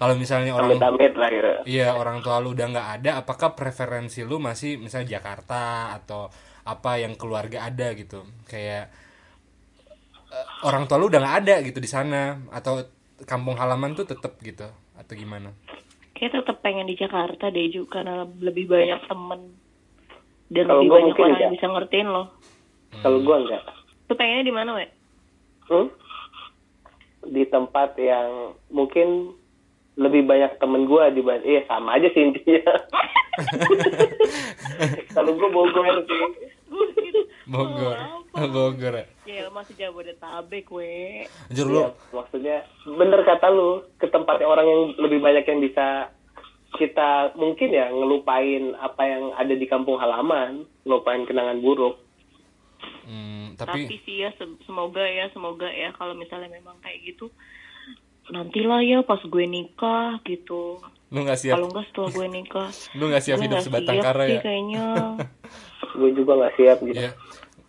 [0.00, 4.40] kalau misalnya orang lah gitu Iya orang tua lu udah nggak ada, apakah preferensi lu
[4.40, 6.32] masih misalnya Jakarta atau
[6.64, 8.88] apa yang keluarga ada gitu, kayak
[10.32, 12.80] eh, orang tua lu udah nggak ada gitu di sana atau
[13.28, 14.64] kampung halaman tuh tetep gitu
[14.96, 15.52] atau gimana?
[16.16, 19.40] Kayak tetap pengen di Jakarta deh juga karena lebih banyak temen
[20.48, 21.42] dan Kalau lebih gua banyak orang enggak.
[21.42, 22.24] yang bisa ngertiin lo.
[23.02, 23.64] Kalau gua enggak
[24.04, 24.86] Tuh pengennya di mana, we?
[25.72, 25.88] Hmm?
[27.24, 29.32] di tempat yang mungkin
[29.96, 32.60] lebih banyak temen gua dibanding iya sama aja sih intinya
[35.16, 36.52] kalau gua Bogor sih
[37.44, 39.06] Bogor, Bogor ya.
[39.28, 41.28] Ya masih Jabodetabek, we.
[41.52, 42.56] Anjir lu, Iya, maksudnya
[42.88, 46.08] bener kata lu ke tempat orang yang lebih banyak yang bisa
[46.74, 52.00] kita mungkin ya ngelupain apa yang ada di kampung halaman ngelupain kenangan buruk
[53.04, 57.28] hmm, Tapi, tapi sih ya se- semoga ya semoga ya kalau misalnya memang kayak gitu
[58.26, 60.80] nantilah ya pas gue nikah gitu.
[61.08, 62.68] lu nggak siap, Kalau enggak setelah gue nikah.
[62.98, 64.42] lu nggak siap hidup sebatang siap kara sih ya?
[64.42, 64.86] kayaknya.
[66.00, 67.10] gue juga nggak siap gitu Iya,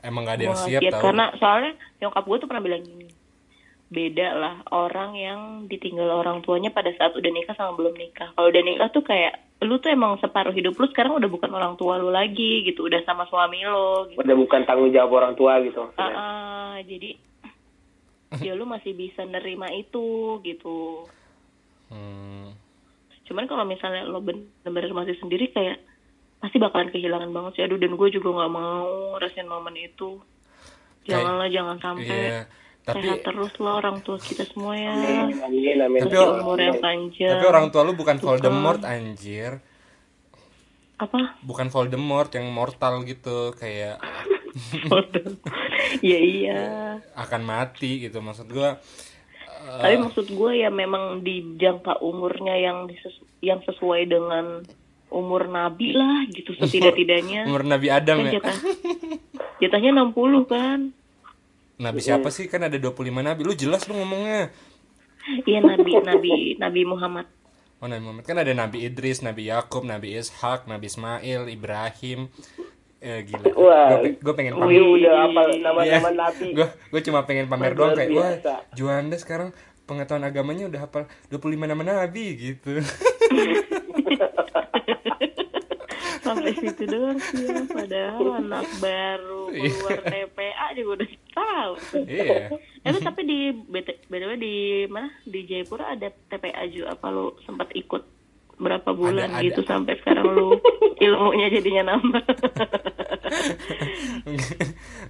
[0.02, 1.03] emang nggak ada yang nggak siap siap tau.
[1.03, 3.07] karena soalnya nyokap gue tuh pernah bilang gini.
[3.95, 8.35] Beda lah orang yang ditinggal orang tuanya pada saat udah nikah sama belum nikah.
[8.35, 11.73] Kalau udah nikah tuh kayak lu tuh emang separuh hidup lu sekarang udah bukan orang
[11.73, 14.19] tua lu lagi gitu, udah sama suami lo gitu.
[14.19, 16.13] udah bukan tanggung jawab orang tua gitu Ah, maksudnya.
[16.13, 17.09] ah, jadi
[18.45, 21.07] ya lu masih bisa nerima itu gitu.
[21.88, 22.51] Hmm,
[23.26, 25.81] Cuman kalau misalnya lo bener-bener masih sendiri kayak
[26.38, 27.63] pasti bakalan kehilangan banget sih.
[27.63, 28.85] Aduh dan gue juga nggak mau
[29.17, 30.19] rasain momen itu.
[31.05, 32.41] Janganlah jangan sampai iya,
[32.86, 34.94] tapi sehat terus lo orang tua kita semua ya.
[34.94, 37.32] amin amin amin Tapi- umur yang panjang.
[37.34, 39.57] tapi orang tua lu bukan Voldemort anjir.
[40.95, 41.36] apa?
[41.41, 43.98] bukan Voldemort yang mortal gitu kayak
[45.99, 46.62] Iya iya.
[47.14, 48.80] akan mati gitu maksud gua
[49.66, 54.62] Tapi maksud gue ya memang di jangka umurnya yang dises- yang sesuai dengan
[55.10, 57.44] umur Nabi lah gitu setidak-tidaknya.
[57.45, 58.34] Umur Nabi Adam Kan ya.
[58.38, 58.57] jatah,
[59.60, 60.14] jatahnya 60
[60.45, 60.80] kan.
[61.76, 62.47] Nabi siapa sih?
[62.47, 63.41] Kan ada 25 nabi.
[63.43, 64.52] Lu jelas lu ngomongnya.
[65.43, 66.31] Iya Nabi Nabi
[66.61, 67.26] Nabi Muhammad.
[67.84, 72.31] Oh Nabi Muhammad kan ada Nabi Idris, Nabi Yakub, Nabi Ishak, Nabi Ismail, Ibrahim.
[73.03, 73.52] Eh, gila.
[73.53, 74.02] Wah.
[74.02, 74.81] Gue pengen pamer.
[74.81, 76.56] udah apa nama-nama nabi.
[76.56, 78.53] Gue gue cuma pengen pamer doang kayak wah biasa.
[78.73, 79.49] Juanda sekarang
[79.85, 82.80] pengetahuan agamanya udah hafal 25 nama nabi gitu.
[86.26, 87.45] Sampai situ doang sih.
[87.69, 89.72] Padahal anak baru Iya.
[89.72, 91.72] keluar TPA juga udah tahu.
[92.03, 92.49] iya.
[92.81, 94.53] Eh lu tapi di BT, BTW di
[94.88, 95.10] mana?
[95.22, 98.02] Di Jayapura ada TPA juga apa lu sempat ikut
[98.56, 99.43] berapa bulan Ada, ada.
[99.43, 100.56] gitu sampai sekarang lu
[101.03, 102.23] ilmunya jadinya nambah.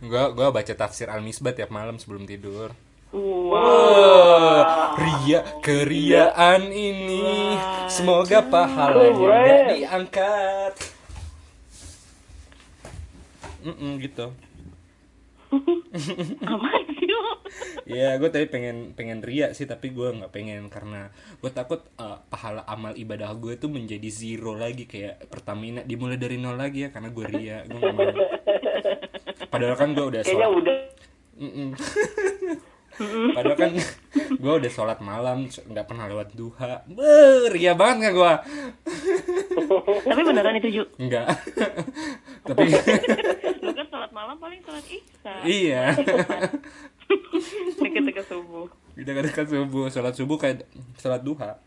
[0.04, 2.72] gua gua baca tafsir Al-Misbah tiap malam sebelum tidur.
[3.12, 3.54] wow.
[3.56, 4.60] Oh,
[4.98, 7.56] ria keriaan ini
[7.88, 10.74] semoga pahalanya diangkat.
[13.66, 14.26] Mm gitu.
[16.52, 17.22] Apa sih lu?
[17.86, 21.10] Ya, gue tadi pengen pengen ria sih, tapi gue nggak pengen karena
[21.40, 26.36] gue takut uh, pahala amal ibadah gue tuh menjadi zero lagi kayak Pertamina dimulai dari
[26.36, 28.06] nol lagi ya karena gue ria, gue mau.
[29.48, 30.60] Padahal kan gue udah Kayaknya sholat.
[30.60, 30.78] udah
[31.36, 31.70] Mm-mm.
[33.36, 33.72] Padahal kan
[34.16, 36.80] gue udah sholat malam, nggak pernah lewat duha.
[36.88, 38.34] Beuh, ria banget nggak gue?
[40.00, 40.84] Tapi beneran itu Ju.
[40.96, 41.28] Enggak.
[42.48, 42.72] tapi
[44.16, 45.34] malam paling sholat isya.
[45.44, 45.84] iya.
[47.84, 48.72] Dekat-dekat subuh.
[48.96, 50.64] Udah dekat subuh, sholat subuh kayak
[50.96, 51.60] sholat duha.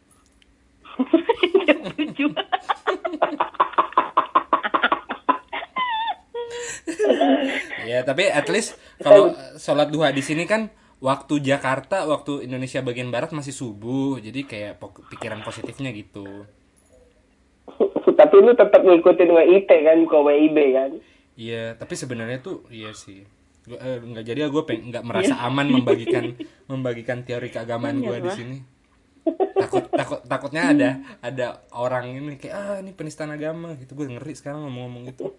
[7.85, 10.73] Ya, tapi at least kalau sholat duha di sini kan
[11.05, 14.17] waktu Jakarta, waktu Indonesia bagian barat masih subuh.
[14.25, 14.81] Jadi kayak
[15.13, 16.49] pikiran positifnya gitu.
[18.17, 20.91] tapi lu tetap ngikutin WIT kan, bukan WIB kan.
[21.39, 23.23] Iya, tapi sebenarnya tuh iya sih.
[23.63, 26.35] Gua, eh, nggak jadi gue peng nggak merasa aman membagikan
[26.67, 28.59] membagikan teori keagamaan gue di sini.
[29.55, 30.91] Takut takut takutnya ada
[31.23, 33.95] ada orang ini kayak ah ini penistaan agama gitu.
[33.95, 35.31] Gue ngeri sekarang ngomong-ngomong gitu.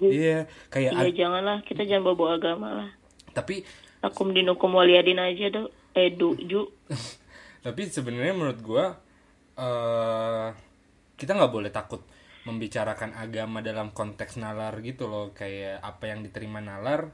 [0.00, 2.90] Iya, kayak Iya ag- janganlah kita jangan bawa agama lah.
[3.36, 3.60] tapi
[4.00, 5.68] Akum dinukum waliyadin aja tuh.
[5.92, 6.64] Edu Ju.
[7.66, 8.84] tapi sebenarnya menurut gua
[9.56, 10.48] eh
[11.16, 12.00] kita nggak boleh takut
[12.46, 17.10] membicarakan agama dalam konteks nalar gitu loh kayak apa yang diterima nalar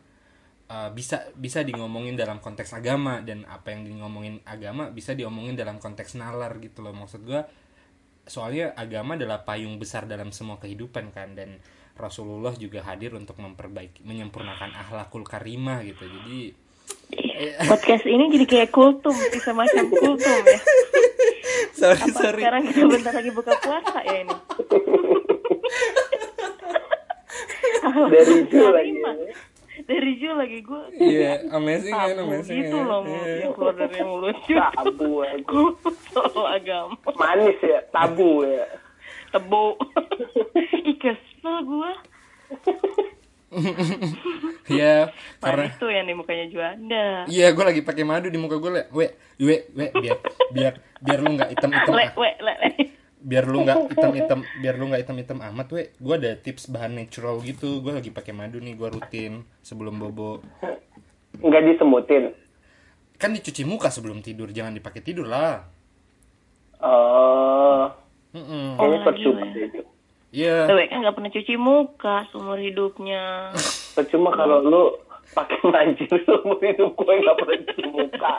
[0.69, 5.57] eh, bisa bisa di ngomongin dalam konteks agama dan apa yang ngomongin agama bisa diomongin
[5.57, 6.93] dalam konteks nalar gitu loh.
[6.93, 7.49] Maksud gua
[8.29, 11.59] soalnya agama adalah payung besar dalam semua kehidupan kan dan
[11.99, 16.07] Rasulullah juga hadir untuk memperbaiki menyempurnakan akhlakul karimah gitu.
[16.09, 16.55] Jadi
[17.65, 20.59] Podcast ini jadi kayak kultum, semacam kultum ya.
[21.79, 24.37] sorry Apa sorry sekarang kita bentar lagi buka puasa ya ini?
[27.83, 28.93] Dari Ju lagi.
[29.83, 30.83] Dari Ju lagi gue.
[30.97, 32.87] iya amazing kan amazing gitu ya.
[32.87, 33.35] loh Iya.
[33.43, 34.55] yang keluar dari mulut Ju.
[34.55, 35.63] Tabu aja.
[36.09, 36.95] Soal agama.
[37.13, 38.67] Manis ya, tabu ya.
[39.29, 39.77] Tebo.
[40.89, 41.93] Ih kesel gue.
[44.65, 47.27] Iya, karena tuh yang di mukanya Juanda.
[47.27, 50.17] iya gue lagi pakai madu di muka gue le, we, we, we, biar
[50.49, 52.69] biar biar lu nggak hitam hitam, Le, we, le, le.
[53.19, 56.71] biar lu nggak hitam hitam, biar lu nggak hitam hitam amat we, gue ada tips
[56.71, 60.41] bahan natural gitu, gue lagi pakai madu nih, gue rutin sebelum bobo,
[61.35, 62.31] Nggak disemutin.
[63.19, 65.67] kan dicuci muka sebelum tidur, jangan dipakai tidur lah,
[66.79, 67.87] Oh,
[68.33, 68.75] Mm-mm.
[68.75, 69.45] kayaknya Oh, percuma
[70.33, 70.67] iya.
[70.67, 73.53] Lewe kan gak pernah cuci muka seumur hidupnya.
[73.97, 74.85] Percuma kalau lu
[75.37, 78.35] pakai manjir seumur hidup gue nggak pernah cuci muka.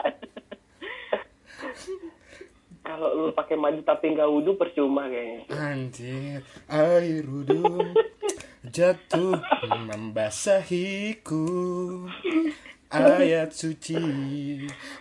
[2.84, 5.48] kalau lu pakai maju tapi nggak wudhu percuma kayaknya.
[5.56, 7.80] anjir, air wudhu
[8.68, 9.40] jatuh
[9.88, 11.48] membasahiku.
[12.94, 13.98] Ayat suci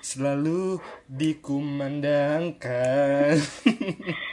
[0.02, 3.38] selalu dikumandangkan.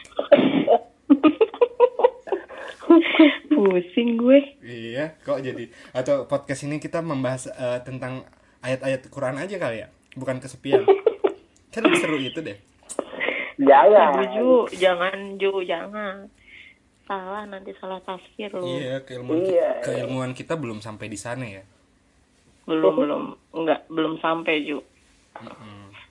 [3.61, 4.41] Pusing gue.
[4.65, 8.25] Iya, kok jadi atau podcast ini kita membahas eh, tentang
[8.65, 10.81] ayat-ayat Quran aja kali ya, bukan kesepian.
[11.73, 12.57] Kan lebih seru itu deh.
[13.61, 14.25] Jangan.
[14.33, 16.25] Ju, jangan Ju, jangan.
[17.05, 18.65] Salah nanti salah tafsir lu.
[18.65, 19.85] Iya, keilmuan Iya.
[19.85, 21.61] keilmuan kita belum sampai di sana ya.
[22.65, 23.23] Belum belum
[23.53, 24.81] enggak belum sampai Ju.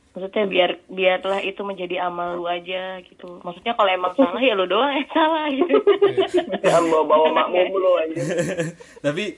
[0.10, 3.40] Maksudnya biar biarlah itu menjadi amal lu aja gitu.
[3.46, 5.78] Maksudnya kalau emang salah ya lu doang yang salah gitu.
[6.66, 8.22] Jangan bawa-bawa makmum lu aja.
[9.06, 9.38] Tapi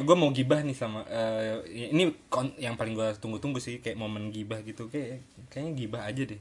[0.00, 1.60] gue mau gibah nih sama eh,
[1.92, 5.20] ini kon- yang paling gue tunggu-tunggu sih kayak momen gibah gitu kayak
[5.52, 6.40] kayaknya gibah aja deh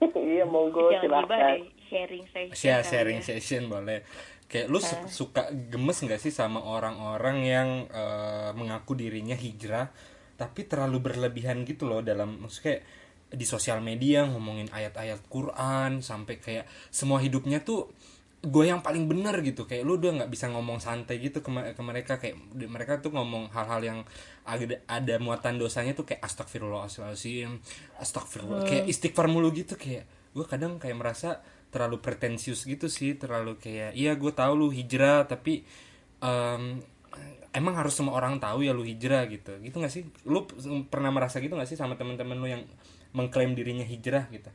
[0.32, 1.60] iya monggo Jangan tiba silahkan deh
[1.92, 2.56] sharing session.
[2.56, 3.26] share sharing ya.
[3.28, 4.00] session boleh
[4.48, 9.92] kayak lu su- suka gemes nggak sih sama orang-orang yang eh, mengaku dirinya hijrah
[10.42, 12.82] tapi terlalu berlebihan gitu loh dalam maksudnya kayak
[13.32, 17.94] di sosial media ngomongin ayat-ayat Quran sampai kayak semua hidupnya tuh
[18.42, 19.70] gue yang paling bener gitu.
[19.70, 22.18] Kayak lu udah nggak bisa ngomong santai gitu ke, ke mereka.
[22.18, 23.98] Kayak mereka tuh ngomong hal-hal yang
[24.42, 27.62] ada, ada muatan dosanya tuh kayak astagfirullahaladzim
[28.02, 29.78] astagfirullah kayak istighfar mulu gitu.
[29.78, 31.38] Kayak gue kadang kayak merasa
[31.72, 35.64] terlalu pretensius gitu sih terlalu kayak iya gue tahu lu hijrah tapi
[36.20, 36.84] em,
[37.52, 39.56] emang harus semua orang tahu ya lu hijrah gitu.
[39.60, 40.02] Gitu nggak sih?
[40.24, 40.56] Lu p-
[40.88, 42.64] pernah merasa gitu nggak sih sama teman-teman lu yang
[43.12, 44.48] mengklaim dirinya hijrah gitu?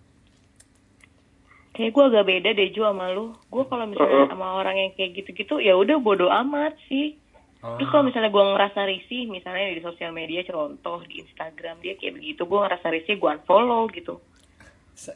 [1.77, 3.37] Kayak gue agak beda deh Ju sama lu.
[3.53, 7.13] Gue kalau misalnya sama orang yang kayak gitu-gitu ya udah bodo amat sih.
[7.61, 11.93] oh, Terus kalau misalnya gue ngerasa risih, misalnya di sosial media contoh di Instagram dia
[12.01, 14.17] kayak begitu, gue ngerasa risih gue unfollow gitu.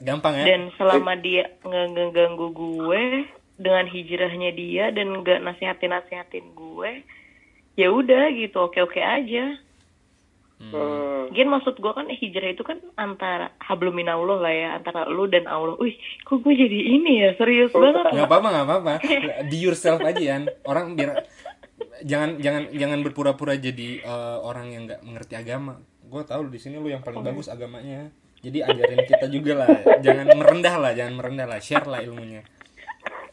[0.05, 0.53] gampang ya?
[0.53, 3.25] Dan selama dia nggak ngeganggu gue
[3.57, 7.01] dengan hijrahnya dia dan nggak nasihatin nasihatin gue,
[7.79, 9.55] ya udah gitu oke oke aja.
[10.61, 11.31] Hmm.
[11.31, 15.73] Mungkin maksud gue kan hijrah itu kan antara habluminallah lah ya antara lu dan Allah.
[15.81, 17.29] Wih, kok gue jadi ini ya?
[17.39, 18.13] Serius banget.
[18.13, 18.93] nggak apa-apa nggak apa-apa.
[19.49, 21.25] Be yourself aja kan orang biar
[22.05, 25.81] jangan jangan jangan berpura-pura jadi eh, orang yang nggak mengerti agama.
[26.05, 28.13] Gue tahu di sini lu yang paling bagus agamanya.
[28.41, 29.69] Jadi ajarin kita juga lah.
[30.01, 31.57] Jangan merendah lah jangan merendah lah.
[31.57, 32.45] Share lah ilmunya.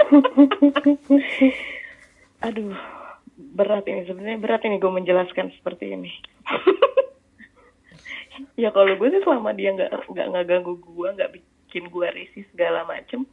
[2.47, 2.73] Aduh,
[3.59, 6.15] berat ini sebenarnya berat ini gue menjelaskan seperti ini.
[8.63, 12.47] ya kalau gue sih selama dia nggak nggak nggak ganggu gue, nggak bikin gue risih
[12.55, 13.27] segala macem,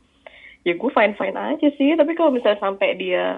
[0.65, 1.93] ya gue fine fine aja sih.
[1.93, 3.37] Tapi kalau misalnya sampai dia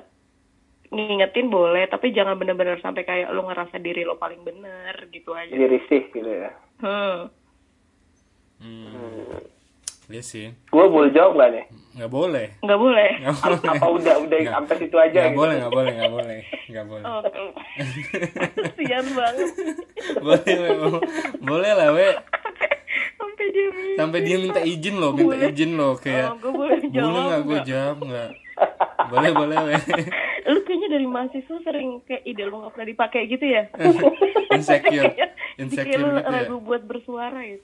[0.87, 5.51] ngingetin boleh, tapi jangan bener-bener sampai kayak lo ngerasa diri lo paling bener gitu aja.
[5.51, 7.33] jadi risih gitu ya Hmm.
[8.63, 9.56] hmm.
[10.07, 10.55] Iya sih.
[10.65, 11.65] Gue boleh jawab nggak nih?
[11.93, 12.45] Nggak boleh.
[12.61, 13.09] Nggak boleh.
[13.19, 13.59] nggak boleh.
[13.67, 14.53] apa udah udah Nggak.
[14.55, 15.37] sampai situ aja nggak gitu.
[15.37, 17.03] boleh nggak boleh nggak boleh nggak boleh.
[17.05, 17.21] Oh,
[18.77, 19.49] Sian banget.
[20.17, 20.73] boleh boleh
[21.41, 22.07] boleh lah we
[23.17, 23.97] Sampai dia minta.
[23.97, 24.95] sampai dia minta izin.
[24.95, 25.51] loh minta Boleh.
[25.51, 28.29] izin loh kayak Oh, gue boleh boleh jawab nggak gue jawab nggak?
[29.07, 29.73] Boleh boleh we
[30.47, 33.67] lu kayaknya dari mahasiswa sering kayak ide lu nggak pernah dipakai gitu ya?
[34.55, 35.11] Insecure.
[35.11, 36.31] Kayak insecure lu gitu ya.
[36.39, 37.59] ragu buat bersuara ya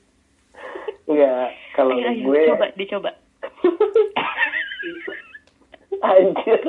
[1.04, 3.12] Enggak, kalau ayo, ayo gue coba dicoba
[6.04, 6.62] anjir.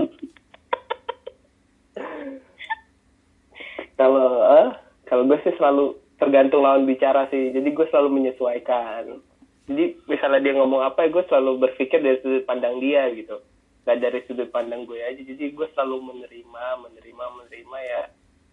[3.94, 4.70] kalau eh,
[5.06, 7.50] kalau gue sih selalu tergantung lawan bicara sih.
[7.50, 9.18] Jadi gue selalu menyesuaikan.
[9.64, 13.40] Jadi misalnya dia ngomong apa, gue selalu berpikir dari sudut pandang dia gitu.
[13.84, 15.20] Gak dari sudut pandang gue aja.
[15.20, 18.02] Jadi gue selalu menerima, menerima, menerima ya.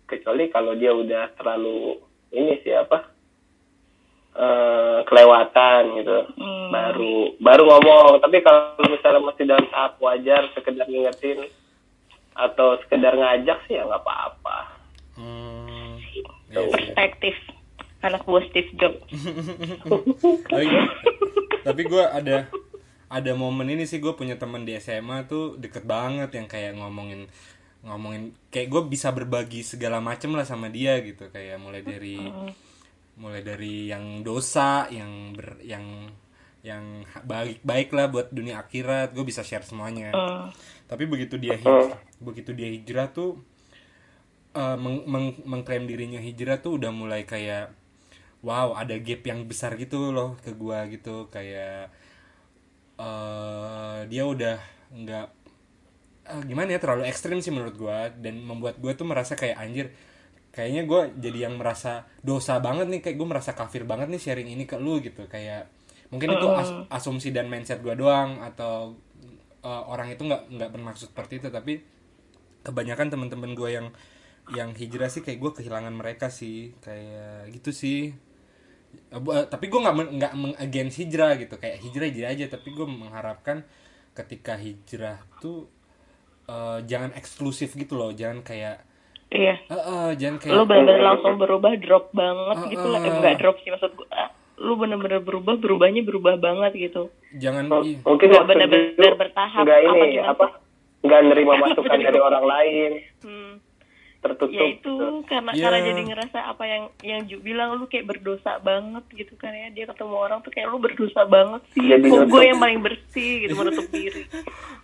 [0.08, 2.00] Kecuali kalau dia udah terlalu
[2.36, 3.11] ini sih apa?
[4.32, 6.18] Eh kelewatan gitu.
[6.40, 6.72] Hmm.
[6.72, 8.24] baru baru ngomong.
[8.24, 11.52] Tapi kalau misalnya masih dalam tahap wajar sekedar ngingetin
[12.32, 14.58] atau sekedar ngajak sih ya nggak apa-apa.
[15.20, 16.00] Hmm,
[16.48, 16.72] iya sih.
[16.72, 17.36] perspektif.
[18.02, 18.98] Anak buah Steve Jobs.
[20.50, 20.68] Tapi,
[21.62, 22.50] tapi gue ada
[23.12, 27.30] ada momen ini sih gue punya teman di SMA tuh deket banget yang kayak ngomongin
[27.86, 31.30] ngomongin kayak gue bisa berbagi segala macem lah sama dia gitu.
[31.30, 32.18] Kayak mulai dari
[33.22, 36.10] mulai dari yang dosa yang ber yang
[36.62, 40.10] yang baik baik lah buat dunia akhirat gue bisa share semuanya.
[40.14, 40.50] Hmm.
[40.90, 43.38] tapi begitu dia hij- begitu dia hijrah tuh
[44.54, 47.72] eh, meng- meng- mengklaim dirinya hijrah tuh udah mulai kayak
[48.42, 51.30] wow ada gap yang besar gitu loh ke gua gitu.
[51.30, 51.94] Kayak
[53.02, 54.58] eh dia udah
[54.92, 55.28] nggak
[56.30, 58.10] eh, gimana ya terlalu ekstrim sih menurut gua.
[58.14, 59.88] Dan membuat gua tuh merasa kayak anjir
[60.52, 64.50] kayaknya gua jadi yang merasa dosa banget nih kayak gue merasa kafir banget nih sharing
[64.52, 65.26] ini ke lu gitu.
[65.32, 65.72] Kayak
[66.12, 68.96] mungkin itu as- asumsi dan mindset gua doang atau
[69.64, 71.48] eh, orang itu nggak nggak bermaksud seperti itu.
[71.48, 71.74] Tapi
[72.62, 73.88] kebanyakan teman-teman gue yang
[74.52, 76.76] yang hijrah sih kayak gue kehilangan mereka sih.
[76.84, 78.12] Kayak gitu sih.
[79.12, 81.56] Eh, tapi gue nggak nggak meng-against hijrah gitu.
[81.56, 83.64] Kayak hijrah hijrah aja tapi gue mengharapkan
[84.12, 85.72] ketika hijrah tuh
[86.52, 88.12] eh, jangan eksklusif gitu loh.
[88.12, 88.91] Jangan kayak
[89.32, 89.56] iya.
[89.62, 93.00] Eh, eh, jangan kayak lu bener-bener langsung berubah drop banget Ah, gitu lah.
[93.00, 93.16] Eh, ah.
[93.16, 97.10] enggak drop sih maksud gue ah, lu bener-bener berubah berubahnya berubah banget gitu.
[97.34, 97.98] Jangan M- iya.
[98.02, 100.46] mungkin Nggak maksud benar-benar gue bertahap, nggak apa ini gimana apa
[101.02, 102.92] nggak nerima masukan dari orang lain.
[103.22, 103.54] Hmm.
[104.22, 105.26] tertutup ya itu gitu.
[105.26, 105.66] karena Ya.
[105.66, 109.74] karena jadi ngerasa apa yang yang Ju bilang lu kayak berdosa banget gitu kan ya.
[109.74, 111.82] Dia ketemu orang tuh kayak lu berdosa banget sih.
[111.82, 114.30] Jadi kok gue yang paling bersih gitu menutup diri.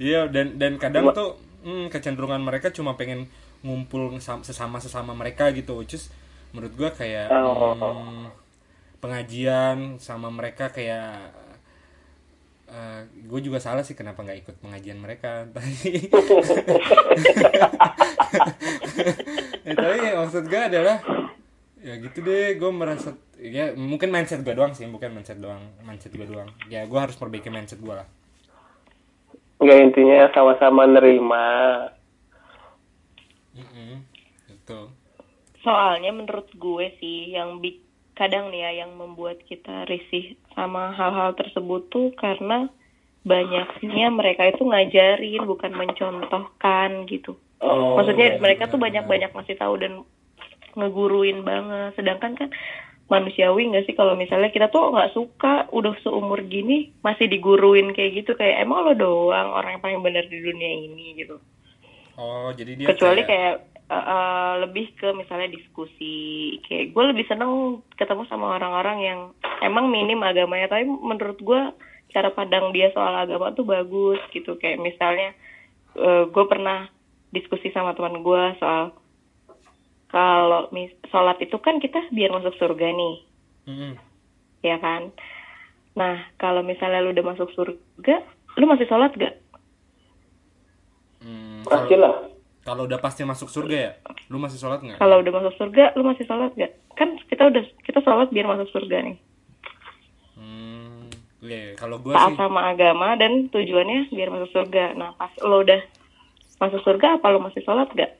[0.01, 3.29] Iya dan dan kadang tuh hmm, kecenderungan mereka cuma pengen
[3.65, 6.09] ngumpul sesama sesama mereka gitu terus
[6.53, 7.73] menurut gua kayak Oh.
[7.75, 8.29] hmm,
[9.03, 11.33] pengajian sama mereka kayak
[13.27, 16.11] gue juga salah sih kenapa nggak ikut pengajian mereka tapi
[19.63, 20.97] ya, tapi maksud gue adalah
[21.79, 26.11] ya gitu deh gue merasa ya mungkin mindset gue doang sih bukan mindset doang mindset
[26.11, 28.07] gue doang ya gue harus perbaiki mindset gue lah
[29.57, 31.45] Nggak intinya sama-sama nerima.
[34.47, 34.79] Gitu
[35.65, 37.83] Soalnya menurut gue sih yang bik
[38.17, 42.65] kadang nih ya yang membuat kita risih sama hal-hal tersebut tuh karena
[43.27, 47.37] banyaknya mereka itu ngajarin bukan mencontohkan gitu.
[47.61, 49.93] Oh, Maksudnya iya, mereka tuh benar, banyak-banyak ngasih tahu dan
[50.77, 51.93] ngeguruin banget.
[51.99, 52.49] Sedangkan kan
[53.11, 58.23] manusiawi nggak sih kalau misalnya kita tuh nggak suka udah seumur gini masih diguruin kayak
[58.23, 61.39] gitu kayak emang lo doang orang yang paling benar di dunia ini gitu.
[62.17, 63.55] Oh jadi dia kecuali kayak,
[63.87, 69.19] uh, uh, lebih ke misalnya diskusi kayak gue lebih seneng ketemu sama orang-orang yang
[69.63, 70.67] emang minim agamanya.
[70.67, 71.61] Tapi menurut gue
[72.11, 74.57] cara pandang dia soal agama tuh bagus gitu.
[74.59, 75.29] Kayak misalnya
[75.95, 76.89] uh, gue pernah
[77.31, 78.95] diskusi sama teman gue soal
[80.07, 83.15] kalau mis sholat itu kan kita biar masuk surga nih.
[83.67, 83.93] Mm-mm.
[84.63, 85.11] ya kan?
[85.99, 88.23] Nah kalau misalnya lu udah masuk surga
[88.57, 89.37] lu masih sholat gak
[91.27, 92.15] Hmm, kalau lah.
[92.63, 93.91] kalau udah pasti masuk surga ya
[94.31, 96.71] lu masih sholat nggak Kalau udah masuk surga, lu masih sholat gak?
[96.99, 99.17] Kan kita udah kita sholat biar masuk surga nih.
[100.35, 101.03] hmm,
[101.43, 104.95] iya, kalau gue Taat sih sama agama dan tujuannya biar masuk surga.
[104.99, 105.79] Nah pas lo udah
[106.59, 108.11] masuk surga, apa lo masih sholat gak?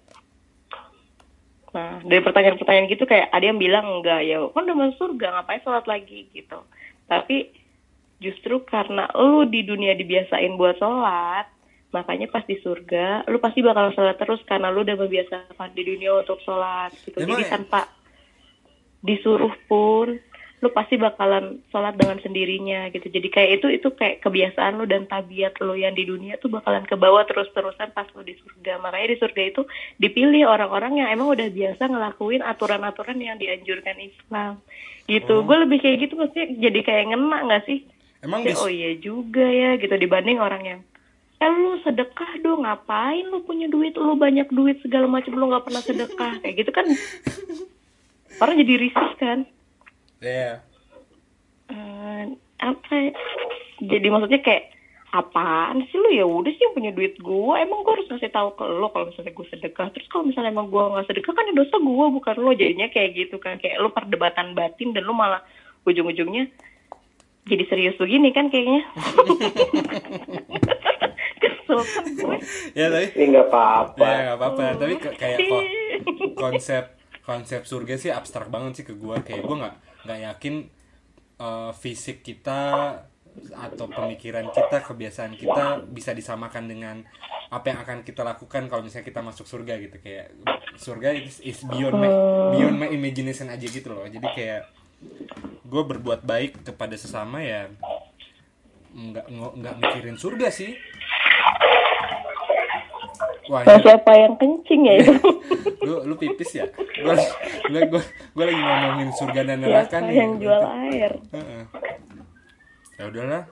[1.76, 5.64] Nah dari pertanyaan-pertanyaan gitu kayak ada yang bilang enggak ya, kan udah masuk surga ngapain
[5.64, 6.60] sholat lagi gitu.
[7.12, 7.52] Tapi
[8.24, 11.57] justru karena lu di dunia dibiasain buat sholat,
[11.88, 16.12] makanya pas di surga lu pasti bakal sholat terus karena lu udah membiasakan di dunia
[16.20, 17.24] untuk sholat gitu.
[17.24, 17.50] Emang Jadi ya?
[17.56, 17.82] tanpa
[19.00, 20.20] disuruh pun
[20.58, 23.14] lu pasti bakalan sholat dengan sendirinya gitu.
[23.14, 26.82] Jadi kayak itu itu kayak kebiasaan lu dan tabiat lu yang di dunia tuh bakalan
[26.82, 28.82] ke bawah terus-terusan pas lu di surga.
[28.82, 29.62] Makanya di surga itu
[30.02, 34.58] dipilih orang-orang yang emang udah biasa ngelakuin aturan-aturan yang dianjurkan Islam.
[35.06, 35.30] Gitu.
[35.30, 35.46] Oh.
[35.46, 37.80] Gue lebih kayak gitu maksudnya jadi kayak ngena nggak sih?
[38.26, 40.80] emang Kayak, oh iya juga ya gitu dibanding orang yang
[41.38, 43.94] eh lu sedekah dong ngapain lu punya duit?
[43.94, 46.34] Lu banyak duit segala macam lu nggak pernah sedekah.
[46.42, 46.86] Kayak gitu kan.
[48.42, 49.40] Orang jadi risih kan.
[50.22, 50.66] Iya.
[51.70, 52.24] Eh,
[52.58, 53.14] apa ya?
[53.78, 54.74] jadi maksudnya kayak
[55.14, 56.10] apaan sih lu?
[56.10, 57.62] Ya udah sih yang punya duit gua.
[57.62, 59.88] Emang gua harus ngasih tahu ke lo kalau misalnya gua sedekah.
[59.94, 63.14] Terus kalau misalnya emang gua nggak sedekah kan ya dosa gua bukan lo jadinya kayak
[63.14, 63.62] gitu kan.
[63.62, 65.46] Kayak lu perdebatan batin dan lu malah
[65.86, 66.50] ujung-ujungnya
[67.48, 68.84] jadi serius begini kan kayaknya
[71.68, 72.38] gue
[72.74, 74.02] ya tapi Ini nggak apa-apa.
[74.02, 74.64] ya nggak apa-apa.
[74.76, 75.64] Tapi ke- kayak kok
[76.44, 76.84] konsep
[77.22, 80.56] konsep surga sih abstrak banget sih ke gue kayak gue nggak nggak yakin
[81.38, 82.62] eh, fisik kita
[83.54, 86.96] atau pemikiran kita kebiasaan kita bisa disamakan dengan
[87.48, 89.98] apa yang akan kita lakukan kalau misalnya kita masuk surga gitu.
[89.98, 90.34] Kayak
[90.76, 92.10] surga is, is beyond my,
[92.52, 94.04] beyond my imagination aja gitu loh.
[94.04, 94.68] Jadi kayak
[95.64, 97.70] gue berbuat baik kepada sesama ya
[98.90, 100.74] nggak nggak mikirin surga sih
[103.48, 105.14] wah ini- siapa yang kencing ya itu?
[105.86, 106.66] Lu lu pipis ya?
[106.70, 107.16] Gue
[107.66, 108.02] gue gue
[108.34, 110.16] gue lagi ngomongin surga dan neraka siapa nih.
[110.16, 111.12] yang jual air?
[111.32, 111.62] Heeh.
[112.94, 113.44] ya udahlah.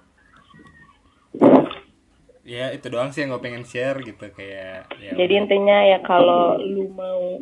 [2.43, 5.41] Ya itu doang sih yang gue pengen share gitu kayak ya jadi udah.
[5.41, 7.41] intinya ya kalau lu mau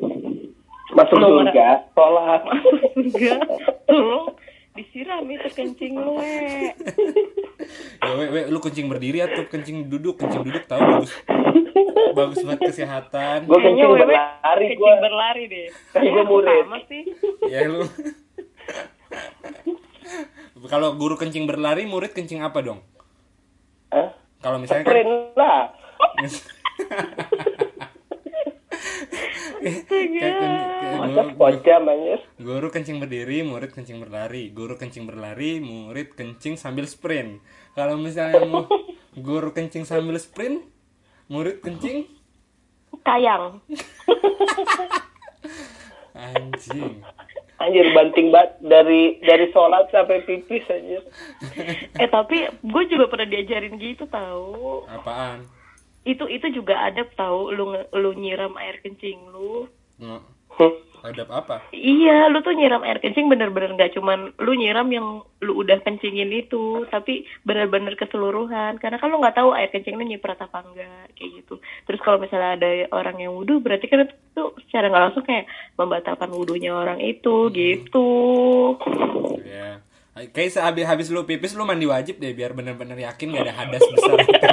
[0.93, 2.41] Masuk Lu surga, sholat.
[2.47, 3.33] masuk surga.
[3.83, 4.29] Tolong
[4.73, 6.69] disiram itu kencing lu we.
[8.03, 10.15] Ya we, we, lu kencing berdiri atau kencing duduk?
[10.15, 11.11] Kencing duduk tahu bagus
[12.13, 14.93] bagus buat kesehatan Gue Kayaknya kencing wewe berlari kencing gue.
[14.99, 16.63] berlari deh Kan gua murid.
[16.63, 17.01] sama sih
[17.45, 17.83] ya lu
[20.63, 22.79] kalau guru kencing berlari murid kencing apa dong
[23.89, 24.09] Hah?
[24.39, 25.61] kalau misalnya kan Sprint lah.
[30.93, 32.19] Masa pojam anjir.
[32.37, 34.51] Guru kencing berdiri, murid kencing berlari.
[34.51, 37.39] Guru kencing berlari, murid kencing sambil sprint.
[37.73, 38.67] Kalau misalnya mau
[39.17, 40.63] guru kencing sambil sprint,
[41.33, 42.05] murid kencing
[43.01, 43.57] kayang
[46.13, 47.01] anjing.
[47.57, 51.01] Anjir banting bat dari dari sholat sampai pipis anjir.
[51.95, 55.47] eh tapi gue juga pernah diajarin gitu tahu Apaan?
[56.03, 59.71] itu itu juga ada tahu lu lu nyiram air kencing lu
[61.03, 61.55] Terhadap apa?
[61.75, 66.31] Iya, lu tuh nyiram air kencing bener-bener nggak cuman lu nyiram yang lu udah kencingin
[66.31, 68.79] itu, tapi bener-bener keseluruhan.
[68.79, 71.59] Karena kan lu nggak tahu air kencing lu nyiprat apa enggak, kayak gitu.
[71.83, 75.51] Terus kalau misalnya ada orang yang wudhu, berarti kan itu tuh secara nggak langsung kayak
[75.75, 78.07] membatalkan wudhunya orang itu, gitu.
[79.43, 79.83] Ya.
[80.13, 83.81] Kayak sehabis habis lu pipis lu mandi wajib deh biar bener-bener yakin gak ada hadas
[83.81, 84.45] besar gitu.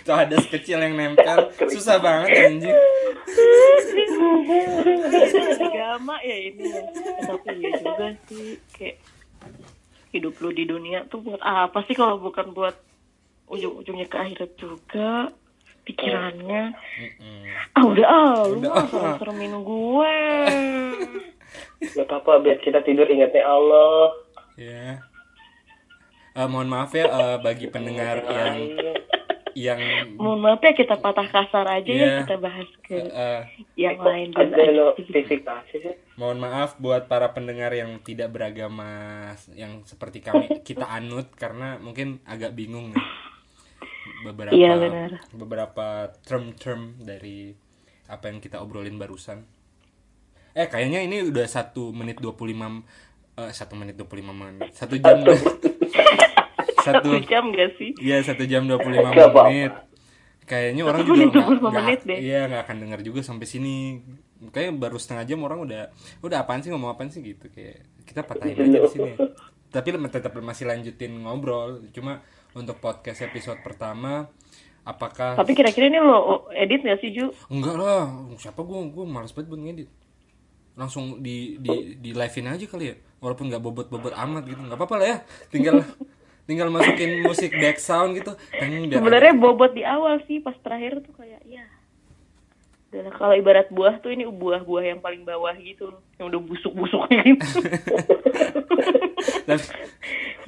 [0.00, 1.50] Atau hadas kecil yang nempel.
[1.70, 2.78] Susah banget anjing.
[5.96, 6.82] agama ya ini ya
[7.24, 8.96] tapi iya juga sih kayak
[10.12, 12.76] hidup lu di dunia tuh buat apa sih kalau bukan buat
[13.50, 15.32] ujung-ujungnya ke akhirat juga
[15.88, 16.74] pikirannya
[17.74, 19.16] ah udah ah lu mah ah.
[19.18, 20.16] seremin gue
[21.76, 24.12] Gak apa-apa biar kita tidur ingatnya Allah.
[24.56, 25.04] Ya.
[26.36, 28.56] Eh, mohon maaf ya eh, bagi pendengar yang
[29.56, 29.80] yang
[30.20, 32.04] mohon maaf ya kita patah kasar aja Iya.
[32.04, 33.40] ya kita bahas ke eh,
[33.74, 35.40] yang Kok lain dulu sih?
[36.20, 38.84] mohon maaf buat para pendengar yang tidak beragama
[39.56, 43.04] yang seperti kami kita anut karena mungkin agak bingung nih
[44.28, 45.10] beberapa Iya, benar.
[45.32, 45.86] beberapa
[46.20, 47.56] term-term dari
[48.06, 49.42] apa yang kita obrolin barusan.
[50.52, 52.84] Eh kayaknya ini udah satu menit 25
[53.36, 55.20] eh satu menit 25 menit satu jam
[56.86, 59.42] satu jam gak sih Iya satu jam 25 Gak apa-apa.
[59.50, 59.72] menit.
[60.46, 62.18] Kayaknya orang juga menit, nggak 25 nggak- menit deh.
[62.22, 63.76] Iya nggak akan denger juga sampai sini.
[64.46, 65.82] Kayaknya baru setengah jam orang udah
[66.20, 69.12] udah apaan sih ngomong apaan sih gitu kayak kita patahin aja di sini.
[69.66, 71.82] Tapi tetap masih lanjutin ngobrol.
[71.90, 72.22] Cuma
[72.52, 74.30] untuk podcast episode pertama
[74.86, 78.06] apakah tapi kira-kira ini lo edit gak sih Ju enggak lah
[78.38, 79.90] siapa gue gue malas banget buat ngedit
[80.78, 84.94] langsung di di di live-in aja kali ya walaupun nggak bobot-bobot amat gitu nggak apa-apa
[84.94, 85.18] lah ya
[85.50, 85.82] tinggal
[86.46, 88.32] tinggal masukin musik back sound gitu
[88.90, 91.66] sebenarnya bobot di awal sih pas terakhir tuh kayak ya.
[92.96, 97.44] Lah, kalau ibarat buah tuh ini buah-buah yang paling bawah gitu yang udah busuk-busuk gitu.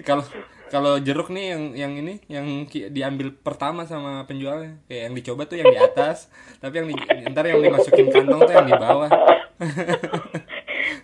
[0.07, 0.25] Kalau
[0.73, 4.81] kalau jeruk nih yang yang ini yang diambil pertama sama penjualnya.
[4.89, 6.95] Kayak yang dicoba tuh yang di atas tapi yang di,
[7.29, 9.11] ntar yang dimasukin kantong tuh yang di bawah.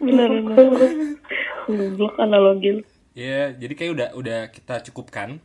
[0.00, 0.30] Bener
[1.66, 2.93] goblok analogi.
[3.14, 5.38] Ya jadi kayak udah udah kita cukupkan.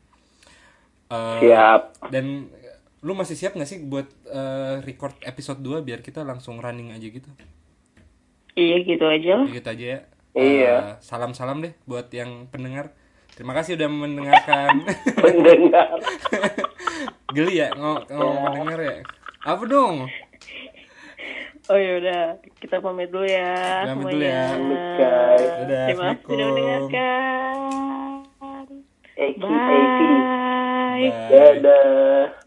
[1.09, 2.09] Eh, Siap.
[2.13, 2.49] dan
[3.01, 7.07] lu masih siap nggak sih buat eh, record episode 2 biar kita langsung running aja
[7.07, 7.29] gitu?
[8.53, 9.47] Iya gitu aja lah.
[9.47, 9.99] Ya gitu aja ya.
[10.29, 10.75] Iya.
[11.01, 12.93] salam salam deh buat yang pendengar.
[13.33, 14.83] Terima kasih udah mendengarkan.
[15.23, 15.95] Mendengar.
[17.35, 18.95] geli ya ngomong ngomong pendengar ya.
[19.47, 20.05] Apa dong
[21.69, 22.21] oh ya udah
[22.57, 24.45] kita pamit dulu ya Pamit dulu ya.
[24.57, 25.85] terima kasih sudah
[26.49, 27.55] mendengarkan
[29.19, 29.43] Eki, Eki.
[29.43, 29.87] bye
[30.99, 31.09] Bye.
[31.31, 32.38] Dadah.